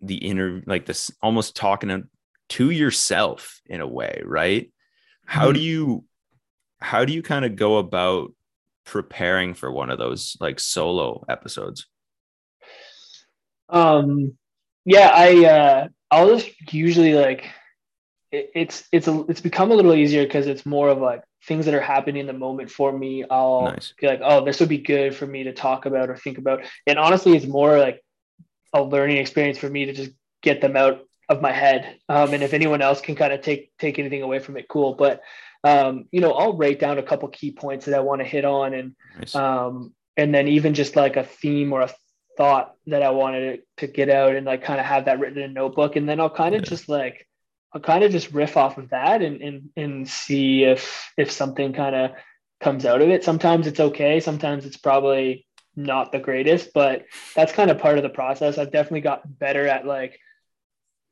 the 0.00 0.16
inner 0.16 0.62
like 0.66 0.86
this 0.86 1.10
almost 1.22 1.56
talking 1.56 2.08
to 2.50 2.70
yourself 2.70 3.60
in 3.66 3.80
a 3.80 3.86
way, 3.86 4.22
right? 4.24 4.70
How 5.24 5.46
mm-hmm. 5.46 5.54
do 5.54 5.60
you 5.60 6.04
how 6.80 7.04
do 7.04 7.12
you 7.12 7.22
kind 7.22 7.44
of 7.44 7.56
go 7.56 7.78
about 7.78 8.32
preparing 8.84 9.54
for 9.54 9.72
one 9.72 9.90
of 9.90 9.98
those 9.98 10.36
like 10.40 10.60
solo 10.60 11.24
episodes? 11.28 11.86
Um 13.68 14.36
yeah, 14.84 15.10
I 15.14 15.44
uh 15.46 15.88
I'll 16.10 16.36
just 16.36 16.72
usually 16.72 17.14
like 17.14 17.50
it, 18.30 18.50
it's 18.54 18.84
it's 18.92 19.08
a, 19.08 19.24
it's 19.28 19.40
become 19.40 19.70
a 19.70 19.74
little 19.74 19.94
easier 19.94 20.24
because 20.24 20.46
it's 20.46 20.66
more 20.66 20.88
of 20.88 20.98
like 20.98 21.22
things 21.46 21.66
that 21.66 21.74
are 21.74 21.80
happening 21.80 22.20
in 22.20 22.26
the 22.26 22.32
moment 22.32 22.70
for 22.70 22.96
me. 22.96 23.24
I'll 23.30 23.62
nice. 23.62 23.92
be 24.00 24.06
like, 24.06 24.20
oh, 24.22 24.44
this 24.44 24.60
would 24.60 24.68
be 24.68 24.78
good 24.78 25.14
for 25.14 25.26
me 25.26 25.44
to 25.44 25.52
talk 25.52 25.86
about 25.86 26.10
or 26.10 26.16
think 26.16 26.38
about. 26.38 26.62
And 26.86 26.98
honestly, 26.98 27.36
it's 27.36 27.46
more 27.46 27.78
like 27.78 28.02
a 28.72 28.82
learning 28.82 29.18
experience 29.18 29.58
for 29.58 29.68
me 29.68 29.86
to 29.86 29.92
just 29.92 30.10
get 30.42 30.60
them 30.60 30.76
out 30.76 31.00
of 31.28 31.40
my 31.40 31.52
head. 31.52 31.98
Um, 32.08 32.34
and 32.34 32.42
if 32.42 32.52
anyone 32.52 32.82
else 32.82 33.00
can 33.00 33.14
kind 33.14 33.32
of 33.32 33.40
take 33.40 33.76
take 33.78 33.98
anything 33.98 34.22
away 34.22 34.38
from 34.38 34.56
it, 34.56 34.68
cool. 34.68 34.94
But 34.94 35.20
um, 35.62 36.06
you 36.10 36.20
know, 36.20 36.32
I'll 36.32 36.56
write 36.56 36.80
down 36.80 36.98
a 36.98 37.02
couple 37.02 37.28
key 37.28 37.52
points 37.52 37.86
that 37.86 37.94
I 37.94 38.00
want 38.00 38.20
to 38.20 38.26
hit 38.26 38.44
on, 38.44 38.74
and 38.74 38.94
nice. 39.18 39.34
um, 39.34 39.94
and 40.16 40.34
then 40.34 40.48
even 40.48 40.74
just 40.74 40.96
like 40.96 41.16
a 41.16 41.24
theme 41.24 41.72
or 41.72 41.82
a 41.82 41.90
thought 42.36 42.74
that 42.86 43.02
I 43.02 43.10
wanted 43.10 43.62
to 43.78 43.86
get 43.86 44.10
out, 44.10 44.34
and 44.34 44.46
like 44.46 44.62
kind 44.62 44.80
of 44.80 44.86
have 44.86 45.06
that 45.06 45.18
written 45.20 45.38
in 45.38 45.50
a 45.50 45.54
notebook, 45.54 45.96
and 45.96 46.08
then 46.08 46.20
I'll 46.20 46.30
kind 46.30 46.54
of 46.54 46.62
yeah. 46.62 46.68
just 46.68 46.88
like 46.88 47.26
I'll 47.74 47.80
kind 47.80 48.04
of 48.04 48.12
just 48.12 48.32
riff 48.32 48.56
off 48.56 48.78
of 48.78 48.90
that 48.90 49.20
and 49.20 49.42
and 49.42 49.70
and 49.76 50.08
see 50.08 50.62
if 50.62 51.12
if 51.18 51.30
something 51.30 51.72
kind 51.72 51.96
of 51.96 52.12
comes 52.60 52.86
out 52.86 53.02
of 53.02 53.08
it. 53.08 53.24
Sometimes 53.24 53.66
it's 53.66 53.80
okay. 53.80 54.20
Sometimes 54.20 54.64
it's 54.64 54.76
probably 54.76 55.46
not 55.76 56.12
the 56.12 56.20
greatest, 56.20 56.70
but 56.72 57.04
that's 57.34 57.52
kind 57.52 57.70
of 57.70 57.78
part 57.78 57.98
of 57.98 58.04
the 58.04 58.10
process. 58.10 58.58
I've 58.58 58.70
definitely 58.70 59.00
gotten 59.00 59.32
better 59.32 59.66
at 59.66 59.86
like 59.86 60.18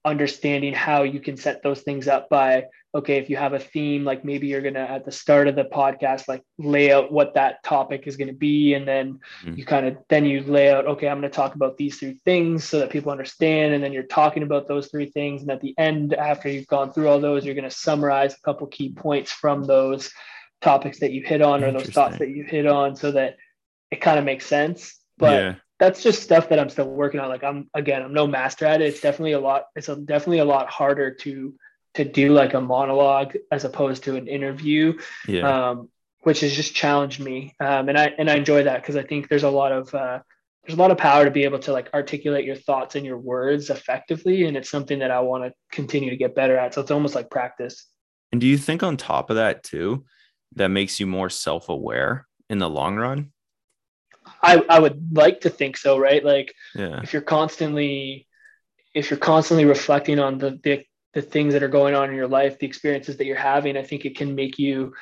understanding 0.04 0.72
how 0.72 1.02
you 1.02 1.20
can 1.20 1.36
set 1.36 1.62
those 1.62 1.82
things 1.82 2.08
up 2.08 2.28
by 2.28 2.64
okay 2.94 3.18
if 3.18 3.30
you 3.30 3.36
have 3.36 3.52
a 3.52 3.58
theme 3.58 4.04
like 4.04 4.24
maybe 4.24 4.48
you're 4.48 4.60
to 4.60 4.78
at 4.78 5.04
the 5.04 5.12
start 5.12 5.46
of 5.46 5.54
the 5.54 5.64
podcast 5.64 6.26
like 6.26 6.42
lay 6.58 6.92
out 6.92 7.12
what 7.12 7.34
that 7.34 7.62
topic 7.62 8.06
is 8.06 8.16
going 8.16 8.28
to 8.28 8.34
be 8.34 8.74
and 8.74 8.86
then 8.86 9.20
mm-hmm. 9.44 9.54
you 9.54 9.64
kind 9.64 9.86
of 9.86 9.96
then 10.08 10.24
you 10.24 10.42
lay 10.42 10.70
out 10.70 10.86
okay 10.86 11.08
i'm 11.08 11.22
to 11.22 11.28
talk 11.28 11.54
about 11.54 11.76
these 11.76 11.98
three 11.98 12.18
things 12.24 12.64
so 12.64 12.80
that 12.80 12.90
people 12.90 13.12
understand 13.12 13.72
and 13.72 13.82
then 13.82 13.92
you're 13.92 14.02
talking 14.02 14.42
about 14.42 14.66
those 14.66 14.88
three 14.88 15.08
things 15.10 15.42
and 15.42 15.50
at 15.50 15.60
the 15.60 15.74
end 15.78 16.14
after 16.14 16.48
you've 16.48 16.66
gone 16.66 16.92
through 16.92 17.08
all 17.08 17.20
those 17.20 17.44
you're 17.44 17.54
to 17.62 17.70
summarize 17.70 18.34
a 18.34 18.40
couple 18.40 18.66
key 18.66 18.92
points 18.92 19.30
from 19.30 19.62
those 19.62 20.10
topics 20.60 20.98
that 21.00 21.12
you 21.12 21.22
hit 21.22 21.42
on 21.42 21.62
or 21.62 21.70
those 21.70 21.90
thoughts 21.90 22.18
that 22.18 22.30
you 22.30 22.42
hit 22.42 22.66
on 22.66 22.96
so 22.96 23.12
that 23.12 23.36
it 23.90 24.00
kind 24.00 24.18
of 24.18 24.24
makes 24.24 24.46
sense. 24.46 24.98
But 25.18 25.32
yeah 25.32 25.54
that's 25.82 26.00
just 26.00 26.22
stuff 26.22 26.48
that 26.48 26.60
I'm 26.60 26.68
still 26.68 26.88
working 26.88 27.18
on. 27.18 27.28
Like 27.28 27.42
I'm 27.42 27.68
again, 27.74 28.02
I'm 28.02 28.14
no 28.14 28.28
master 28.28 28.66
at 28.66 28.80
it. 28.80 28.86
It's 28.86 29.00
definitely 29.00 29.32
a 29.32 29.40
lot. 29.40 29.64
It's 29.74 29.88
a, 29.88 29.96
definitely 29.96 30.38
a 30.38 30.44
lot 30.44 30.70
harder 30.70 31.12
to 31.22 31.54
to 31.94 32.04
do 32.04 32.32
like 32.32 32.54
a 32.54 32.60
monologue 32.60 33.34
as 33.50 33.64
opposed 33.64 34.04
to 34.04 34.14
an 34.14 34.28
interview, 34.28 34.96
yeah. 35.26 35.70
um, 35.70 35.88
which 36.20 36.38
has 36.40 36.54
just 36.54 36.72
challenged 36.72 37.18
me. 37.18 37.56
Um, 37.58 37.88
and 37.88 37.98
I 37.98 38.14
and 38.16 38.30
I 38.30 38.36
enjoy 38.36 38.62
that 38.62 38.80
because 38.80 38.94
I 38.94 39.02
think 39.02 39.28
there's 39.28 39.42
a 39.42 39.50
lot 39.50 39.72
of 39.72 39.92
uh, 39.92 40.20
there's 40.64 40.78
a 40.78 40.80
lot 40.80 40.92
of 40.92 40.98
power 40.98 41.24
to 41.24 41.32
be 41.32 41.42
able 41.42 41.58
to 41.58 41.72
like 41.72 41.90
articulate 41.92 42.44
your 42.44 42.54
thoughts 42.54 42.94
and 42.94 43.04
your 43.04 43.18
words 43.18 43.68
effectively, 43.68 44.44
and 44.44 44.56
it's 44.56 44.70
something 44.70 45.00
that 45.00 45.10
I 45.10 45.18
want 45.18 45.42
to 45.42 45.52
continue 45.72 46.10
to 46.10 46.16
get 46.16 46.36
better 46.36 46.56
at. 46.56 46.74
So 46.74 46.80
it's 46.80 46.92
almost 46.92 47.16
like 47.16 47.28
practice. 47.28 47.88
And 48.30 48.40
do 48.40 48.46
you 48.46 48.56
think 48.56 48.84
on 48.84 48.96
top 48.96 49.30
of 49.30 49.36
that 49.36 49.64
too, 49.64 50.04
that 50.54 50.68
makes 50.68 51.00
you 51.00 51.08
more 51.08 51.28
self 51.28 51.68
aware 51.68 52.28
in 52.48 52.58
the 52.58 52.70
long 52.70 52.94
run? 52.94 53.31
I, 54.42 54.64
I 54.68 54.78
would 54.80 55.16
like 55.16 55.40
to 55.42 55.50
think 55.50 55.76
so, 55.76 55.98
right? 55.98 56.24
Like 56.24 56.54
yeah. 56.74 57.00
if 57.02 57.12
you're 57.12 57.22
constantly 57.22 58.26
if 58.94 59.10
you're 59.10 59.18
constantly 59.18 59.64
reflecting 59.64 60.18
on 60.18 60.38
the, 60.38 60.58
the 60.62 60.84
the 61.14 61.22
things 61.22 61.52
that 61.52 61.62
are 61.62 61.68
going 61.68 61.94
on 61.94 62.08
in 62.08 62.16
your 62.16 62.28
life, 62.28 62.58
the 62.58 62.66
experiences 62.66 63.18
that 63.18 63.26
you're 63.26 63.36
having, 63.36 63.76
I 63.76 63.82
think 63.82 64.04
it 64.04 64.16
can 64.16 64.34
make 64.34 64.58
you 64.58 64.94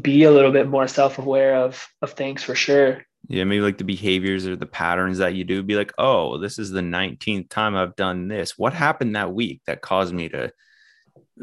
be 0.00 0.24
a 0.24 0.30
little 0.30 0.50
bit 0.50 0.68
more 0.68 0.88
self-aware 0.88 1.56
of 1.56 1.86
of 2.02 2.12
things 2.12 2.42
for 2.42 2.54
sure. 2.54 3.04
Yeah, 3.28 3.44
maybe 3.44 3.62
like 3.62 3.78
the 3.78 3.84
behaviors 3.84 4.46
or 4.46 4.56
the 4.56 4.66
patterns 4.66 5.18
that 5.18 5.34
you 5.34 5.44
do. 5.44 5.62
Be 5.62 5.76
like, 5.76 5.92
oh, 5.96 6.38
this 6.38 6.58
is 6.58 6.70
the 6.70 6.82
19th 6.82 7.48
time 7.48 7.74
I've 7.74 7.96
done 7.96 8.28
this. 8.28 8.58
What 8.58 8.74
happened 8.74 9.16
that 9.16 9.32
week 9.32 9.62
that 9.66 9.80
caused 9.80 10.12
me 10.12 10.28
to 10.28 10.52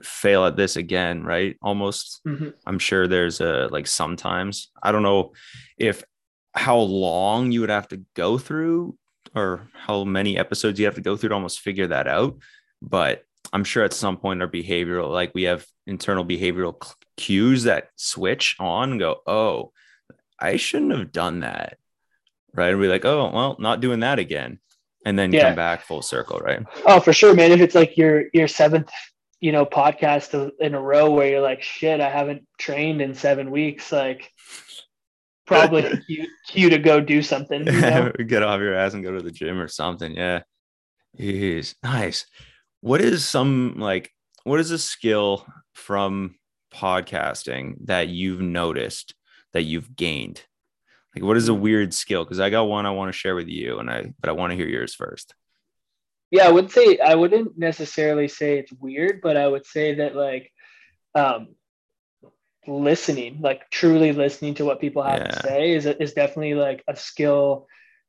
fail 0.04 0.45
at 0.45 0.56
this 0.56 0.75
again? 0.75 1.23
Right? 1.23 1.58
Almost. 1.62 2.21
Mm-hmm. 2.27 2.49
I'm 2.67 2.77
sure 2.77 3.08
there's 3.08 3.41
a 3.41 3.67
like 3.71 3.88
sometimes 3.88 4.69
I 4.84 4.91
don't 4.91 5.04
know 5.04 5.34
if 5.80 6.04
how 6.54 6.78
long 6.78 7.52
you 7.52 7.62
would 7.62 7.70
have 7.70 7.88
to 7.90 8.04
go 8.16 8.38
through 8.38 8.98
or 9.36 9.68
how 9.74 10.04
many 10.04 10.38
episodes 10.38 10.80
you 10.80 10.86
have 10.86 10.96
to 10.96 11.02
go 11.02 11.16
through 11.16 11.30
to 11.30 11.36
almost 11.36 11.62
figure 11.62 11.88
that 11.88 12.08
out. 12.08 12.38
But 12.82 13.24
I'm 13.54 13.64
sure 13.64 13.84
at 13.84 13.94
some 13.94 14.18
point 14.18 14.42
our 14.42 14.48
behavioral, 14.48 15.10
like 15.10 15.32
we 15.34 15.44
have 15.44 15.66
internal 15.88 16.26
behavioral 16.26 16.76
cues 17.18 17.64
that 17.64 17.90
switch 17.96 18.56
on 18.60 18.92
and 18.92 19.00
go, 19.00 19.22
oh, 19.28 19.72
I 20.40 20.58
shouldn't 20.58 20.98
have 20.98 21.12
done 21.12 21.42
that. 21.42 21.78
Right. 22.54 22.72
And 22.72 22.80
we're 22.80 22.90
like, 22.90 23.06
oh, 23.06 23.32
well, 23.34 23.56
not 23.60 23.80
doing 23.80 24.02
that 24.02 24.20
again. 24.20 24.60
And 25.06 25.18
then 25.18 25.32
yeah. 25.32 25.47
come 25.47 25.56
back 25.56 25.84
full 25.84 26.02
circle. 26.02 26.39
Right. 26.39 26.64
Oh, 26.86 26.99
for 26.99 27.14
sure, 27.14 27.34
man. 27.34 27.52
If 27.52 27.62
it's 27.62 27.76
like 27.76 27.97
your 27.97 28.26
your 28.34 28.47
seventh, 28.47 28.91
you 29.39 29.52
know, 29.52 29.66
podcast 29.66 30.52
in 30.60 30.76
a 30.76 30.82
row 30.82 31.10
where 31.10 31.28
you're 31.28 31.41
like, 31.41 31.62
shit, 31.64 32.02
I 32.02 32.10
haven't 32.10 32.45
trained 32.60 33.02
in 33.02 33.16
seven 33.16 33.49
weeks, 33.49 33.91
like 33.91 34.32
probably 35.52 35.97
cue, 36.08 36.28
cue 36.47 36.70
to 36.70 36.78
go 36.78 37.02
do 37.02 37.22
something. 37.22 37.66
You 37.66 37.82
know? 37.82 38.12
Get 38.28 38.43
off 38.43 38.60
your 38.60 38.76
ass 38.76 38.93
and 38.93 39.04
go 39.04 39.12
to 39.12 39.22
the 39.22 39.32
gym 39.32 39.60
or 39.60 39.68
something. 39.68 40.16
Yeah. 40.16 40.41
Jeez. 41.18 41.76
Nice. 41.84 42.26
What 42.82 43.02
is 43.02 43.28
some 43.28 43.76
like 43.78 44.12
what 44.43 44.60
is 44.60 44.72
a 44.72 44.78
skill 44.78 45.45
from 45.74 46.36
podcasting 46.74 47.76
that 47.86 48.08
you've 48.08 48.41
noticed 48.41 49.14
that 49.54 49.64
you've 49.64 49.95
gained? 49.95 50.41
Like, 51.16 51.26
what 51.26 51.38
is 51.38 51.49
a 51.49 51.54
weird 51.54 51.93
skill? 51.93 52.24
Because 52.24 52.39
I 52.39 52.49
got 52.49 52.64
one 52.64 52.86
I 52.86 52.91
want 52.91 53.10
to 53.10 53.18
share 53.18 53.36
with 53.36 53.49
you, 53.49 53.80
and 53.80 53.89
I 53.89 54.14
but 54.20 54.30
I 54.30 54.34
want 54.34 54.52
to 54.52 54.56
hear 54.56 54.68
yours 54.68 54.95
first. 54.95 55.36
Yeah, 56.32 56.47
I 56.47 56.52
would 56.52 56.72
say 56.72 56.97
I 56.97 57.16
wouldn't 57.16 57.58
necessarily 57.58 58.30
say 58.30 58.58
it's 58.58 58.72
weird, 58.72 59.20
but 59.22 59.36
I 59.36 59.47
would 59.47 59.66
say 59.66 59.95
that 59.95 60.16
like 60.16 60.52
um 61.14 61.49
listening, 62.68 63.39
like 63.41 63.70
truly 63.70 64.12
listening 64.12 64.55
to 64.55 64.66
what 64.66 64.82
people 64.82 65.03
have 65.03 65.20
yeah. 65.20 65.28
to 65.28 65.43
say 65.43 65.72
is 65.72 65.86
is 65.86 66.14
definitely 66.14 66.53
like 66.53 66.84
a 66.88 66.95
skill 66.95 67.68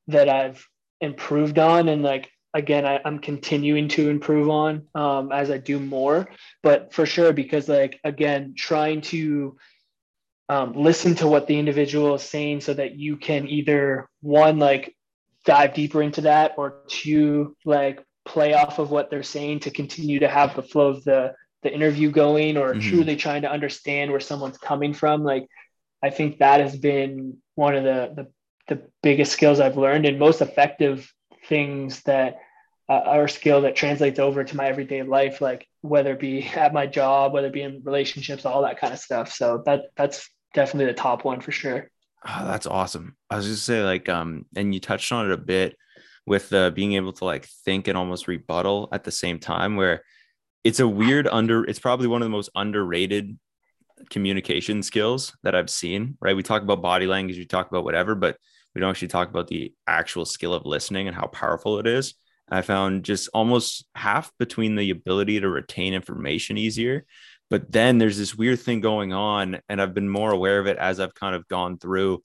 that 0.09 0.29
I've 0.29 0.67
improved 1.01 1.59
on 1.59 1.89
and 1.89 2.03
like 2.03 2.31
again 2.55 2.85
I, 2.85 3.01
am 3.05 3.19
continuing 3.19 3.89
to 3.89 4.09
improve 4.09 4.49
on 4.49 4.87
um, 4.95 5.33
as 5.33 5.51
I 5.51 5.59
do 5.59 5.79
more. 5.79 6.29
But 6.63 6.93
for 6.93 7.07
sure, 7.07 7.33
because 7.33 7.69
like 7.69 8.01
again, 8.05 8.55
trying 8.57 9.01
to 9.03 9.57
um, 10.49 10.75
listen 10.75 11.15
to 11.17 11.27
what 11.27 11.47
the 11.47 11.59
individual 11.59 12.15
is 12.15 12.23
saying 12.23 12.61
so 12.61 12.75
that 12.75 12.97
you 12.97 13.17
can 13.17 13.49
either 13.49 14.09
one 14.21 14.59
like 14.59 14.95
dive 15.45 15.75
deeper 15.75 16.03
into 16.03 16.23
that 16.23 16.53
or 16.57 16.83
two 16.89 17.57
like 17.65 18.05
play 18.25 18.55
off 18.55 18.79
of 18.79 18.91
what 18.91 19.11
they're 19.11 19.23
saying 19.23 19.61
to 19.61 19.71
continue 19.71 20.21
to 20.21 20.29
have 20.29 20.55
the 20.55 20.63
flow 20.63 20.89
of 20.89 21.05
the 21.05 21.35
the 21.63 21.73
interview 21.73 22.11
going 22.11 22.57
or 22.57 22.75
mm-hmm. 22.75 22.89
truly 22.89 23.17
trying 23.17 23.43
to 23.43 23.51
understand 23.51 24.11
where 24.11 24.21
someone's 24.21 24.59
coming 24.59 24.93
from 24.93 25.23
like 25.23 25.47
i 26.03 26.11
think 26.11 26.39
that 26.39 26.61
has 26.61 26.77
been 26.77 27.37
one 27.55 27.75
of 27.75 27.85
the 27.85 28.13
the, 28.69 28.75
the 28.75 28.83
biggest 29.03 29.33
skills 29.33 29.61
i've 29.61 29.77
learned 29.77 30.07
and 30.07 30.19
most 30.19 30.41
effective 30.41 31.13
things 31.49 32.03
that 32.03 32.39
uh, 32.89 33.03
are 33.07 33.29
skill 33.29 33.63
that 33.63 33.77
translates 33.77 34.19
over 34.19 34.45
to 34.45 34.57
my 34.57 34.67
everyday 34.67 35.03
life 35.03 35.41
like 35.41 35.67
whether 35.81 36.13
it 36.13 36.21
be 36.21 36.47
at 36.57 36.73
my 36.73 36.87
job 36.87 37.33
whether 37.33 37.47
it 37.47 37.53
be 37.53 37.63
in 37.63 37.83
relationships 37.85 38.45
all 38.45 38.63
that 38.63 38.79
kind 38.79 38.93
of 38.93 38.99
stuff. 38.99 39.33
So 39.33 39.63
that 39.67 39.85
that's 39.97 40.29
definitely 40.55 40.93
the 40.93 40.99
top 40.99 41.25
one 41.25 41.41
for 41.41 41.53
sure. 41.53 41.91
Oh, 42.27 42.47
that's 42.47 42.67
awesome. 42.67 43.17
I 43.31 43.37
was 43.37 43.47
just 43.47 43.65
say 43.65 43.83
like 43.83 44.09
um 44.09 44.47
and 44.57 44.75
you 44.75 44.81
touched 44.81 45.13
on 45.13 45.27
it 45.27 45.33
a 45.33 45.39
bit 45.39 45.77
with 46.25 46.53
uh, 46.53 46.71
being 46.71 46.93
able 46.93 47.13
to 47.13 47.25
like 47.25 47.47
think 47.65 47.89
and 47.89 47.99
almost 47.99 48.29
rebuttal 48.29 48.89
at 48.93 49.03
the 49.05 49.11
same 49.11 49.41
time 49.41 49.75
where 49.77 50.05
it's 50.65 50.81
a 50.81 50.89
weird 50.89 51.27
under 51.27 51.65
it's 51.65 51.79
probably 51.79 52.07
one 52.07 52.23
of 52.23 52.27
the 52.27 52.31
most 52.31 52.51
underrated 52.55 53.39
communication 54.11 54.83
skills 54.83 55.37
that 55.43 55.55
I've 55.55 55.71
seen, 55.71 56.17
right? 56.21 56.37
We 56.37 56.43
talk 56.43 56.63
about 56.63 56.83
body 56.83 57.07
language, 57.07 57.39
we 57.39 57.45
talk 57.45 57.69
about 57.69 57.85
whatever, 57.85 58.15
but 58.15 58.37
we 58.75 58.81
don't 58.81 58.91
actually 58.91 59.09
talk 59.09 59.29
about 59.29 59.49
the 59.49 59.75
actual 59.87 60.25
skill 60.25 60.55
of 60.55 60.65
listening 60.65 61.07
and 61.09 61.17
how 61.17 61.27
powerful 61.27 61.79
it 61.79 61.87
is. 61.87 62.15
I 62.51 62.63
found 62.63 63.05
just 63.05 63.29
almost 63.33 63.87
half 63.95 64.31
between 64.39 64.77
the 64.77 64.91
ability 64.91 65.41
to 65.41 65.49
retain 65.49 65.95
information 65.95 66.59
easier, 66.59 67.07
but 67.49 67.71
then 67.71 67.99
there's 67.99 68.19
this 68.19 68.35
weird 68.35 68.61
thing 68.61 68.81
going 68.81 69.13
on, 69.13 69.61
and 69.69 69.81
I've 69.81 69.95
been 69.95 70.09
more 70.09 70.33
aware 70.33 70.59
of 70.59 70.67
it 70.67 70.79
as 70.79 71.01
I've 71.01 71.15
kind 71.15 71.35
of 71.35 71.49
gone 71.49 71.79
through 71.79 72.23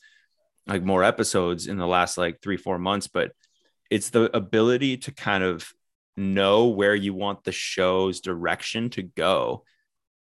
like 0.67 0.83
more 0.83 1.03
episodes 1.03 1.67
in 1.67 1.77
the 1.77 1.87
last 1.87 2.17
like 2.17 2.41
three, 2.41 2.57
four 2.57 2.77
months. 2.77 3.07
But 3.07 3.31
it's 3.89 4.09
the 4.09 4.35
ability 4.35 4.97
to 4.97 5.13
kind 5.13 5.43
of 5.43 5.69
know 6.17 6.67
where 6.67 6.95
you 6.95 7.13
want 7.13 7.43
the 7.43 7.51
show's 7.51 8.19
direction 8.19 8.89
to 8.89 9.03
go 9.03 9.63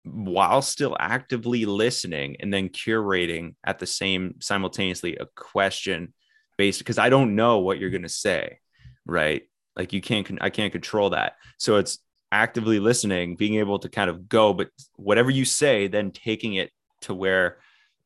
while 0.03 0.61
still 0.61 0.95
actively 0.99 1.65
listening 1.65 2.37
and 2.39 2.53
then 2.53 2.69
curating 2.69 3.55
at 3.63 3.79
the 3.79 3.85
same 3.85 4.35
simultaneously 4.39 5.15
a 5.15 5.25
question 5.35 6.13
based 6.57 6.79
because 6.79 6.97
I 6.97 7.09
don't 7.09 7.35
know 7.35 7.59
what 7.59 7.79
you're 7.79 7.89
going 7.89 8.03
to 8.03 8.09
say, 8.09 8.59
right? 9.05 9.43
Like 9.75 9.93
you 9.93 10.01
can't 10.01 10.27
I 10.41 10.49
can't 10.49 10.71
control 10.71 11.11
that. 11.11 11.33
So 11.57 11.77
it's 11.77 11.99
actively 12.31 12.79
listening, 12.79 13.35
being 13.35 13.55
able 13.55 13.79
to 13.79 13.89
kind 13.89 14.09
of 14.09 14.27
go 14.27 14.53
but 14.53 14.69
whatever 14.95 15.29
you 15.29 15.45
say 15.45 15.87
then 15.87 16.11
taking 16.11 16.55
it 16.55 16.71
to 17.01 17.13
where 17.13 17.57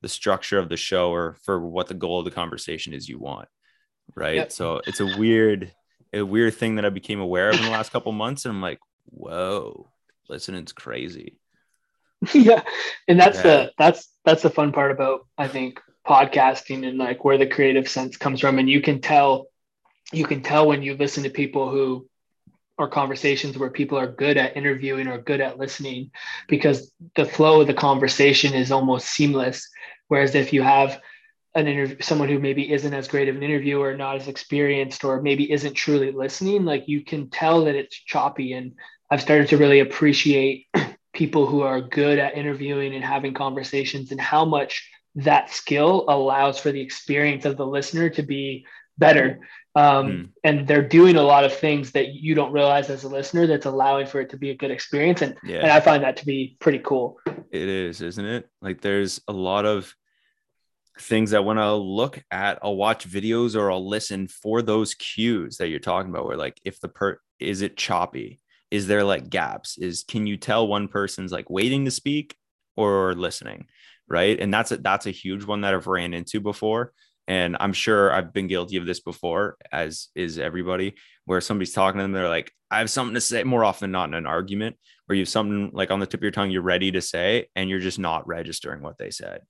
the 0.02 0.10
structure 0.10 0.60
of 0.60 0.70
the 0.70 0.78
show 0.78 1.12
or 1.12 1.38
for 1.44 1.60
what 1.60 1.88
the 1.88 1.94
goal 1.94 2.20
of 2.20 2.26
the 2.26 2.32
conversation 2.32 2.94
is 2.94 3.10
you 3.10 3.20
want. 3.20 3.48
Right? 4.16 4.36
Yep. 4.36 4.52
So 4.52 4.82
it's 4.86 5.00
a 5.00 5.18
weird 5.18 5.72
a 6.14 6.24
weird 6.24 6.56
thing 6.56 6.76
that 6.76 6.86
I 6.86 6.90
became 6.90 7.20
aware 7.20 7.50
of 7.50 7.56
in 7.56 7.64
the 7.64 7.70
last 7.72 7.92
couple 7.92 8.12
months. 8.12 8.46
And 8.46 8.54
I'm 8.54 8.62
like, 8.62 8.80
whoa, 9.06 9.90
listening's 10.30 10.72
crazy. 10.72 11.38
yeah. 12.34 12.64
And 13.08 13.20
that's 13.20 13.38
yeah. 13.38 13.44
the 13.44 13.72
that's 13.78 14.10
that's 14.24 14.44
the 14.44 14.50
fun 14.50 14.72
part 14.72 14.92
about 14.92 15.28
I 15.38 15.48
think 15.48 15.82
podcasting 16.08 16.88
and 16.88 16.98
like 16.98 17.24
where 17.24 17.38
the 17.38 17.48
creative 17.48 17.90
sense 17.90 18.18
comes 18.18 18.40
from. 18.40 18.60
And 18.60 18.70
you 18.70 18.82
can 18.82 19.02
tell 19.02 19.48
you 20.12 20.26
can 20.26 20.42
tell 20.42 20.68
when 20.68 20.84
you 20.84 20.96
listen 20.96 21.24
to 21.24 21.30
people 21.30 21.70
who 21.70 22.08
or 22.78 22.88
conversations 22.88 23.58
where 23.58 23.70
people 23.70 24.00
are 24.00 24.12
good 24.12 24.38
at 24.38 24.58
interviewing 24.58 25.08
or 25.08 25.20
good 25.20 25.42
at 25.42 25.60
listening 25.60 26.12
because 26.48 26.92
the 27.16 27.26
flow 27.26 27.62
of 27.62 27.68
the 27.68 27.74
conversation 27.74 28.54
is 28.54 28.72
almost 28.72 29.08
seamless. 29.08 29.70
Whereas 30.08 30.34
if 30.34 30.54
you 30.54 30.64
have 30.64 31.00
an 31.56 31.68
interview 31.68 31.98
someone 32.02 32.30
who 32.30 32.40
maybe 32.40 32.72
isn't 32.72 32.94
as 32.94 33.08
great 33.08 33.30
of 33.30 33.36
an 33.36 33.44
interviewer 33.44 33.96
not 33.96 34.16
as 34.16 34.28
experienced 34.28 35.04
or 35.04 35.22
maybe 35.22 35.52
isn't 35.52 35.74
truly 35.74 36.12
listening 36.12 36.66
like 36.66 36.88
you 36.88 37.04
can 37.04 37.30
tell 37.30 37.66
that 37.66 37.76
it's 37.76 37.96
choppy. 37.96 38.54
And 38.54 38.74
i've 39.12 39.22
started 39.22 39.50
to 39.50 39.58
really 39.58 39.80
appreciate 39.80 40.68
people 41.14 41.46
who 41.46 41.62
are 41.62 41.80
good 41.80 42.18
at 42.18 42.36
interviewing 42.36 42.96
and 42.96 43.04
having 43.04 43.34
conversations 43.34 44.12
and 44.12 44.20
how 44.20 44.46
much 44.46 44.90
that 45.16 45.52
skill 45.52 46.06
allows 46.08 46.60
for 46.60 46.72
the 46.72 46.82
experience 46.82 47.46
of 47.46 47.58
the 47.58 47.66
listener 47.66 48.10
to 48.10 48.24
be 48.24 48.66
better. 48.98 49.40
Um, 49.76 50.08
mm. 50.08 50.30
and 50.44 50.68
they're 50.68 50.88
doing 50.88 51.16
a 51.16 51.24
lot 51.24 51.46
of 51.46 51.54
things 51.54 51.92
that 51.92 52.10
you 52.14 52.36
don't 52.36 52.52
realize 52.52 52.90
as 52.90 53.04
a 53.04 53.10
listener 53.10 53.48
that's 53.48 53.66
allowing 53.66 54.06
for 54.06 54.22
it 54.22 54.30
to 54.30 54.38
be 54.38 54.52
a 54.52 54.56
good 54.56 54.70
experience. 54.70 55.22
And, 55.22 55.36
yeah. 55.44 55.60
and 55.60 55.72
i 55.72 55.80
find 55.80 56.04
that 56.04 56.18
to 56.18 56.26
be 56.26 56.58
pretty 56.60 56.80
cool. 56.80 57.18
It 57.52 57.68
is 57.68 58.02
isn't 58.02 58.26
it? 58.26 58.50
Like 58.62 58.82
there's 58.82 59.20
a 59.28 59.34
lot 59.34 59.66
of 59.66 59.96
things 61.00 61.32
that 61.32 61.46
when 61.46 61.58
I 61.58 61.72
look 61.72 62.22
at, 62.32 62.60
I'll 62.62 62.76
watch 62.76 63.08
videos 63.08 63.56
or 63.56 63.72
I'll 63.72 63.88
listen 63.88 64.28
for 64.28 64.62
those 64.62 64.94
cues 64.94 65.58
that 65.58 65.70
you're 65.70 65.80
talking 65.80 66.12
about. 66.12 66.26
Where 66.26 66.38
like, 66.38 66.60
if 66.64 66.80
the 66.80 66.90
per 66.90 67.20
is 67.40 67.62
it 67.62 67.78
choppy? 67.78 68.40
Is 68.72 68.88
there 68.88 69.04
like 69.04 69.30
gaps? 69.30 69.78
Is 69.78 70.04
can 70.04 70.28
you 70.28 70.38
tell 70.38 70.68
one 70.68 70.88
person's 70.88 71.32
like 71.32 71.50
waiting 71.50 71.86
to 71.86 71.92
speak 71.92 72.36
or 72.76 73.14
listening? 73.16 73.68
Right. 74.08 74.40
And 74.40 74.54
that's 74.54 74.72
a 74.72 74.78
that's 74.78 75.08
a 75.08 75.12
huge 75.12 75.46
one 75.46 75.62
that 75.62 75.74
I've 75.74 75.88
ran 75.88 76.14
into 76.14 76.40
before. 76.40 76.94
And 77.28 77.56
I'm 77.60 77.74
sure 77.74 78.12
I've 78.12 78.34
been 78.34 78.48
guilty 78.48 78.76
of 78.78 78.86
this 78.86 79.00
before, 79.00 79.56
as 79.72 80.10
is 80.14 80.38
everybody, 80.38 80.96
where 81.26 81.40
somebody's 81.40 81.72
talking 81.72 82.00
to 82.00 82.04
them, 82.04 82.12
they're 82.12 82.28
like, 82.28 82.52
I 82.70 82.80
have 82.80 82.90
something 82.90 83.14
to 83.14 83.22
say 83.22 83.44
more 83.46 83.64
often 83.64 83.86
than 83.86 83.92
not 83.94 84.10
in 84.10 84.14
an 84.14 84.26
argument, 84.26 84.76
where 85.06 85.16
you 85.16 85.22
have 85.22 85.30
something 85.30 85.72
like 85.74 85.90
on 85.90 86.02
the 86.02 86.06
tip 86.06 86.20
of 86.20 86.24
your 86.24 86.32
tongue, 86.32 86.52
you're 86.52 86.62
ready 86.62 86.92
to 86.92 87.02
say, 87.02 87.48
and 87.56 87.70
you're 87.70 87.80
just 87.80 87.98
not 87.98 88.28
registering 88.28 88.82
what 88.82 88.98
they 88.98 89.10
said 89.10 89.44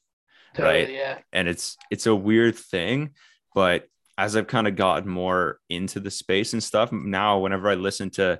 totally, 0.53 0.83
right? 0.83 0.93
yeah. 0.93 1.17
And 1.31 1.47
it's 1.47 1.77
it's 1.91 2.05
a 2.05 2.15
weird 2.15 2.55
thing 2.55 3.11
but 3.53 3.85
as 4.17 4.35
i've 4.35 4.47
kind 4.47 4.67
of 4.67 4.75
gotten 4.75 5.09
more 5.09 5.59
into 5.69 5.99
the 5.99 6.11
space 6.11 6.53
and 6.53 6.63
stuff 6.63 6.91
now 6.91 7.39
whenever 7.39 7.69
i 7.69 7.75
listen 7.75 8.09
to 8.09 8.39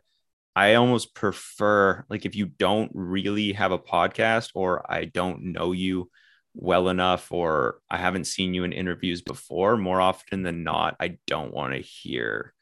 i 0.56 0.76
almost 0.76 1.16
prefer 1.16 2.06
like 2.10 2.26
if 2.26 2.36
you 2.36 2.46
don't 2.46 2.92
really 2.94 3.54
have 3.54 3.72
a 3.72 3.80
podcast 3.80 4.50
or 4.56 4.90
i 4.92 5.06
don't 5.06 5.44
know 5.44 5.72
you 5.72 6.10
well 6.56 6.90
enough 6.90 7.32
or 7.32 7.80
i 7.90 7.98
haven't 7.98 8.26
seen 8.26 8.54
you 8.54 8.64
in 8.64 8.74
interviews 8.74 9.22
before 9.22 9.78
more 9.78 10.00
often 10.00 10.44
than 10.44 10.64
not 10.64 10.96
i 11.00 11.18
don't 11.26 11.54
want 11.54 11.74
to 11.74 11.80
hear 11.80 12.54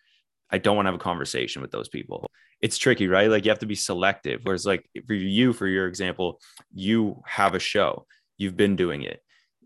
i 0.49 0.57
don't 0.57 0.75
want 0.75 0.85
to 0.85 0.91
have 0.91 0.99
a 0.99 1.03
conversation 1.03 1.61
with 1.61 1.71
those 1.71 1.89
people. 1.89 2.29
It's 2.61 2.77
tricky 2.77 3.07
right? 3.07 3.27
Like 3.27 3.43
you 3.43 3.49
have 3.49 3.59
to 3.59 3.65
be 3.65 3.73
selective 3.73 4.41
whereas 4.43 4.67
like 4.67 4.87
for 5.07 5.15
you 5.15 5.51
for 5.51 5.65
your 5.65 5.87
example 5.87 6.39
you 6.71 7.23
have 7.25 7.55
a 7.55 7.59
show. 7.59 8.05
You've 8.37 8.55
been 8.55 8.75
doing 8.75 9.01
it 9.01 9.19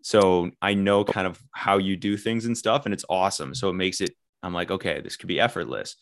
so 0.06 0.52
I 0.62 0.76
know 0.76 1.00
oh. 1.00 1.04
kind 1.04 1.26
of 1.26 1.42
how 1.52 1.80
you 1.80 1.98
do 1.98 2.16
things 2.16 2.46
and 2.46 2.56
stuff, 2.56 2.86
and 2.86 2.94
it's 2.94 3.06
awesome. 3.10 3.56
So 3.56 3.70
it 3.70 3.74
makes 3.74 4.02
it, 4.02 4.12
I'm 4.44 4.54
like, 4.54 4.70
okay, 4.70 5.02
this 5.02 5.16
could 5.16 5.26
be 5.26 5.40
effortless. 5.40 5.96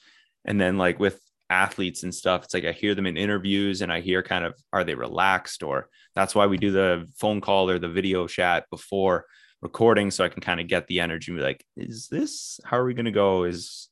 And 0.44 0.60
then 0.60 0.78
like 0.78 1.00
with 1.00 1.22
athletes 1.50 2.04
and 2.04 2.14
stuff, 2.14 2.44
it's 2.44 2.54
like 2.54 2.66
I 2.66 2.74
hear 2.74 2.96
them 2.96 3.06
in 3.06 3.16
interviews 3.16 3.82
and 3.82 3.94
I 3.94 4.02
hear 4.02 4.22
kind 4.22 4.44
of, 4.44 4.56
are 4.74 4.84
they 4.84 4.94
relaxed? 4.94 5.64
Or 5.64 5.88
that's 6.16 6.36
why 6.36 6.48
we 6.48 6.58
do 6.58 6.70
the 6.70 7.10
phone 7.16 7.40
call 7.40 7.70
or 7.70 7.80
the 7.80 7.88
video 7.88 8.28
chat 8.28 8.66
before 8.70 9.24
recording. 9.62 10.12
So 10.12 10.26
I 10.26 10.28
can 10.28 10.42
kind 10.42 10.60
of 10.60 10.68
get 10.68 10.86
the 10.88 11.00
energy 11.00 11.32
and 11.32 11.40
be 11.40 11.46
like, 11.46 11.66
is 11.78 12.10
this, 12.10 12.60
how 12.66 12.80
are 12.80 12.86
we 12.86 12.94
going 12.94 13.06
to 13.06 13.12
go? 13.12 13.46
Is, 13.46 13.88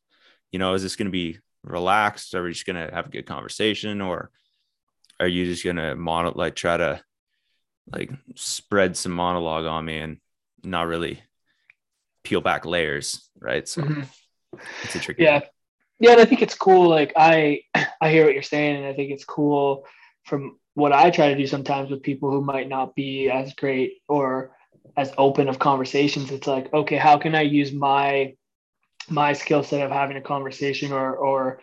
you 0.52 0.60
know, 0.60 0.74
is 0.74 0.84
this 0.84 0.98
going 0.98 1.06
to 1.06 1.12
be 1.12 1.40
relaxed? 1.64 2.36
Are 2.36 2.44
we 2.44 2.52
just 2.52 2.66
going 2.66 2.86
to 2.86 2.94
have 2.94 3.06
a 3.06 3.12
good 3.12 3.26
conversation? 3.26 4.02
Or 4.02 4.30
are 5.22 5.28
you 5.28 5.46
just 5.46 5.64
going 5.64 5.78
to 5.78 5.96
mono, 5.96 6.34
like 6.36 6.56
try 6.56 6.76
to 6.76 7.02
like 7.90 8.12
spread 8.36 8.98
some 8.98 9.12
monologue 9.12 9.66
on 9.66 9.86
me 9.86 9.98
and 9.98 10.18
not 10.64 10.88
really 10.88 11.22
peel 12.24 12.42
back 12.42 12.66
layers, 12.66 13.30
right? 13.40 13.68
So 13.68 13.82
mm-hmm. 13.82 14.02
it's 14.84 14.96
a 14.96 15.00
tricky. 15.00 15.24
Yeah, 15.24 15.42
yeah, 16.00 16.12
and 16.12 16.22
I 16.22 16.26
think 16.26 16.42
it's 16.42 16.56
cool. 16.56 16.90
Like 16.90 17.14
I, 17.16 17.62
I 18.02 18.10
hear 18.10 18.26
what 18.26 18.34
you're 18.34 18.44
saying, 18.44 18.78
and 18.78 18.86
I 18.86 18.94
think 18.94 19.12
it's 19.12 19.26
cool 19.26 19.86
from 20.26 20.58
what 20.74 20.94
I 20.94 21.10
try 21.10 21.30
to 21.30 21.38
do 21.38 21.48
sometimes 21.48 21.90
with 21.90 22.02
people 22.02 22.32
who 22.32 22.42
might 22.42 22.70
not 22.70 22.96
be 22.96 23.30
as 23.30 23.54
great 23.54 24.02
or 24.08 24.56
as 24.96 25.14
open 25.18 25.50
of 25.50 25.60
conversations. 25.60 26.32
It's 26.32 26.48
like, 26.48 26.74
okay, 26.74 26.98
how 26.98 27.18
can 27.18 27.36
I 27.36 27.42
use 27.42 27.72
my 27.72 28.36
my 29.10 29.34
skill 29.34 29.64
set 29.64 29.84
of 29.84 29.92
having 29.92 30.18
a 30.18 30.22
conversation 30.22 30.92
or 30.92 31.16
or 31.16 31.62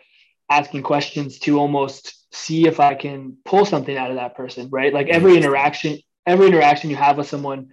asking 0.49 0.83
questions 0.83 1.39
to 1.39 1.59
almost 1.59 2.25
see 2.33 2.67
if 2.67 2.79
I 2.79 2.95
can 2.95 3.37
pull 3.45 3.65
something 3.65 3.95
out 3.95 4.09
of 4.09 4.17
that 4.17 4.35
person, 4.35 4.69
right? 4.71 4.93
Like 4.93 5.09
every 5.09 5.37
interaction, 5.37 5.99
every 6.29 6.47
interaction 6.47 6.89
you 6.89 6.95
have 6.95 7.17
with 7.17 7.27
someone 7.27 7.69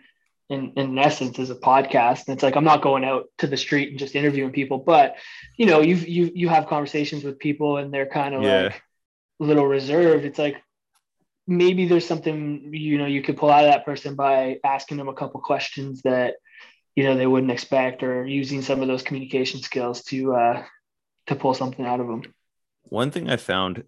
in 0.49 0.73
in 0.77 0.99
essence 0.99 1.39
is 1.39 1.51
a 1.51 1.55
podcast. 1.55 2.27
And 2.27 2.35
it's 2.35 2.43
like 2.43 2.57
i'm 2.57 2.65
not 2.65 2.83
going 2.83 3.05
out 3.05 3.25
to 3.39 3.47
the 3.47 3.57
street 3.57 3.91
and 3.91 3.99
just 3.99 4.15
interviewing 4.15 4.53
people 4.53 4.79
but 4.79 5.17
you 5.57 5.67
know 5.67 5.81
you 5.81 5.97
you 5.97 6.31
you 6.35 6.49
have 6.49 6.67
conversations 6.67 7.25
with 7.25 7.39
people 7.39 7.77
and 7.79 7.93
they're 7.93 8.07
kind 8.07 8.35
of 8.35 8.43
yeah. 8.43 8.63
like 8.63 8.83
a 9.41 9.45
little 9.45 9.67
reserved. 9.67 10.25
It's 10.25 10.39
like 10.39 10.63
maybe 11.47 11.87
there's 11.87 12.07
something 12.07 12.71
you 12.73 12.99
know 12.99 13.07
you 13.07 13.23
could 13.23 13.37
pull 13.37 13.51
out 13.51 13.65
of 13.65 13.71
that 13.71 13.85
person 13.85 14.15
by 14.15 14.59
asking 14.65 14.97
them 14.97 15.09
a 15.09 15.15
couple 15.15 15.41
questions 15.41 16.03
that 16.03 16.35
you 16.95 17.05
know 17.05 17.17
they 17.17 17.27
wouldn't 17.27 17.53
expect 17.53 18.03
or 18.03 18.27
using 18.27 18.63
some 18.63 18.83
of 18.83 18.89
those 18.89 19.03
communication 19.03 19.61
skills 19.61 20.03
to 20.05 20.35
uh 20.35 20.63
to 21.27 21.37
pull 21.37 21.55
something 21.55 21.85
out 21.85 22.01
of 22.01 22.07
them. 22.07 22.23
One 22.85 23.11
thing 23.11 23.29
i 23.29 23.37
found 23.37 23.85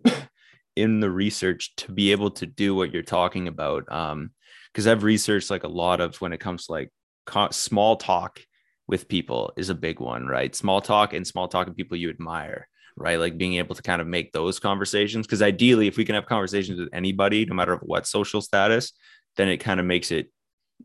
in 0.77 1.01
the 1.01 1.11
research 1.11 1.75
to 1.77 1.93
be 1.93 2.13
able 2.13 2.31
to 2.33 2.47
do 2.47 2.75
what 2.75 2.93
you're 2.93 3.03
talking 3.03 3.49
about 3.49 3.91
um 3.91 4.31
because 4.73 4.87
I've 4.87 5.03
researched 5.03 5.51
like 5.51 5.65
a 5.65 5.69
lot 5.69 6.01
of 6.01 6.21
when 6.21 6.33
it 6.33 6.41
comes 6.41 6.67
to 6.67 6.73
like 6.73 6.91
co- 7.27 7.51
small 7.51 7.97
talk 7.97 8.41
with 8.87 9.09
people 9.09 9.53
is 9.57 9.69
a 9.69 9.75
big 9.75 10.01
one, 10.01 10.27
right? 10.27 10.55
Small 10.55 10.81
talk 10.81 11.13
and 11.13 11.27
small 11.27 11.49
talk 11.49 11.67
with 11.67 11.77
people 11.77 11.97
you 11.97 12.11
admire, 12.11 12.69
right? 12.97 13.21
Like 13.21 13.37
being 13.37 13.55
able 13.55 13.75
to 13.75 13.83
kind 13.83 14.01
of 14.01 14.07
make 14.07 14.33
those 14.33 14.59
conversations. 14.59 15.27
Because 15.27 15.43
ideally, 15.43 15.87
if 15.87 15.97
we 15.97 16.05
can 16.05 16.15
have 16.15 16.27
conversations 16.27 16.81
with 16.81 16.89
anybody, 16.93 17.45
no 17.45 17.55
matter 17.55 17.77
what 17.77 18.07
social 18.07 18.41
status, 18.41 18.93
then 19.37 19.49
it 19.49 19.59
kind 19.59 19.79
of 19.79 19.87
makes 19.87 20.11
it 20.11 20.33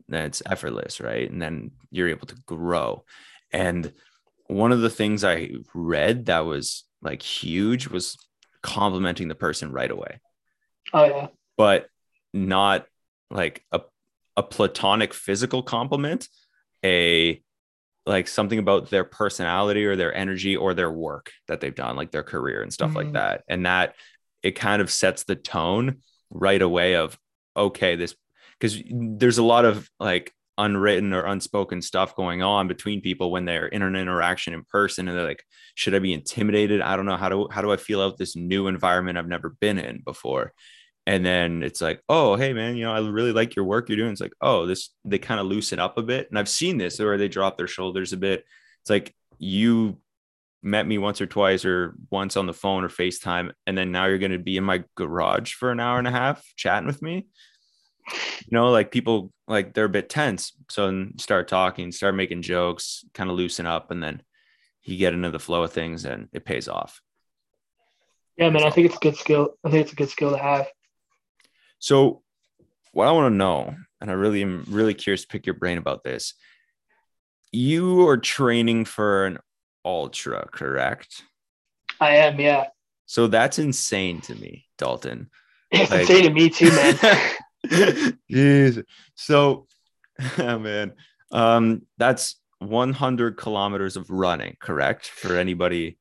that's 0.08 0.42
effortless, 0.46 1.00
right? 1.00 1.30
And 1.30 1.40
then 1.40 1.70
you're 1.90 2.08
able 2.08 2.26
to 2.26 2.36
grow. 2.46 3.04
And 3.52 3.92
one 4.46 4.72
of 4.72 4.80
the 4.80 4.90
things 4.90 5.24
I 5.24 5.50
read 5.72 6.26
that 6.26 6.40
was 6.40 6.84
like 7.00 7.22
huge 7.22 7.88
was 7.88 8.16
complimenting 8.62 9.28
the 9.28 9.34
person 9.34 9.72
right 9.72 9.90
away. 9.90 10.20
Oh 10.92 11.04
yeah. 11.04 11.28
But 11.56 11.88
not 12.32 12.86
like 13.30 13.64
a, 13.72 13.80
a 14.36 14.42
platonic 14.42 15.14
physical 15.14 15.62
compliment, 15.62 16.28
a 16.84 17.42
like 18.06 18.28
something 18.28 18.58
about 18.58 18.90
their 18.90 19.04
personality 19.04 19.86
or 19.86 19.96
their 19.96 20.14
energy 20.14 20.56
or 20.56 20.74
their 20.74 20.90
work 20.90 21.30
that 21.48 21.60
they've 21.60 21.74
done, 21.74 21.96
like 21.96 22.10
their 22.10 22.22
career 22.22 22.62
and 22.62 22.72
stuff 22.72 22.88
mm-hmm. 22.88 22.98
like 22.98 23.12
that. 23.12 23.44
And 23.48 23.64
that 23.66 23.94
it 24.42 24.52
kind 24.52 24.82
of 24.82 24.90
sets 24.90 25.24
the 25.24 25.36
tone 25.36 26.02
right 26.30 26.60
away 26.60 26.96
of, 26.96 27.18
okay, 27.56 27.96
this, 27.96 28.14
because 28.58 28.82
there's 28.90 29.38
a 29.38 29.42
lot 29.42 29.64
of 29.64 29.88
like 29.98 30.32
unwritten 30.58 31.12
or 31.12 31.24
unspoken 31.24 31.82
stuff 31.82 32.14
going 32.14 32.42
on 32.42 32.68
between 32.68 33.00
people 33.00 33.30
when 33.32 33.44
they're 33.44 33.66
in 33.66 33.82
an 33.82 33.96
interaction 33.96 34.54
in 34.54 34.62
person 34.64 35.08
and 35.08 35.16
they're 35.16 35.26
like 35.26 35.44
should 35.74 35.94
i 35.94 35.98
be 35.98 36.12
intimidated 36.12 36.80
i 36.80 36.94
don't 36.94 37.06
know 37.06 37.16
how 37.16 37.28
do 37.28 37.48
how 37.50 37.60
do 37.60 37.72
i 37.72 37.76
feel 37.76 38.00
out 38.00 38.16
this 38.18 38.36
new 38.36 38.68
environment 38.68 39.18
i've 39.18 39.26
never 39.26 39.56
been 39.60 39.78
in 39.78 40.00
before 40.04 40.52
and 41.06 41.24
then 41.24 41.62
it's 41.62 41.80
like 41.80 42.00
oh 42.08 42.36
hey 42.36 42.52
man 42.52 42.76
you 42.76 42.84
know 42.84 42.92
i 42.92 42.98
really 42.98 43.32
like 43.32 43.54
your 43.54 43.64
work 43.64 43.88
you're 43.88 43.98
doing. 43.98 44.12
It's 44.12 44.20
like 44.20 44.32
oh 44.40 44.66
this 44.66 44.90
they 45.04 45.18
kind 45.18 45.40
of 45.40 45.46
loosen 45.46 45.78
up 45.78 45.98
a 45.98 46.02
bit. 46.02 46.28
And 46.28 46.38
i've 46.38 46.48
seen 46.48 46.78
this 46.78 46.98
where 46.98 47.18
they 47.18 47.28
drop 47.28 47.56
their 47.56 47.68
shoulders 47.68 48.12
a 48.12 48.16
bit. 48.16 48.44
It's 48.82 48.90
like 48.90 49.14
you 49.38 49.98
met 50.62 50.86
me 50.86 50.96
once 50.96 51.20
or 51.20 51.26
twice 51.26 51.64
or 51.64 51.94
once 52.10 52.36
on 52.36 52.46
the 52.46 52.54
phone 52.54 52.84
or 52.84 52.88
facetime 52.88 53.52
and 53.66 53.76
then 53.76 53.92
now 53.92 54.06
you're 54.06 54.18
going 54.18 54.32
to 54.32 54.38
be 54.38 54.56
in 54.56 54.64
my 54.64 54.82
garage 54.94 55.52
for 55.52 55.70
an 55.70 55.80
hour 55.80 55.98
and 55.98 56.08
a 56.08 56.10
half 56.10 56.42
chatting 56.56 56.86
with 56.86 57.02
me? 57.02 57.26
You 58.10 58.50
know 58.50 58.70
like 58.70 58.90
people 58.90 59.30
like 59.46 59.74
they're 59.74 59.84
a 59.84 59.90
bit 59.90 60.08
tense. 60.08 60.52
So 60.70 61.08
start 61.18 61.48
talking 61.48 61.92
start 61.92 62.14
making 62.14 62.42
jokes 62.42 63.04
kind 63.12 63.28
of 63.28 63.36
loosen 63.36 63.66
up 63.66 63.90
and 63.90 64.02
then 64.02 64.22
you 64.82 64.96
get 64.96 65.14
into 65.14 65.30
the 65.30 65.38
flow 65.38 65.62
of 65.64 65.72
things 65.72 66.04
and 66.04 66.28
it 66.32 66.44
pays 66.44 66.68
off. 66.68 67.00
Yeah 68.38 68.48
man 68.48 68.64
i 68.64 68.70
think 68.70 68.86
it's 68.86 68.96
a 68.96 69.00
good 69.00 69.16
skill 69.16 69.54
i 69.64 69.70
think 69.70 69.82
it's 69.82 69.92
a 69.92 69.96
good 69.96 70.08
skill 70.08 70.30
to 70.30 70.38
have 70.38 70.66
so, 71.84 72.22
what 72.92 73.08
I 73.08 73.12
want 73.12 73.30
to 73.30 73.36
know, 73.36 73.76
and 74.00 74.10
I 74.10 74.14
really 74.14 74.40
am 74.40 74.64
really 74.70 74.94
curious 74.94 75.20
to 75.20 75.28
pick 75.28 75.44
your 75.44 75.54
brain 75.54 75.76
about 75.76 76.02
this. 76.02 76.32
You 77.52 78.08
are 78.08 78.16
training 78.16 78.86
for 78.86 79.26
an 79.26 79.36
ultra, 79.84 80.48
correct? 80.50 81.20
I 82.00 82.16
am, 82.16 82.40
yeah. 82.40 82.68
So 83.04 83.26
that's 83.26 83.58
insane 83.58 84.22
to 84.22 84.34
me, 84.34 84.64
Dalton. 84.78 85.28
It's 85.70 85.90
like, 85.90 86.00
insane 86.00 86.22
to 86.22 86.30
me 86.30 86.48
too, 86.48 86.70
man. 86.70 86.94
Jeez. 88.32 88.82
So, 89.14 89.66
oh 90.38 90.58
man, 90.58 90.94
um, 91.32 91.82
that's 91.98 92.36
100 92.60 93.36
kilometers 93.36 93.98
of 93.98 94.08
running, 94.08 94.56
correct? 94.58 95.04
For 95.06 95.36
anybody. 95.36 95.98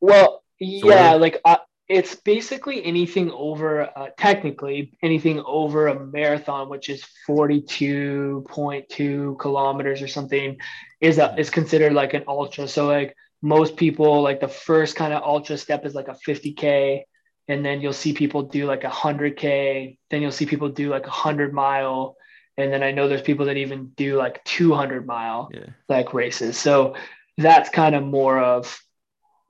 Well, 0.00 0.42
yeah, 0.58 1.14
like 1.14 1.38
I, 1.44 1.58
it's 1.88 2.14
basically 2.14 2.84
anything 2.84 3.30
over 3.32 3.90
uh, 3.96 4.08
technically 4.16 4.96
anything 5.02 5.42
over 5.46 5.88
a 5.88 6.06
marathon 6.06 6.68
which 6.68 6.88
is 6.88 7.04
42.2 7.28 9.38
kilometers 9.38 10.02
or 10.02 10.08
something 10.08 10.58
is 11.00 11.18
a, 11.18 11.34
is 11.38 11.50
considered 11.50 11.92
like 11.92 12.14
an 12.14 12.24
ultra 12.28 12.68
so 12.68 12.86
like 12.86 13.16
most 13.42 13.76
people 13.76 14.22
like 14.22 14.40
the 14.40 14.48
first 14.48 14.96
kind 14.96 15.12
of 15.12 15.22
ultra 15.22 15.58
step 15.58 15.84
is 15.84 15.94
like 15.94 16.08
a 16.08 16.16
50k 16.26 17.02
and 17.48 17.64
then 17.64 17.80
you'll 17.80 17.92
see 17.92 18.12
people 18.12 18.44
do 18.44 18.66
like 18.66 18.84
a 18.84 18.88
100k 18.88 19.98
then 20.10 20.22
you'll 20.22 20.30
see 20.30 20.46
people 20.46 20.68
do 20.68 20.88
like 20.88 21.06
a 21.06 21.10
100 21.10 21.52
mile 21.52 22.16
and 22.56 22.72
then 22.72 22.82
i 22.82 22.92
know 22.92 23.08
there's 23.08 23.22
people 23.22 23.46
that 23.46 23.56
even 23.56 23.88
do 23.96 24.16
like 24.16 24.42
200 24.44 25.06
mile 25.06 25.50
yeah. 25.52 25.66
like 25.88 26.14
races 26.14 26.56
so 26.56 26.94
that's 27.38 27.70
kind 27.70 27.94
of 27.94 28.04
more 28.04 28.38
of 28.38 28.78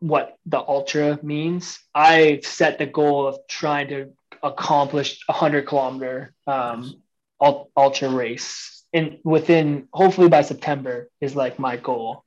what 0.02 0.36
the 0.46 0.58
ultra 0.58 1.18
means. 1.22 1.78
I 1.94 2.40
set 2.42 2.78
the 2.78 2.86
goal 2.86 3.28
of 3.28 3.38
trying 3.48 3.88
to 3.88 4.12
accomplish 4.42 5.20
a 5.28 5.32
hundred 5.32 5.68
kilometer 5.68 6.34
um, 6.48 7.00
ultra 7.40 8.08
race 8.08 8.84
and 8.92 9.18
within 9.24 9.88
hopefully 9.92 10.28
by 10.28 10.42
September 10.42 11.08
is 11.20 11.36
like 11.36 11.58
my 11.58 11.76
goal. 11.76 12.24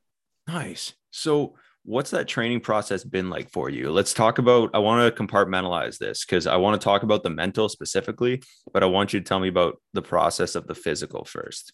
Nice. 0.47 0.93
So 1.11 1.55
what's 1.84 2.11
that 2.11 2.30
training 2.30 2.61
process 2.61 3.03
been 3.03 3.30
like 3.30 3.51
for 3.51 3.69
you? 3.69 3.91
Let's 3.91 4.13
talk 4.13 4.38
about 4.38 4.71
I 4.73 4.80
want 4.80 5.13
to 5.13 5.23
compartmentalize 5.23 5.97
this 5.97 6.26
because 6.26 6.47
I 6.47 6.55
want 6.55 6.80
to 6.80 6.84
talk 6.84 7.03
about 7.03 7.23
the 7.23 7.30
mental 7.30 7.67
specifically, 7.67 8.41
but 8.73 8.84
I 8.84 8.86
want 8.86 9.11
you 9.11 9.19
to 9.19 9.26
tell 9.26 9.41
me 9.41 9.49
about 9.49 9.82
the 9.93 10.01
process 10.01 10.55
of 10.55 10.65
the 10.67 10.76
physical 10.76 11.26
first. 11.26 11.73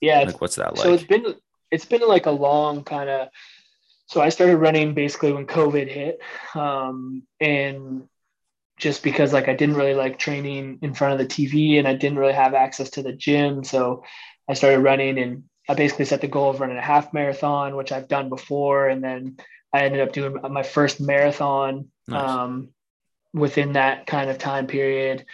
Yeah. 0.00 0.20
Like 0.20 0.40
what's 0.40 0.56
that 0.56 0.76
like? 0.76 0.84
So 0.84 0.94
it's 0.94 1.04
been 1.04 1.34
it's 1.70 1.84
been 1.84 2.06
like 2.08 2.24
a 2.24 2.30
long 2.30 2.82
kind 2.82 3.10
of 3.10 3.28
so 4.10 4.20
I 4.20 4.30
started 4.30 4.56
running 4.56 4.92
basically 4.92 5.32
when 5.32 5.46
COVID 5.46 5.88
hit. 5.88 6.18
Um, 6.56 7.22
and 7.38 8.08
just 8.76 9.04
because 9.04 9.32
like 9.32 9.46
I 9.46 9.54
didn't 9.54 9.76
really 9.76 9.94
like 9.94 10.18
training 10.18 10.80
in 10.82 10.94
front 10.94 11.12
of 11.12 11.20
the 11.20 11.32
TV 11.32 11.78
and 11.78 11.86
I 11.86 11.94
didn't 11.94 12.18
really 12.18 12.32
have 12.32 12.52
access 12.52 12.90
to 12.90 13.04
the 13.04 13.12
gym. 13.12 13.62
So 13.62 14.02
I 14.48 14.54
started 14.54 14.80
running 14.80 15.16
and 15.18 15.44
I 15.68 15.74
basically 15.74 16.06
set 16.06 16.22
the 16.22 16.26
goal 16.26 16.50
of 16.50 16.60
running 16.60 16.76
a 16.76 16.82
half 16.82 17.12
marathon, 17.12 17.76
which 17.76 17.92
I've 17.92 18.08
done 18.08 18.28
before. 18.28 18.88
And 18.88 19.04
then 19.04 19.36
I 19.72 19.84
ended 19.84 20.00
up 20.00 20.12
doing 20.12 20.40
my 20.50 20.64
first 20.64 21.00
marathon 21.00 21.86
nice. 22.08 22.28
um, 22.28 22.70
within 23.32 23.74
that 23.74 24.08
kind 24.08 24.28
of 24.28 24.38
time 24.38 24.66
period. 24.66 25.24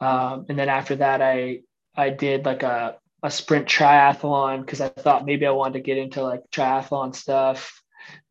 Um, 0.00 0.46
and 0.48 0.58
then 0.58 0.70
after 0.70 0.96
that, 0.96 1.20
I, 1.20 1.60
I 1.94 2.08
did 2.08 2.46
like 2.46 2.62
a, 2.62 2.96
a 3.22 3.30
sprint 3.30 3.66
triathlon 3.66 4.60
because 4.60 4.80
I 4.80 4.88
thought 4.88 5.26
maybe 5.26 5.46
I 5.46 5.50
wanted 5.50 5.74
to 5.74 5.80
get 5.80 5.98
into 5.98 6.22
like 6.22 6.44
triathlon 6.50 7.14
stuff 7.14 7.81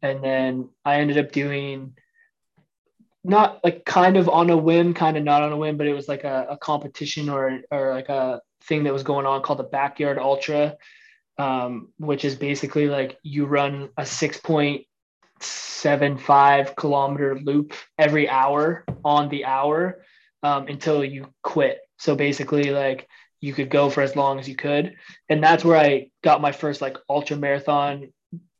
and 0.02 0.24
then 0.24 0.70
I 0.86 1.00
ended 1.02 1.18
up 1.18 1.32
doing 1.32 1.96
not 3.24 3.64
like 3.64 3.86
kind 3.86 4.18
of 4.18 4.30
on 4.30 4.50
a 4.50 4.58
whim, 4.58 4.94
kind 4.94 5.18
of 5.18 5.24
not 5.24 5.44
on 5.44 5.52
a 5.52 5.58
whim, 5.58 5.78
but 5.78 5.88
it 5.88 5.94
was 5.94 6.08
like 6.08 6.24
a, 6.24 6.48
a 6.52 6.58
competition 6.58 7.30
or 7.30 7.62
or 7.72 7.94
like 7.94 8.10
a 8.10 8.42
thing 8.64 8.84
that 8.84 8.94
was 8.94 9.04
going 9.04 9.26
on 9.26 9.42
called 9.42 9.60
the 9.60 9.64
Backyard 9.64 10.18
Ultra, 10.18 10.78
um, 11.38 11.90
which 11.98 12.26
is 12.26 12.36
basically 12.36 12.88
like 12.88 13.18
you 13.24 13.46
run 13.46 13.90
a 13.98 14.06
six 14.06 14.38
point 14.38 14.86
seven 15.40 16.18
five 16.18 16.76
kilometer 16.76 17.38
loop 17.40 17.74
every 17.98 18.30
hour 18.30 18.86
on 19.04 19.30
the 19.30 19.46
hour 19.46 20.04
um, 20.44 20.68
until 20.68 21.04
you 21.04 21.28
quit. 21.44 21.80
So 21.98 22.16
basically, 22.16 22.72
like 22.72 23.08
you 23.40 23.54
could 23.54 23.70
go 23.70 23.90
for 23.90 24.02
as 24.02 24.16
long 24.16 24.40
as 24.40 24.50
you 24.50 24.56
could, 24.56 24.96
and 25.30 25.44
that's 25.44 25.64
where 25.64 25.78
I 25.78 26.10
got 26.24 26.42
my 26.42 26.52
first 26.52 26.82
like 26.82 26.98
ultra 27.08 27.38
marathon 27.38 28.12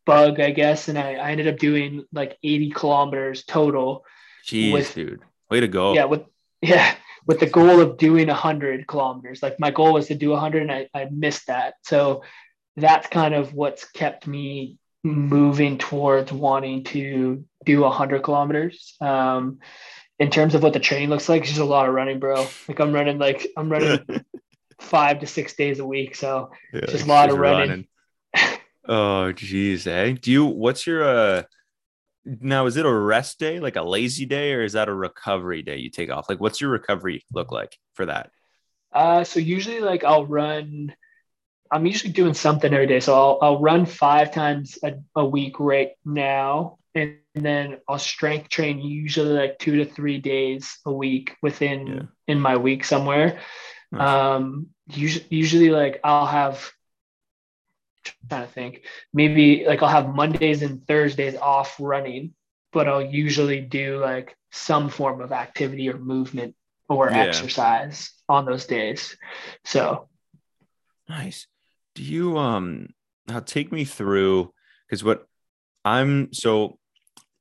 bug, 0.06 0.40
I 0.40 0.52
guess, 0.52 0.88
and 0.88 0.98
I, 0.98 1.16
I 1.16 1.32
ended 1.32 1.48
up 1.48 1.58
doing 1.58 2.06
like 2.12 2.38
80 2.44 2.72
kilometers 2.72 3.44
total. 3.44 4.06
Jeez, 4.46 4.74
with, 4.74 4.96
dude, 4.96 5.22
way 5.50 5.60
to 5.60 5.68
go! 5.68 5.94
Yeah, 5.94 6.06
with 6.06 6.24
yeah, 6.62 6.96
with 7.26 7.40
the 7.40 7.48
goal 7.48 7.80
of 7.80 7.98
doing 7.98 8.28
100 8.28 8.88
kilometers. 8.88 9.44
Like 9.44 9.60
my 9.60 9.72
goal 9.72 9.94
was 9.94 10.08
to 10.08 10.16
do 10.16 10.30
100, 10.30 10.64
and 10.64 10.72
I, 10.72 10.88
I 10.94 11.08
missed 11.12 11.48
that. 11.48 11.76
So 11.84 12.24
that's 12.76 13.08
kind 13.08 13.34
of 13.34 13.54
what's 13.54 13.90
kept 13.90 14.28
me 14.28 14.78
moving 15.04 15.78
towards 15.78 16.32
wanting 16.32 16.84
to 16.84 17.44
do 17.66 17.82
100 17.82 18.24
kilometers. 18.24 18.96
Um, 19.02 19.60
in 20.20 20.30
terms 20.30 20.54
of 20.54 20.62
what 20.62 20.74
the 20.74 20.80
training 20.80 21.10
looks 21.10 21.28
like, 21.28 21.42
it's 21.42 21.50
just 21.50 21.62
a 21.62 21.66
lot 21.66 21.88
of 21.88 21.96
running, 21.96 22.20
bro. 22.20 22.48
Like 22.68 22.80
I'm 22.80 22.94
running 22.94 23.18
like 23.18 23.48
I'm 23.58 23.72
running 23.72 24.00
five 24.80 25.20
to 25.20 25.28
six 25.28 25.56
days 25.56 25.80
a 25.80 25.86
week, 25.86 26.16
so 26.16 26.52
yeah, 26.72 26.86
just 26.88 27.06
a 27.06 27.08
lot 27.08 27.32
of 27.32 27.38
running. 27.38 27.70
running. 27.70 27.88
Oh 28.88 29.32
geez, 29.32 29.88
eh? 29.88 30.16
Do 30.20 30.32
you 30.32 30.46
what's 30.46 30.86
your 30.88 31.04
uh 31.04 31.44
now 32.26 32.66
is 32.66 32.78
it 32.78 32.86
a 32.86 32.94
rest 32.94 33.40
day, 33.40 33.60
like 33.60 33.76
a 33.76 33.84
lazy 33.84 34.26
day, 34.26 34.54
or 34.54 34.64
is 34.64 34.74
that 34.74 34.90
a 34.90 34.94
recovery 34.94 35.62
day 35.62 35.78
you 35.78 35.90
take 35.90 36.10
off? 36.10 36.30
Like 36.30 36.40
what's 36.40 36.62
your 36.62 36.70
recovery 36.70 37.24
look 37.32 37.52
like 37.52 37.78
for 37.94 38.06
that? 38.06 38.32
Uh 38.92 39.24
so 39.24 39.40
usually 39.40 39.80
like 39.80 40.04
I'll 40.04 40.26
run 40.26 40.94
I'm 41.72 41.86
usually 41.86 42.12
doing 42.12 42.34
something 42.34 42.74
every 42.74 42.88
day. 42.88 43.00
So 43.00 43.14
I'll, 43.16 43.40
I'll 43.42 43.62
run 43.62 43.86
five 43.86 44.34
times 44.34 44.78
a, 44.84 44.96
a 45.16 45.26
week 45.26 45.60
right 45.60 45.92
now. 46.04 46.78
And 46.94 47.16
then 47.34 47.78
I'll 47.88 47.98
strength 47.98 48.50
train 48.50 48.82
usually 48.82 49.32
like 49.32 49.58
two 49.58 49.78
to 49.78 49.86
three 49.86 50.18
days 50.18 50.78
a 50.86 50.92
week 50.92 51.38
within 51.42 51.88
yeah. 51.88 52.02
in 52.28 52.42
my 52.42 52.58
week 52.58 52.84
somewhere. 52.84 53.40
Nice. 53.94 54.08
Um, 54.08 54.68
usually, 54.88 55.26
usually 55.30 55.70
like 55.70 56.02
I'll 56.04 56.26
have 56.26 56.70
trying 58.30 58.46
to 58.46 58.52
think 58.52 58.84
maybe 59.14 59.66
like 59.66 59.82
I'll 59.82 59.90
have 59.90 60.16
Mondays 60.16 60.62
and 60.62 60.86
Thursdays 60.88 61.36
off 61.36 61.76
running, 61.80 62.34
but 62.72 62.88
I'll 62.88 63.02
usually 63.02 63.62
do 63.62 64.00
like 64.00 64.36
some 64.52 64.90
form 64.90 65.22
of 65.22 65.32
activity 65.32 65.90
or 65.90 65.98
movement 65.98 66.56
or 66.90 67.10
yeah. 67.10 67.20
exercise 67.20 68.12
on 68.28 68.46
those 68.46 68.66
days. 68.66 69.16
So 69.64 70.10
nice. 71.08 71.48
Do 71.96 72.04
you 72.04 72.38
um 72.38 72.90
now 73.28 73.40
take 73.40 73.72
me 73.72 73.86
through 73.86 74.54
because 74.88 75.04
what 75.04 75.26
I'm 75.86 76.34
so 76.34 76.78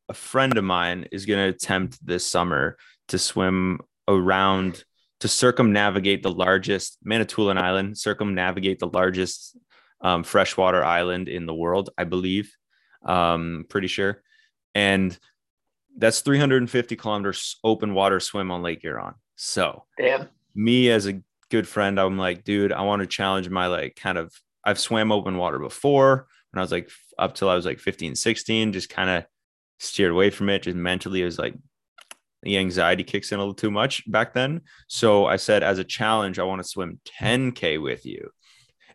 a 0.08 0.14
friend 0.14 0.58
of 0.58 0.64
mine 0.64 1.06
is 1.12 1.24
going 1.24 1.38
to 1.38 1.54
attempt 1.54 2.04
this 2.04 2.26
summer 2.26 2.76
to 3.08 3.18
swim 3.18 3.80
around 4.08 4.84
to 5.20 5.28
circumnavigate 5.28 6.22
the 6.22 6.32
largest 6.32 6.98
Manitoulin 7.04 7.58
Island, 7.58 7.96
circumnavigate 7.96 8.80
the 8.80 8.88
largest 8.88 9.56
um, 10.00 10.22
freshwater 10.24 10.84
island 10.84 11.28
in 11.28 11.46
the 11.46 11.54
world, 11.54 11.90
I 11.98 12.04
believe. 12.04 12.54
Um, 13.04 13.66
pretty 13.68 13.86
sure. 13.88 14.22
And 14.74 15.16
that's 15.96 16.20
350 16.20 16.96
kilometers 16.96 17.58
open 17.64 17.94
water 17.94 18.20
swim 18.20 18.50
on 18.50 18.62
Lake 18.62 18.80
Huron. 18.82 19.14
So, 19.36 19.84
Damn. 19.98 20.28
me 20.54 20.90
as 20.90 21.06
a 21.06 21.20
good 21.50 21.66
friend, 21.66 21.98
I'm 21.98 22.18
like, 22.18 22.44
dude, 22.44 22.72
I 22.72 22.82
want 22.82 23.00
to 23.00 23.06
challenge 23.06 23.48
my 23.48 23.66
like 23.66 23.96
kind 23.96 24.18
of. 24.18 24.32
I've 24.62 24.78
swam 24.78 25.10
open 25.10 25.38
water 25.38 25.58
before 25.58 26.26
when 26.52 26.58
I 26.58 26.62
was 26.62 26.70
like 26.70 26.90
up 27.18 27.34
till 27.34 27.48
I 27.48 27.54
was 27.54 27.64
like 27.64 27.78
15, 27.78 28.14
16, 28.14 28.74
just 28.74 28.90
kind 28.90 29.08
of 29.08 29.24
steered 29.78 30.12
away 30.12 30.28
from 30.28 30.50
it. 30.50 30.62
Just 30.62 30.76
mentally, 30.76 31.22
it 31.22 31.24
was 31.24 31.38
like 31.38 31.54
the 32.42 32.58
anxiety 32.58 33.02
kicks 33.02 33.32
in 33.32 33.38
a 33.38 33.40
little 33.40 33.54
too 33.54 33.70
much 33.70 34.08
back 34.10 34.34
then. 34.34 34.60
So 34.86 35.26
I 35.26 35.36
said, 35.36 35.62
as 35.62 35.78
a 35.78 35.84
challenge, 35.84 36.38
I 36.38 36.44
want 36.44 36.62
to 36.62 36.68
swim 36.68 37.00
10K 37.20 37.82
with 37.82 38.04
you. 38.04 38.30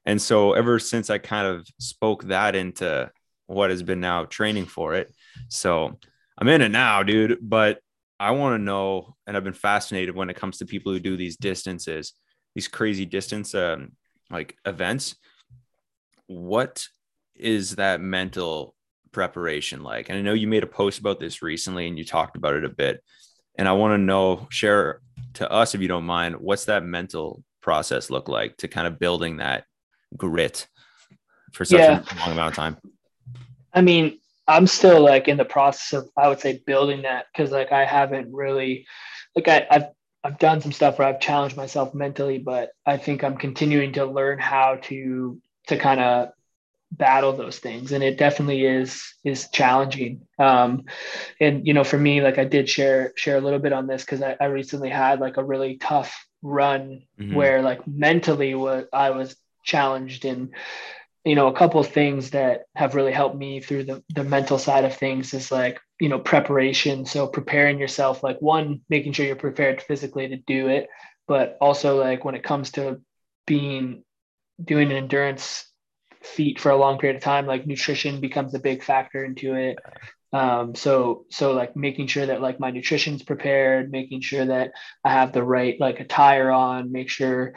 And 0.05 0.21
so 0.21 0.53
ever 0.53 0.79
since 0.79 1.09
I 1.09 1.17
kind 1.17 1.47
of 1.47 1.67
spoke 1.79 2.25
that 2.25 2.55
into 2.55 3.11
what 3.47 3.69
has 3.69 3.83
been 3.83 3.99
now 3.99 4.25
training 4.25 4.65
for 4.65 4.95
it. 4.95 5.11
So 5.49 5.97
I'm 6.37 6.47
in 6.47 6.61
it 6.61 6.69
now, 6.69 7.03
dude. 7.03 7.39
But 7.41 7.79
I 8.19 8.31
want 8.31 8.59
to 8.59 8.63
know, 8.63 9.15
and 9.27 9.35
I've 9.35 9.43
been 9.43 9.53
fascinated 9.53 10.15
when 10.15 10.29
it 10.29 10.35
comes 10.35 10.57
to 10.59 10.65
people 10.65 10.91
who 10.91 10.99
do 10.99 11.17
these 11.17 11.37
distances, 11.37 12.13
these 12.53 12.67
crazy 12.67 13.05
distance 13.05 13.53
um, 13.53 13.91
like 14.29 14.55
events. 14.65 15.15
What 16.27 16.85
is 17.35 17.75
that 17.75 18.01
mental 18.01 18.75
preparation 19.11 19.83
like? 19.83 20.09
And 20.09 20.17
I 20.17 20.21
know 20.21 20.33
you 20.33 20.47
made 20.47 20.63
a 20.63 20.67
post 20.67 20.99
about 20.99 21.19
this 21.19 21.41
recently 21.41 21.87
and 21.87 21.97
you 21.97 22.05
talked 22.05 22.37
about 22.37 22.55
it 22.55 22.63
a 22.63 22.69
bit. 22.69 23.03
And 23.57 23.67
I 23.67 23.73
want 23.73 23.93
to 23.93 23.97
know, 23.97 24.47
share 24.49 25.01
to 25.35 25.49
us, 25.49 25.75
if 25.75 25.81
you 25.81 25.87
don't 25.87 26.05
mind, 26.05 26.35
what's 26.37 26.65
that 26.65 26.83
mental 26.83 27.43
process 27.61 28.09
look 28.09 28.27
like 28.27 28.57
to 28.57 28.67
kind 28.67 28.87
of 28.87 28.99
building 28.99 29.37
that 29.37 29.65
grit 30.17 30.67
for 31.53 31.65
such 31.65 31.79
yeah. 31.79 32.03
a 32.11 32.19
long 32.19 32.31
amount 32.31 32.49
of 32.49 32.55
time? 32.55 32.77
I 33.73 33.81
mean, 33.81 34.19
I'm 34.47 34.67
still 34.67 35.01
like 35.01 35.27
in 35.27 35.37
the 35.37 35.45
process 35.45 35.93
of, 35.93 36.09
I 36.17 36.27
would 36.27 36.39
say, 36.39 36.61
building 36.65 37.03
that 37.03 37.25
because 37.31 37.51
like 37.51 37.71
I 37.71 37.85
haven't 37.85 38.33
really, 38.33 38.85
like 39.35 39.47
I, 39.47 39.65
I've 39.69 39.87
I've 40.23 40.39
done 40.39 40.59
some 40.59 40.71
stuff 40.71 40.97
where 40.97 41.07
I've 41.07 41.19
challenged 41.19 41.55
myself 41.55 41.93
mentally, 41.93 42.39
but 42.39 42.71
I 42.83 42.97
think 42.97 43.23
I'm 43.23 43.37
continuing 43.37 43.93
to 43.93 44.05
learn 44.05 44.39
how 44.39 44.79
to 44.83 45.39
to 45.67 45.77
kind 45.77 45.99
of 45.99 46.29
battle 46.91 47.33
those 47.33 47.59
things 47.59 47.91
and 47.91 48.03
it 48.03 48.17
definitely 48.17 48.63
is 48.63 49.15
is 49.23 49.49
challenging 49.49 50.21
um 50.39 50.85
and 51.41 51.67
you 51.67 51.73
know 51.73 51.83
for 51.83 51.97
me 51.97 52.21
like 52.21 52.37
i 52.37 52.45
did 52.45 52.69
share 52.69 53.11
share 53.15 53.37
a 53.37 53.41
little 53.41 53.59
bit 53.59 53.73
on 53.73 53.87
this 53.87 54.05
because 54.05 54.21
I, 54.21 54.37
I 54.39 54.45
recently 54.45 54.89
had 54.89 55.19
like 55.19 55.37
a 55.37 55.43
really 55.43 55.77
tough 55.77 56.25
run 56.41 57.01
mm-hmm. 57.19 57.35
where 57.35 57.61
like 57.61 57.85
mentally 57.85 58.55
what 58.55 58.87
i 58.93 59.09
was 59.09 59.35
challenged 59.65 60.25
and 60.25 60.53
you 61.25 61.35
know 61.35 61.47
a 61.47 61.53
couple 61.53 61.79
of 61.79 61.87
things 61.87 62.29
that 62.31 62.63
have 62.75 62.95
really 62.95 63.11
helped 63.11 63.35
me 63.35 63.59
through 63.59 63.83
the, 63.83 64.03
the 64.13 64.23
mental 64.23 64.57
side 64.57 64.85
of 64.85 64.95
things 64.95 65.33
is 65.33 65.51
like 65.51 65.79
you 65.99 66.07
know 66.07 66.19
preparation 66.19 67.05
so 67.05 67.27
preparing 67.27 67.79
yourself 67.79 68.23
like 68.23 68.41
one 68.41 68.81
making 68.89 69.11
sure 69.11 69.25
you're 69.25 69.35
prepared 69.35 69.81
physically 69.81 70.27
to 70.27 70.37
do 70.37 70.67
it 70.67 70.87
but 71.27 71.57
also 71.59 71.99
like 71.99 72.23
when 72.23 72.35
it 72.35 72.43
comes 72.43 72.71
to 72.71 73.01
being 73.47 74.03
doing 74.63 74.91
an 74.91 74.97
endurance 74.97 75.67
feat 76.25 76.59
for 76.59 76.71
a 76.71 76.77
long 76.77 76.97
period 76.97 77.17
of 77.17 77.23
time, 77.23 77.45
like 77.45 77.67
nutrition 77.67 78.19
becomes 78.19 78.53
a 78.53 78.59
big 78.59 78.83
factor 78.83 79.23
into 79.23 79.55
it. 79.55 79.77
Um, 80.33 80.75
so 80.75 81.25
so 81.29 81.53
like 81.53 81.75
making 81.77 82.07
sure 82.07 82.25
that 82.25 82.41
like 82.41 82.59
my 82.59 82.71
nutrition's 82.71 83.23
prepared, 83.23 83.91
making 83.91 84.21
sure 84.21 84.45
that 84.45 84.71
I 85.03 85.11
have 85.11 85.31
the 85.31 85.43
right 85.43 85.79
like 85.79 85.99
attire 85.99 86.51
on, 86.51 86.91
make 86.91 87.09
sure 87.09 87.53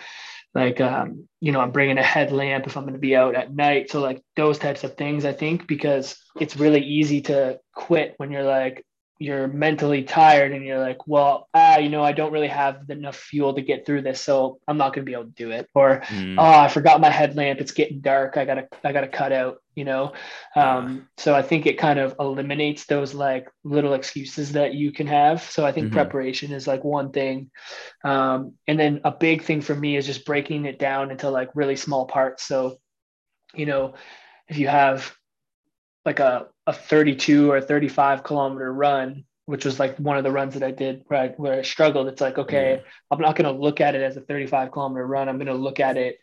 like 0.54 0.80
um, 0.80 1.28
you 1.40 1.52
know 1.52 1.60
I'm 1.60 1.70
bringing 1.70 1.98
a 1.98 2.02
headlamp 2.02 2.66
if 2.66 2.76
I'm 2.76 2.84
going 2.84 2.94
to 2.94 2.98
be 2.98 3.16
out 3.16 3.34
at 3.34 3.54
night. 3.54 3.90
So 3.90 4.00
like 4.00 4.22
those 4.36 4.58
types 4.58 4.84
of 4.84 4.96
things, 4.96 5.24
I 5.24 5.32
think, 5.32 5.66
because 5.66 6.16
it's 6.40 6.56
really 6.56 6.82
easy 6.82 7.20
to 7.22 7.60
quit 7.74 8.14
when 8.16 8.30
you're 8.30 8.44
like 8.44 8.84
you're 9.18 9.48
mentally 9.48 10.04
tired 10.04 10.52
and 10.52 10.64
you're 10.64 10.78
like, 10.78 11.06
well, 11.06 11.48
ah, 11.52 11.78
you 11.78 11.88
know, 11.88 12.04
I 12.04 12.12
don't 12.12 12.32
really 12.32 12.48
have 12.48 12.88
enough 12.88 13.16
fuel 13.16 13.54
to 13.54 13.62
get 13.62 13.84
through 13.84 14.02
this, 14.02 14.20
so 14.20 14.60
I'm 14.68 14.76
not 14.76 14.94
gonna 14.94 15.04
be 15.04 15.12
able 15.12 15.24
to 15.24 15.30
do 15.30 15.50
it. 15.50 15.68
Or, 15.74 16.02
mm. 16.06 16.36
oh, 16.38 16.42
I 16.42 16.68
forgot 16.68 17.00
my 17.00 17.10
headlamp. 17.10 17.60
It's 17.60 17.72
getting 17.72 18.00
dark. 18.00 18.36
I 18.36 18.44
gotta, 18.44 18.68
I 18.84 18.92
gotta 18.92 19.08
cut 19.08 19.32
out. 19.32 19.58
You 19.74 19.84
know, 19.84 20.12
um, 20.56 21.08
so 21.18 21.36
I 21.36 21.42
think 21.42 21.64
it 21.64 21.78
kind 21.78 22.00
of 22.00 22.16
eliminates 22.18 22.86
those 22.86 23.14
like 23.14 23.48
little 23.62 23.94
excuses 23.94 24.50
that 24.52 24.74
you 24.74 24.90
can 24.90 25.06
have. 25.06 25.40
So 25.40 25.64
I 25.64 25.70
think 25.70 25.86
mm-hmm. 25.86 25.94
preparation 25.94 26.52
is 26.52 26.66
like 26.66 26.82
one 26.82 27.12
thing, 27.12 27.52
um, 28.02 28.54
and 28.66 28.76
then 28.78 29.02
a 29.04 29.12
big 29.12 29.42
thing 29.44 29.60
for 29.60 29.76
me 29.76 29.96
is 29.96 30.04
just 30.04 30.26
breaking 30.26 30.64
it 30.64 30.80
down 30.80 31.12
into 31.12 31.30
like 31.30 31.50
really 31.54 31.76
small 31.76 32.06
parts. 32.06 32.42
So, 32.42 32.78
you 33.54 33.66
know, 33.66 33.94
if 34.48 34.58
you 34.58 34.66
have 34.66 35.14
like 36.04 36.18
a, 36.18 36.48
a 36.68 36.72
32 36.72 37.50
or 37.50 37.62
35 37.62 38.22
kilometer 38.22 38.70
run, 38.70 39.24
which 39.46 39.64
was 39.64 39.80
like 39.80 39.96
one 39.96 40.18
of 40.18 40.22
the 40.22 40.30
runs 40.30 40.52
that 40.52 40.62
I 40.62 40.70
did 40.70 41.02
where 41.06 41.20
I, 41.20 41.28
where 41.28 41.60
I 41.60 41.62
struggled. 41.62 42.08
It's 42.08 42.20
like, 42.20 42.36
okay, 42.36 42.76
yeah. 42.76 42.90
I'm 43.10 43.20
not 43.20 43.36
going 43.36 43.50
to 43.52 43.58
look 43.58 43.80
at 43.80 43.94
it 43.94 44.02
as 44.02 44.18
a 44.18 44.20
35 44.20 44.70
kilometer 44.70 45.06
run. 45.06 45.30
I'm 45.30 45.38
going 45.38 45.46
to 45.46 45.54
look 45.54 45.80
at 45.80 45.96
it 45.96 46.18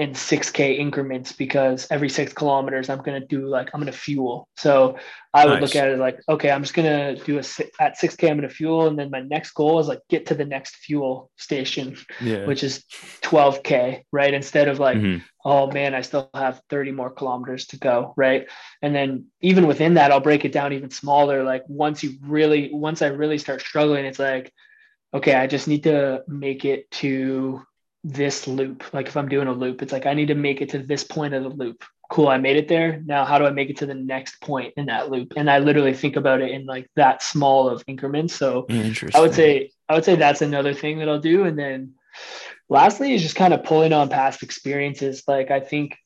in 0.00 0.12
6k 0.12 0.78
increments 0.78 1.30
because 1.30 1.86
every 1.90 2.08
six 2.08 2.32
kilometers 2.32 2.88
i'm 2.88 3.02
going 3.02 3.20
to 3.20 3.26
do 3.26 3.46
like 3.46 3.68
i'm 3.74 3.80
going 3.80 3.92
to 3.92 3.98
fuel 3.98 4.48
so 4.56 4.96
i 5.34 5.44
would 5.44 5.60
nice. 5.60 5.60
look 5.60 5.76
at 5.76 5.88
it 5.88 5.98
like 5.98 6.18
okay 6.26 6.50
i'm 6.50 6.62
just 6.62 6.72
going 6.72 6.88
to 6.88 7.22
do 7.26 7.36
a 7.36 7.42
at 7.82 7.98
6k 7.98 8.30
i'm 8.30 8.38
going 8.38 8.48
to 8.48 8.54
fuel 8.54 8.86
and 8.86 8.98
then 8.98 9.10
my 9.10 9.20
next 9.20 9.50
goal 9.50 9.78
is 9.78 9.88
like 9.88 10.00
get 10.08 10.24
to 10.24 10.34
the 10.34 10.44
next 10.44 10.76
fuel 10.76 11.30
station 11.36 11.98
yeah. 12.18 12.46
which 12.46 12.64
is 12.64 12.82
12k 13.20 14.04
right 14.10 14.32
instead 14.32 14.68
of 14.68 14.78
like 14.78 14.96
mm-hmm. 14.96 15.22
oh 15.44 15.70
man 15.70 15.94
i 15.94 16.00
still 16.00 16.30
have 16.32 16.62
30 16.70 16.92
more 16.92 17.10
kilometers 17.10 17.66
to 17.66 17.76
go 17.76 18.14
right 18.16 18.48
and 18.80 18.94
then 18.94 19.26
even 19.42 19.66
within 19.66 19.94
that 19.94 20.12
i'll 20.12 20.20
break 20.20 20.46
it 20.46 20.52
down 20.52 20.72
even 20.72 20.90
smaller 20.90 21.44
like 21.44 21.62
once 21.68 22.02
you 22.02 22.16
really 22.22 22.70
once 22.72 23.02
i 23.02 23.08
really 23.08 23.36
start 23.36 23.60
struggling 23.60 24.06
it's 24.06 24.18
like 24.18 24.50
okay 25.12 25.34
i 25.34 25.46
just 25.46 25.68
need 25.68 25.82
to 25.82 26.22
make 26.26 26.64
it 26.64 26.90
to 26.90 27.60
this 28.04 28.46
loop. 28.46 28.92
Like 28.92 29.08
if 29.08 29.16
I'm 29.16 29.28
doing 29.28 29.48
a 29.48 29.52
loop, 29.52 29.82
it's 29.82 29.92
like 29.92 30.06
I 30.06 30.14
need 30.14 30.28
to 30.28 30.34
make 30.34 30.60
it 30.60 30.70
to 30.70 30.78
this 30.78 31.04
point 31.04 31.34
of 31.34 31.42
the 31.42 31.50
loop. 31.50 31.84
Cool, 32.10 32.28
I 32.28 32.38
made 32.38 32.56
it 32.56 32.66
there. 32.66 33.00
Now 33.04 33.24
how 33.24 33.38
do 33.38 33.46
I 33.46 33.50
make 33.50 33.70
it 33.70 33.76
to 33.78 33.86
the 33.86 33.94
next 33.94 34.40
point 34.40 34.74
in 34.76 34.86
that 34.86 35.10
loop? 35.10 35.34
And 35.36 35.50
I 35.50 35.58
literally 35.58 35.94
think 35.94 36.16
about 36.16 36.40
it 36.40 36.50
in 36.50 36.66
like 36.66 36.90
that 36.96 37.22
small 37.22 37.68
of 37.68 37.84
increments. 37.86 38.34
So 38.34 38.66
I 39.14 39.20
would 39.20 39.34
say 39.34 39.70
I 39.88 39.94
would 39.94 40.04
say 40.04 40.16
that's 40.16 40.42
another 40.42 40.74
thing 40.74 40.98
that 40.98 41.08
I'll 41.08 41.20
do. 41.20 41.44
And 41.44 41.58
then 41.58 41.94
lastly 42.68 43.14
is 43.14 43.22
just 43.22 43.36
kind 43.36 43.54
of 43.54 43.62
pulling 43.64 43.92
on 43.92 44.08
past 44.08 44.42
experiences. 44.42 45.22
Like 45.28 45.50
I 45.50 45.60
think 45.60 45.96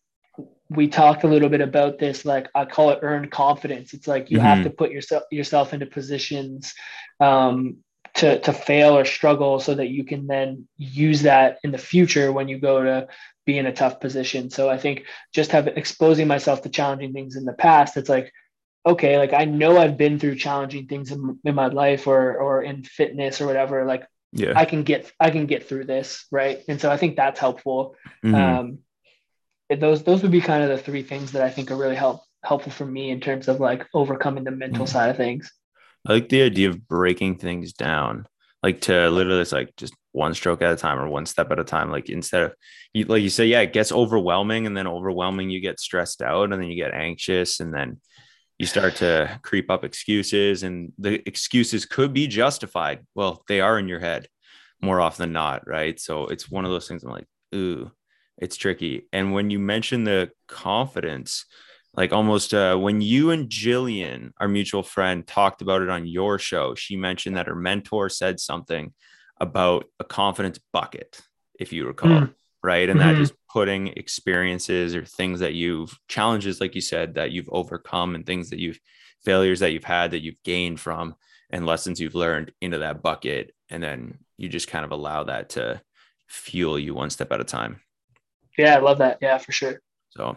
we 0.71 0.89
talked 0.89 1.25
a 1.25 1.29
little 1.29 1.51
bit 1.51 1.61
about 1.61 1.99
this 1.99 2.25
like 2.25 2.49
i 2.55 2.65
call 2.65 2.89
it 2.91 2.99
earned 3.03 3.31
confidence 3.31 3.93
it's 3.93 4.09
like 4.09 4.31
you 4.31 4.39
mm-hmm. 4.39 4.47
have 4.47 4.65
to 4.65 4.71
put 4.71 4.91
yourself 4.91 5.23
yourself 5.31 5.75
into 5.75 5.85
positions 5.85 6.75
um, 7.21 7.77
to 8.15 8.39
to 8.41 8.53
fail 8.53 8.97
or 8.97 9.05
struggle 9.05 9.59
so 9.59 9.75
that 9.75 9.89
you 9.89 10.05
can 10.05 10.27
then 10.27 10.69
use 10.77 11.23
that 11.23 11.59
in 11.65 11.73
the 11.73 11.79
future 11.79 12.33
when 12.33 12.49
you 12.49 12.59
go 12.59 12.83
to 12.83 13.09
be 13.45 13.59
in 13.59 13.67
a 13.67 13.73
tough 13.73 14.01
position. 14.01 14.51
So 14.51 14.71
i 14.71 14.79
think 14.79 15.05
just 15.33 15.53
have 15.53 15.67
exposing 15.67 16.29
myself 16.29 16.63
to 16.63 16.69
challenging 16.69 17.13
things 17.13 17.37
in 17.37 17.45
the 17.45 17.53
past 17.53 17.97
it's 17.97 18.09
like 18.09 18.33
okay 18.87 19.19
like 19.19 19.33
i 19.33 19.45
know 19.45 19.79
i've 19.79 19.97
been 19.97 20.19
through 20.19 20.35
challenging 20.37 20.87
things 20.87 21.11
in, 21.11 21.39
in 21.45 21.55
my 21.55 21.69
life 21.69 22.07
or 22.07 22.37
or 22.37 22.63
in 22.63 22.85
fitness 22.85 23.41
or 23.41 23.47
whatever 23.47 23.85
like 23.87 24.07
yeah. 24.37 24.53
I 24.57 24.65
can 24.65 24.83
get 24.83 25.11
i 25.21 25.31
can 25.31 25.47
get 25.47 25.69
through 25.69 25.85
this 25.85 26.27
right? 26.31 26.61
And 26.69 26.81
so 26.81 26.91
i 26.91 26.97
think 26.97 27.17
that's 27.17 27.41
helpful. 27.41 27.97
Mm-hmm. 28.25 28.35
um 28.35 28.79
those 29.79 30.03
those 30.05 30.23
would 30.23 30.31
be 30.31 30.41
kind 30.41 30.63
of 30.63 30.69
the 30.69 30.79
three 30.79 31.03
things 31.03 31.33
that 31.33 31.43
i 31.43 31.51
think 31.51 31.71
are 31.71 31.77
really 31.77 31.97
help 31.97 32.23
helpful 32.45 32.71
for 32.73 32.85
me 32.85 33.11
in 33.11 33.21
terms 33.21 33.49
of 33.49 33.59
like 33.59 33.87
overcoming 33.95 34.45
the 34.45 34.51
mental 34.51 34.85
mm-hmm. 34.85 34.93
side 34.93 35.11
of 35.11 35.17
things 35.17 35.51
I 36.07 36.13
like 36.13 36.29
the 36.29 36.43
idea 36.43 36.69
of 36.69 36.87
breaking 36.87 37.39
things 37.39 37.73
down, 37.73 38.27
like 38.63 38.83
to 38.83 39.11
literally, 39.11 39.41
it's 39.41 39.53
like 39.53 39.75
just 39.77 39.95
one 40.13 40.35
stroke 40.35 40.63
at 40.63 40.73
a 40.73 40.77
time 40.77 40.99
or 40.99 41.09
one 41.09 41.27
step 41.27 41.51
at 41.51 41.59
a 41.59 41.65
time. 41.65 41.91
Like 41.91 42.09
instead 42.09 42.43
of 42.43 42.55
you, 42.93 43.05
like 43.07 43.23
you 43.23 43.31
say, 43.31 43.47
yeah, 43.47 43.61
it 43.61 43.73
gets 43.73 43.91
overwhelming 43.91 44.67
and 44.67 44.77
then 44.77 44.87
overwhelming, 44.87 45.51
you 45.51 45.61
get 45.61 45.81
stressed 45.81 46.23
out 46.23 46.53
and 46.53 46.63
then 46.63 46.71
you 46.71 46.77
get 46.77 46.95
anxious 46.95 47.61
and 47.61 47.73
then 47.73 48.01
you 48.59 48.67
start 48.67 48.97
to 48.97 49.41
creep 49.43 49.71
up 49.71 49.85
excuses 49.85 50.63
and 50.63 50.93
the 50.99 51.27
excuses 51.27 51.87
could 51.87 52.13
be 52.13 52.27
justified. 52.27 53.01
Well, 53.15 53.43
they 53.49 53.61
are 53.61 53.79
in 53.79 53.89
your 53.89 54.01
head 54.01 54.29
more 54.81 55.01
often 55.01 55.25
than 55.25 55.33
not. 55.33 55.67
Right. 55.67 55.99
So 55.99 56.27
it's 56.27 56.51
one 56.51 56.65
of 56.65 56.71
those 56.71 56.87
things 56.87 57.03
I'm 57.03 57.11
like, 57.11 57.27
ooh, 57.55 57.91
it's 58.39 58.57
tricky. 58.57 59.09
And 59.13 59.33
when 59.33 59.51
you 59.51 59.59
mention 59.59 60.05
the 60.05 60.31
confidence, 60.49 61.47
like 61.97 62.13
almost 62.13 62.53
uh, 62.53 62.77
when 62.77 63.01
you 63.01 63.31
and 63.31 63.49
Jillian, 63.49 64.33
our 64.39 64.49
mutual 64.49 64.83
friend, 64.83 65.27
talked 65.27 65.63
about 65.63 65.83
it 65.83 65.89
on 65.89 66.07
your 66.07 66.39
show, 66.39 66.75
she 66.75 66.97
mentioned 66.97 67.37
that 67.37 67.47
her 67.47 67.55
mentor 67.55 68.09
said 68.09 68.41
something 68.41 68.93
about 69.41 69.87
a 70.01 70.05
confidence 70.05 70.59
bucket, 70.73 71.21
if 71.59 71.73
you 71.73 71.87
recall, 71.87 72.11
mm. 72.11 72.35
right? 72.63 72.89
And 72.89 73.01
mm-hmm. 73.01 73.15
that 73.15 73.21
is 73.21 73.33
putting 73.51 73.89
experiences 73.89 74.95
or 74.95 75.05
things 75.05 75.41
that 75.41 75.55
you've 75.55 75.97
challenges, 76.09 76.61
like 76.61 76.75
you 76.75 76.81
said, 76.81 77.15
that 77.15 77.31
you've 77.31 77.49
overcome 77.51 78.15
and 78.15 78.27
things 78.27 78.51
that 78.51 78.59
you've 78.59 78.81
failures 79.25 79.61
that 79.61 79.73
you've 79.73 79.85
had 79.85 80.11
that 80.11 80.23
you've 80.23 80.43
gained 80.45 80.79
from 80.79 81.15
and 81.51 81.67
lessons 81.67 82.01
you've 82.01 82.15
learned 82.15 82.53
into 82.61 82.79
that 82.79 83.03
bucket. 83.03 83.55
And 83.71 83.83
then 83.83 84.19
you 84.37 84.49
just 84.49 84.69
kind 84.69 84.85
of 84.85 84.91
allow 84.91 85.25
that 85.25 85.51
to 85.51 85.81
fuel 86.29 86.79
you 86.79 86.95
one 86.95 87.11
step 87.11 87.33
at 87.33 87.41
a 87.41 87.45
time. 87.45 87.81
Yeah, 88.59 88.77
I 88.77 88.81
love 88.81 88.99
that. 88.99 89.19
Yeah, 89.21 89.39
for 89.39 89.53
sure. 89.53 89.81
So, 90.11 90.37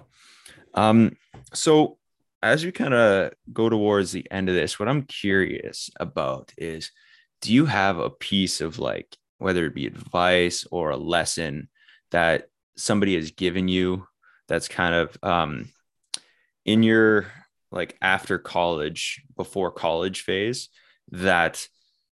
um, 0.73 1.15
so 1.53 1.97
as 2.41 2.63
we 2.63 2.71
kind 2.71 2.93
of 2.93 3.33
go 3.51 3.69
towards 3.69 4.11
the 4.11 4.29
end 4.31 4.49
of 4.49 4.55
this, 4.55 4.79
what 4.79 4.89
I'm 4.89 5.03
curious 5.03 5.89
about 5.99 6.53
is 6.57 6.91
do 7.41 7.53
you 7.53 7.65
have 7.65 7.97
a 7.97 8.09
piece 8.09 8.61
of 8.61 8.79
like 8.79 9.17
whether 9.37 9.65
it 9.65 9.75
be 9.75 9.85
advice 9.85 10.65
or 10.71 10.89
a 10.89 10.97
lesson 10.97 11.69
that 12.11 12.49
somebody 12.75 13.15
has 13.15 13.31
given 13.31 13.67
you 13.67 14.07
that's 14.47 14.67
kind 14.67 14.95
of 14.95 15.17
um 15.23 15.69
in 16.65 16.83
your 16.83 17.27
like 17.71 17.97
after 18.01 18.37
college 18.37 19.23
before 19.35 19.71
college 19.71 20.21
phase 20.21 20.69
that 21.11 21.67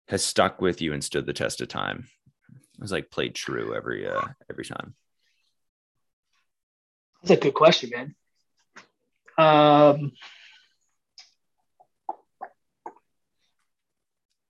has 0.07 0.23
stuck 0.23 0.61
with 0.61 0.81
you 0.81 0.93
and 0.93 1.03
stood 1.03 1.25
the 1.25 1.33
test 1.33 1.61
of 1.61 1.67
time? 1.67 2.07
It's 2.81 2.91
like 2.91 3.11
played 3.11 3.35
true 3.35 3.75
every 3.75 4.07
uh 4.07 4.27
every 4.49 4.65
time. 4.65 4.95
That's 7.21 7.31
a 7.31 7.43
good 7.43 7.53
question 7.53 7.91
man 7.93 8.15
um 9.37 10.11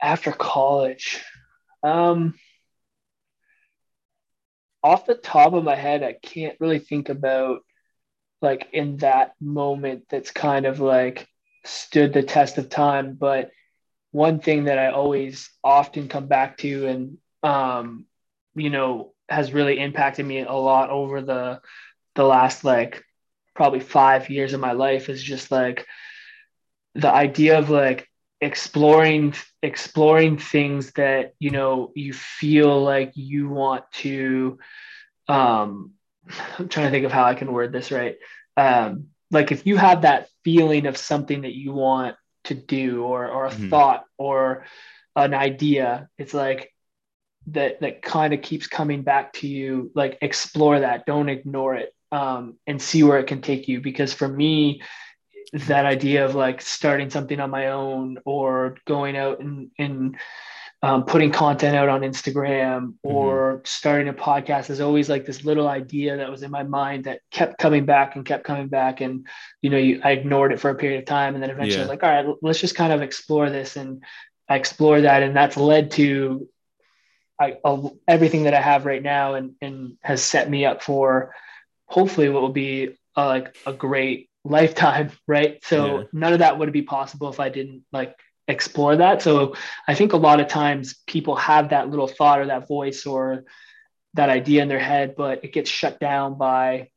after 0.01 0.31
college 0.31 1.23
um 1.83 2.33
off 4.83 5.05
the 5.05 5.15
top 5.15 5.53
of 5.53 5.63
my 5.63 5.75
head 5.75 6.03
i 6.03 6.13
can't 6.13 6.57
really 6.59 6.79
think 6.79 7.09
about 7.09 7.59
like 8.41 8.67
in 8.73 8.97
that 8.97 9.33
moment 9.41 10.03
that's 10.09 10.31
kind 10.31 10.65
of 10.65 10.79
like 10.79 11.27
stood 11.65 12.13
the 12.13 12.23
test 12.23 12.57
of 12.57 12.69
time 12.69 13.15
but 13.19 13.51
one 14.11 14.39
thing 14.39 14.65
that 14.65 14.79
i 14.79 14.87
always 14.91 15.49
often 15.63 16.07
come 16.07 16.27
back 16.27 16.57
to 16.57 16.87
and 16.87 17.17
um 17.43 18.05
you 18.55 18.69
know 18.69 19.13
has 19.29 19.53
really 19.53 19.79
impacted 19.79 20.25
me 20.25 20.39
a 20.41 20.53
lot 20.53 20.89
over 20.89 21.21
the 21.21 21.59
the 22.15 22.23
last 22.23 22.63
like 22.63 23.03
probably 23.53 23.79
5 23.79 24.29
years 24.29 24.53
of 24.53 24.59
my 24.59 24.71
life 24.73 25.09
is 25.09 25.21
just 25.21 25.51
like 25.51 25.85
the 26.95 27.11
idea 27.11 27.57
of 27.57 27.69
like 27.69 28.07
exploring 28.41 29.33
exploring 29.61 30.37
things 30.37 30.91
that 30.93 31.33
you 31.39 31.49
know 31.49 31.91
you 31.95 32.13
feel 32.13 32.83
like 32.83 33.13
you 33.15 33.47
want 33.47 33.85
to 33.93 34.59
um 35.29 35.91
i'm 36.59 36.67
trying 36.67 36.87
to 36.87 36.91
think 36.91 37.05
of 37.05 37.11
how 37.11 37.23
i 37.23 37.35
can 37.35 37.53
word 37.53 37.71
this 37.71 37.91
right? 37.91 38.17
Um 38.57 39.07
like 39.31 39.51
if 39.51 39.65
you 39.65 39.77
have 39.77 40.01
that 40.01 40.27
feeling 40.43 40.85
of 40.85 40.97
something 40.97 41.41
that 41.41 41.55
you 41.55 41.73
want 41.73 42.15
to 42.45 42.53
do 42.53 43.03
or 43.03 43.27
or 43.27 43.45
a 43.45 43.49
mm-hmm. 43.49 43.69
thought 43.69 44.05
or 44.17 44.65
an 45.15 45.33
idea 45.33 46.09
it's 46.17 46.33
like 46.33 46.73
that 47.47 47.81
that 47.81 48.01
kind 48.01 48.33
of 48.33 48.41
keeps 48.41 48.67
coming 48.67 49.01
back 49.01 49.33
to 49.33 49.47
you 49.47 49.91
like 49.95 50.17
explore 50.21 50.79
that. 50.79 51.05
Don't 51.05 51.29
ignore 51.29 51.75
it 51.75 51.93
um, 52.13 52.55
and 52.67 52.79
see 52.79 53.01
where 53.01 53.17
it 53.17 53.25
can 53.25 53.41
take 53.41 53.67
you 53.67 53.81
because 53.81 54.13
for 54.13 54.27
me 54.27 54.81
that 55.51 55.85
idea 55.85 56.23
of 56.23 56.35
like 56.35 56.61
starting 56.61 57.09
something 57.09 57.39
on 57.39 57.49
my 57.49 57.67
own 57.67 58.19
or 58.23 58.77
going 58.85 59.17
out 59.17 59.39
and, 59.39 59.71
and 59.79 60.15
um, 60.83 61.05
putting 61.05 61.31
content 61.31 61.75
out 61.75 61.89
on 61.89 62.01
Instagram 62.01 62.81
mm-hmm. 62.81 63.07
or 63.07 63.53
mm-hmm. 63.55 63.61
starting 63.65 64.09
a 64.09 64.13
podcast 64.13 64.69
is 64.69 64.79
always 64.79 65.09
like 65.09 65.25
this 65.25 65.43
little 65.43 65.67
idea 65.67 66.17
that 66.17 66.29
was 66.29 66.43
in 66.43 66.51
my 66.51 66.63
mind 66.63 67.05
that 67.05 67.21
kept 67.31 67.57
coming 67.57 67.85
back 67.85 68.15
and 68.15 68.25
kept 68.25 68.43
coming 68.43 68.67
back. 68.67 69.01
And, 69.01 69.25
you 69.61 69.71
know, 69.71 69.77
you, 69.77 69.99
I 70.03 70.11
ignored 70.11 70.53
it 70.53 70.59
for 70.59 70.69
a 70.69 70.75
period 70.75 70.99
of 70.99 71.05
time. 71.05 71.33
And 71.33 71.41
then 71.41 71.49
eventually 71.49 71.75
yeah. 71.75 71.79
I 71.79 71.83
was 71.83 71.89
like, 71.89 72.03
all 72.03 72.09
right, 72.09 72.35
let's 72.43 72.61
just 72.61 72.75
kind 72.75 72.93
of 72.93 73.01
explore 73.01 73.49
this. 73.49 73.75
And 73.75 74.03
I 74.47 74.55
explore 74.55 75.01
that. 75.01 75.23
And 75.23 75.35
that's 75.35 75.57
led 75.57 75.91
to 75.91 76.47
I, 77.39 77.57
everything 78.07 78.43
that 78.43 78.53
I 78.53 78.61
have 78.61 78.85
right 78.85 79.01
now 79.01 79.33
and, 79.33 79.55
and 79.61 79.97
has 80.01 80.21
set 80.21 80.47
me 80.47 80.65
up 80.65 80.83
for 80.83 81.33
hopefully 81.85 82.29
what 82.29 82.41
will 82.41 82.49
be 82.49 82.95
a, 83.15 83.25
like 83.25 83.55
a 83.65 83.73
great 83.73 84.29
lifetime, 84.43 85.11
right? 85.27 85.63
So 85.63 85.99
yeah. 85.99 86.03
none 86.13 86.33
of 86.33 86.39
that 86.39 86.59
would 86.59 86.71
be 86.71 86.83
possible 86.83 87.29
if 87.29 87.39
I 87.39 87.49
didn't 87.49 87.83
like 87.91 88.15
explore 88.47 88.97
that. 88.97 89.21
So 89.21 89.55
I 89.87 89.95
think 89.95 90.13
a 90.13 90.17
lot 90.17 90.39
of 90.39 90.47
times 90.47 90.95
people 91.07 91.35
have 91.35 91.69
that 91.69 91.89
little 91.89 92.07
thought 92.07 92.39
or 92.39 92.47
that 92.47 92.67
voice 92.67 93.05
or 93.05 93.45
that 94.15 94.29
idea 94.29 94.61
in 94.61 94.67
their 94.67 94.79
head, 94.79 95.15
but 95.15 95.43
it 95.43 95.53
gets 95.53 95.69
shut 95.69 95.99
down 95.99 96.37
by 96.37 96.89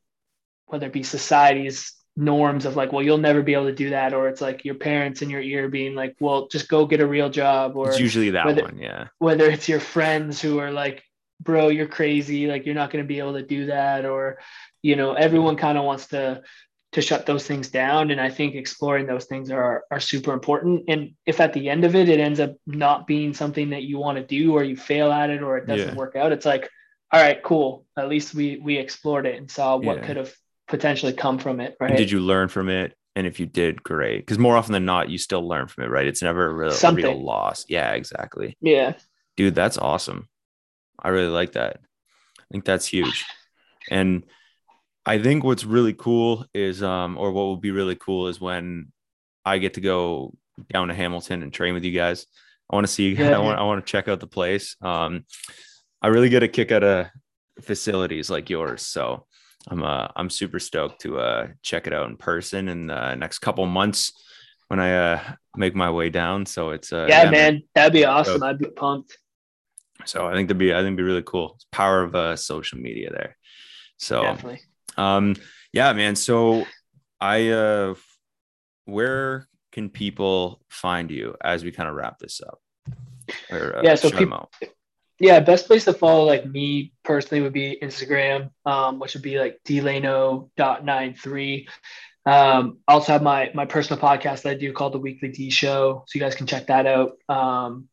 whether 0.67 0.87
it 0.87 0.93
be 0.93 1.03
society's 1.03 1.93
norms 2.17 2.65
of 2.65 2.75
like, 2.75 2.91
well, 2.91 3.03
you'll 3.03 3.17
never 3.17 3.41
be 3.41 3.53
able 3.53 3.65
to 3.65 3.73
do 3.73 3.91
that, 3.91 4.13
or 4.13 4.27
it's 4.27 4.41
like 4.41 4.65
your 4.65 4.75
parents 4.75 5.21
in 5.21 5.29
your 5.29 5.41
ear 5.41 5.69
being 5.69 5.95
like, 5.95 6.15
well, 6.19 6.47
just 6.47 6.67
go 6.67 6.85
get 6.85 6.99
a 6.99 7.07
real 7.07 7.29
job, 7.29 7.75
or 7.75 7.89
it's 7.89 7.99
usually 7.99 8.31
that 8.31 8.45
whether, 8.45 8.63
one, 8.63 8.77
yeah. 8.77 9.07
Whether 9.19 9.49
it's 9.49 9.69
your 9.69 9.79
friends 9.79 10.41
who 10.41 10.59
are 10.59 10.71
like, 10.71 11.03
bro, 11.39 11.69
you're 11.69 11.87
crazy, 11.87 12.47
like 12.47 12.65
you're 12.65 12.75
not 12.75 12.91
going 12.91 13.03
to 13.03 13.07
be 13.07 13.19
able 13.19 13.33
to 13.33 13.43
do 13.43 13.67
that, 13.67 14.05
or 14.05 14.39
you 14.87 14.95
know, 14.95 15.11
everyone 15.13 15.57
kind 15.57 15.77
of 15.77 15.83
wants 15.83 16.07
to 16.07 16.41
to 16.93 17.01
shut 17.01 17.25
those 17.25 17.45
things 17.45 17.69
down. 17.69 18.09
And 18.11 18.21
I 18.21 18.29
think 18.29 18.55
exploring 18.55 19.05
those 19.05 19.25
things 19.25 19.51
are 19.51 19.83
are 19.91 19.99
super 19.99 20.31
important. 20.31 20.85
And 20.87 21.11
if 21.25 21.41
at 21.41 21.51
the 21.51 21.69
end 21.69 21.83
of 21.83 21.93
it, 21.93 22.07
it 22.07 22.21
ends 22.21 22.39
up 22.39 22.55
not 22.65 23.05
being 23.05 23.33
something 23.33 23.71
that 23.71 23.83
you 23.83 23.97
want 23.97 24.17
to 24.17 24.23
do, 24.23 24.53
or 24.53 24.63
you 24.63 24.77
fail 24.77 25.11
at 25.11 25.29
it, 25.29 25.43
or 25.43 25.57
it 25.57 25.67
doesn't 25.67 25.89
yeah. 25.89 25.95
work 25.95 26.15
out, 26.15 26.31
it's 26.31 26.45
like, 26.45 26.69
all 27.11 27.21
right, 27.21 27.43
cool. 27.43 27.85
At 27.97 28.07
least 28.07 28.33
we 28.33 28.61
we 28.63 28.77
explored 28.77 29.25
it 29.25 29.35
and 29.35 29.51
saw 29.51 29.75
what 29.75 29.97
yeah. 29.97 30.07
could 30.07 30.15
have 30.15 30.33
potentially 30.69 31.11
come 31.11 31.37
from 31.37 31.59
it. 31.59 31.75
Right? 31.81 31.97
Did 31.97 32.09
you 32.09 32.21
learn 32.21 32.47
from 32.47 32.69
it? 32.69 32.95
And 33.17 33.27
if 33.27 33.41
you 33.41 33.45
did, 33.45 33.83
great. 33.83 34.19
Because 34.19 34.39
more 34.39 34.55
often 34.55 34.71
than 34.71 34.85
not, 34.85 35.09
you 35.09 35.17
still 35.17 35.45
learn 35.45 35.67
from 35.67 35.83
it, 35.83 35.89
right? 35.89 36.07
It's 36.07 36.21
never 36.21 36.45
a 36.45 36.53
real, 36.53 36.93
real 36.93 37.21
loss. 37.21 37.65
Yeah, 37.67 37.91
exactly. 37.91 38.55
Yeah. 38.61 38.93
Dude, 39.35 39.55
that's 39.55 39.77
awesome. 39.77 40.29
I 40.97 41.09
really 41.09 41.33
like 41.39 41.53
that. 41.53 41.79
I 42.39 42.45
think 42.51 42.63
that's 42.63 42.85
huge. 42.85 43.25
And 43.89 44.23
I 45.07 45.21
think 45.21 45.43
what's 45.43 45.63
really 45.63 45.93
cool 45.93 46.45
is, 46.53 46.83
um, 46.83 47.17
or 47.17 47.31
what 47.31 47.43
will 47.43 47.57
be 47.57 47.71
really 47.71 47.95
cool 47.95 48.27
is 48.27 48.41
when 48.41 48.91
I 49.45 49.57
get 49.57 49.75
to 49.75 49.81
go 49.81 50.33
down 50.71 50.89
to 50.89 50.93
Hamilton 50.93 51.43
and 51.43 51.53
train 51.53 51.73
with 51.73 51.85
you 51.85 51.93
guys. 51.93 52.25
I 52.69 52.75
want 52.75 52.85
to 52.85 52.91
see. 52.91 53.13
Yeah, 53.13 53.37
I 53.37 53.39
want. 53.39 53.57
I 53.59 53.63
want 53.63 53.85
to 53.85 53.89
check 53.89 54.09
out 54.09 54.19
the 54.19 54.27
place. 54.27 54.75
Um, 54.81 55.25
I 56.01 56.07
really 56.07 56.27
get 56.27 56.43
a 56.43 56.47
kick 56.49 56.73
out 56.73 56.83
of 56.83 57.07
facilities 57.61 58.29
like 58.29 58.49
yours. 58.49 58.81
So 58.81 59.25
I'm 59.69 59.81
uh, 59.81 60.07
I'm 60.15 60.29
super 60.29 60.59
stoked 60.59 61.01
to 61.01 61.19
uh, 61.19 61.47
check 61.61 61.87
it 61.87 61.93
out 61.93 62.09
in 62.09 62.17
person 62.17 62.67
in 62.67 62.87
the 62.87 63.15
next 63.15 63.39
couple 63.39 63.65
months 63.65 64.11
when 64.67 64.81
I 64.81 65.13
uh, 65.13 65.23
make 65.55 65.75
my 65.75 65.89
way 65.89 66.09
down. 66.09 66.45
So 66.45 66.71
it's 66.71 66.91
uh, 66.91 67.07
yeah, 67.07 67.23
yeah 67.23 67.29
man, 67.31 67.63
that'd 67.73 67.93
be 67.93 68.03
awesome. 68.03 68.43
I'd 68.43 68.59
be 68.59 68.69
pumped. 68.69 69.17
So 70.05 70.27
I 70.27 70.33
think 70.33 70.49
that'd 70.49 70.57
be 70.59 70.73
I 70.73 70.79
think 70.79 70.87
it'd 70.87 70.97
be 70.97 71.03
really 71.03 71.23
cool. 71.23 71.53
It's 71.55 71.65
power 71.71 72.03
of 72.03 72.15
uh, 72.15 72.35
social 72.35 72.79
media 72.79 73.09
there. 73.11 73.37
So 73.97 74.23
Definitely. 74.23 74.61
Um, 74.97 75.35
yeah, 75.73 75.93
man. 75.93 76.15
So 76.15 76.65
I, 77.21 77.49
uh, 77.49 77.95
where 78.85 79.47
can 79.71 79.89
people 79.89 80.61
find 80.69 81.11
you 81.11 81.35
as 81.43 81.63
we 81.63 81.71
kind 81.71 81.89
of 81.89 81.95
wrap 81.95 82.19
this 82.19 82.41
up? 82.41 82.59
Or, 83.51 83.77
uh, 83.77 83.81
yeah. 83.83 83.95
So 83.95 84.09
people, 84.09 84.49
yeah, 85.19 85.39
best 85.39 85.67
place 85.67 85.85
to 85.85 85.93
follow 85.93 86.25
like 86.25 86.45
me 86.45 86.93
personally 87.03 87.41
would 87.41 87.53
be 87.53 87.77
Instagram, 87.81 88.51
um, 88.65 88.99
which 88.99 89.13
would 89.13 89.23
be 89.23 89.39
like 89.39 89.59
delano.93. 89.65 91.67
Um, 92.25 92.79
I 92.87 92.93
also 92.93 93.13
have 93.13 93.23
my 93.23 93.51
my 93.53 93.65
personal 93.65 94.01
podcast 94.01 94.43
that 94.43 94.49
I 94.49 94.53
do 94.55 94.73
called 94.73 94.93
the 94.93 94.99
Weekly 94.99 95.29
D 95.29 95.49
Show, 95.49 96.03
so 96.07 96.17
you 96.17 96.21
guys 96.21 96.35
can 96.35 96.45
check 96.45 96.67
that 96.67 96.85
out. 96.85 97.13
Um, 97.29 97.87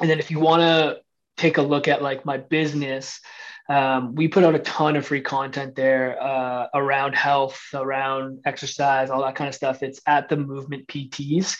and 0.00 0.10
then 0.10 0.18
if 0.18 0.30
you 0.30 0.40
want 0.40 0.62
to 0.62 1.00
take 1.36 1.58
a 1.58 1.62
look 1.62 1.88
at 1.88 2.02
like 2.02 2.24
my 2.24 2.36
business, 2.36 3.20
um, 3.68 4.14
we 4.14 4.28
put 4.28 4.44
out 4.44 4.54
a 4.54 4.60
ton 4.60 4.96
of 4.96 5.06
free 5.06 5.20
content 5.20 5.76
there 5.76 6.20
uh, 6.22 6.66
around 6.74 7.14
health, 7.14 7.60
around 7.74 8.40
exercise, 8.44 9.10
all 9.10 9.22
that 9.22 9.36
kind 9.36 9.48
of 9.48 9.54
stuff. 9.54 9.82
It's 9.82 10.00
at 10.06 10.28
the 10.28 10.36
Movement 10.36 10.88
PTs. 10.88 11.56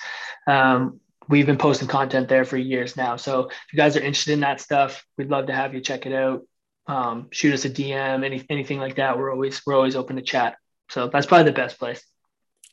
Um, 0.46 1.00
we've 1.28 1.46
been 1.46 1.58
posting 1.58 1.88
content 1.88 2.28
there 2.28 2.44
for 2.44 2.56
years 2.56 2.96
now. 2.96 3.16
So 3.16 3.48
if 3.48 3.72
you 3.72 3.76
guys 3.76 3.96
are 3.96 4.00
interested 4.00 4.32
in 4.32 4.40
that 4.40 4.60
stuff, 4.60 5.04
we'd 5.16 5.30
love 5.30 5.46
to 5.46 5.54
have 5.54 5.72
you 5.74 5.80
check 5.80 6.04
it 6.06 6.12
out. 6.12 6.42
Um, 6.86 7.28
shoot 7.30 7.54
us 7.54 7.64
a 7.64 7.70
DM, 7.70 8.24
any, 8.24 8.44
anything 8.50 8.80
like 8.80 8.96
that. 8.96 9.16
We're 9.16 9.30
always 9.30 9.62
we're 9.64 9.76
always 9.76 9.94
open 9.94 10.16
to 10.16 10.22
chat. 10.22 10.56
So 10.90 11.08
that's 11.08 11.26
probably 11.26 11.44
the 11.44 11.52
best 11.52 11.78
place. 11.78 12.04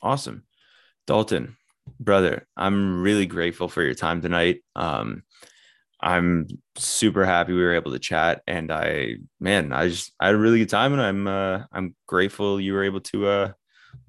Awesome, 0.02 0.44
Dalton, 1.06 1.56
brother. 2.00 2.48
I'm 2.58 3.02
really 3.04 3.28
grateful 3.28 3.68
for 3.68 3.84
your 3.84 3.94
time 3.94 4.22
tonight. 4.22 4.64
Um, 4.76 5.24
I'm 6.00 6.48
super 6.76 7.26
happy 7.26 7.54
we 7.54 7.64
were 7.64 7.74
able 7.74 7.92
to 7.92 8.00
chat, 8.00 8.42
and 8.46 8.72
I, 8.72 9.16
man, 9.40 9.74
I 9.74 9.90
just 9.90 10.14
I 10.20 10.28
had 10.28 10.36
a 10.36 10.38
really 10.38 10.60
good 10.60 10.70
time, 10.70 10.94
and 10.94 11.02
I'm 11.02 11.28
uh, 11.28 11.64
I'm 11.72 11.96
grateful 12.06 12.62
you 12.62 12.74
were 12.74 12.84
able 12.84 13.02
to 13.02 13.28
uh, 13.28 13.52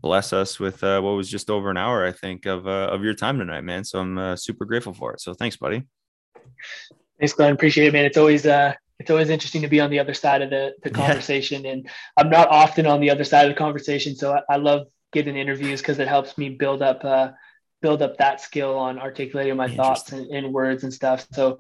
bless 0.01 0.33
us 0.33 0.61
with 0.61 0.85
uh, 0.85 1.01
what 1.01 1.13
was 1.13 1.31
just 1.31 1.51
over 1.51 1.71
an 1.71 1.77
hour, 1.77 2.07
I 2.07 2.13
think, 2.13 2.47
of 2.47 2.67
uh, 2.67 2.89
of 2.93 3.03
your 3.03 3.15
time 3.15 3.39
tonight, 3.39 3.63
man. 3.63 3.85
So 3.85 4.01
I'm 4.01 4.19
uh, 4.19 4.37
super 4.37 4.65
grateful 4.65 4.93
for 4.93 5.15
it. 5.15 5.21
So 5.21 5.33
thanks, 5.33 5.57
buddy. 5.57 5.85
Thanks, 7.19 7.33
Glenn. 7.33 7.53
Appreciate 7.53 7.89
it, 7.89 7.93
man. 7.93 8.05
It's 8.05 8.19
always 8.19 8.45
uh, 8.45 8.75
it's 8.99 9.11
always 9.11 9.31
interesting 9.31 9.63
to 9.63 9.69
be 9.69 9.81
on 9.81 9.91
the 9.91 9.99
other 9.99 10.15
side 10.15 10.43
of 10.43 10.51
the, 10.51 10.75
the 10.83 10.91
conversation, 10.91 11.65
yeah. 11.65 11.73
and 11.73 11.91
I'm 12.17 12.31
not 12.31 12.49
often 12.49 12.87
on 12.87 13.01
the 13.01 13.11
other 13.11 13.25
side 13.25 13.47
of 13.47 13.55
the 13.55 13.59
conversation, 13.59 14.15
so 14.15 14.35
I, 14.35 14.55
I 14.55 14.57
love 14.57 14.89
getting 15.13 15.37
interviews 15.37 15.81
because 15.81 15.99
it 15.99 16.09
helps 16.09 16.37
me 16.37 16.51
build 16.51 16.83
up 16.83 17.05
uh, 17.05 17.31
build 17.81 18.03
up 18.03 18.17
that 18.19 18.41
skill 18.41 18.77
on 18.77 18.99
articulating 18.99 19.57
my 19.57 19.69
thoughts 19.69 20.13
and, 20.13 20.27
and 20.31 20.53
words 20.53 20.85
and 20.85 20.93
stuff. 20.93 21.27
So 21.33 21.59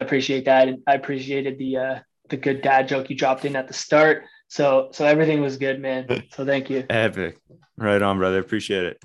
I 0.00 0.04
appreciate 0.04 0.46
that, 0.46 0.68
and 0.68 0.82
I 0.86 0.94
appreciated 0.94 1.58
the 1.58 1.76
uh, 1.76 1.98
the 2.28 2.36
good 2.36 2.62
dad 2.62 2.88
joke 2.88 3.10
you 3.10 3.16
dropped 3.16 3.44
in 3.44 3.56
at 3.56 3.68
the 3.68 3.74
start. 3.74 4.24
So 4.48 4.88
so 4.92 5.04
everything 5.04 5.40
was 5.40 5.56
good, 5.56 5.80
man. 5.80 6.06
So 6.32 6.44
thank 6.46 6.70
you. 6.70 6.84
Epic. 6.88 7.38
Right 7.76 8.00
on, 8.00 8.18
brother. 8.18 8.38
Appreciate 8.38 8.84
it. 8.84 8.98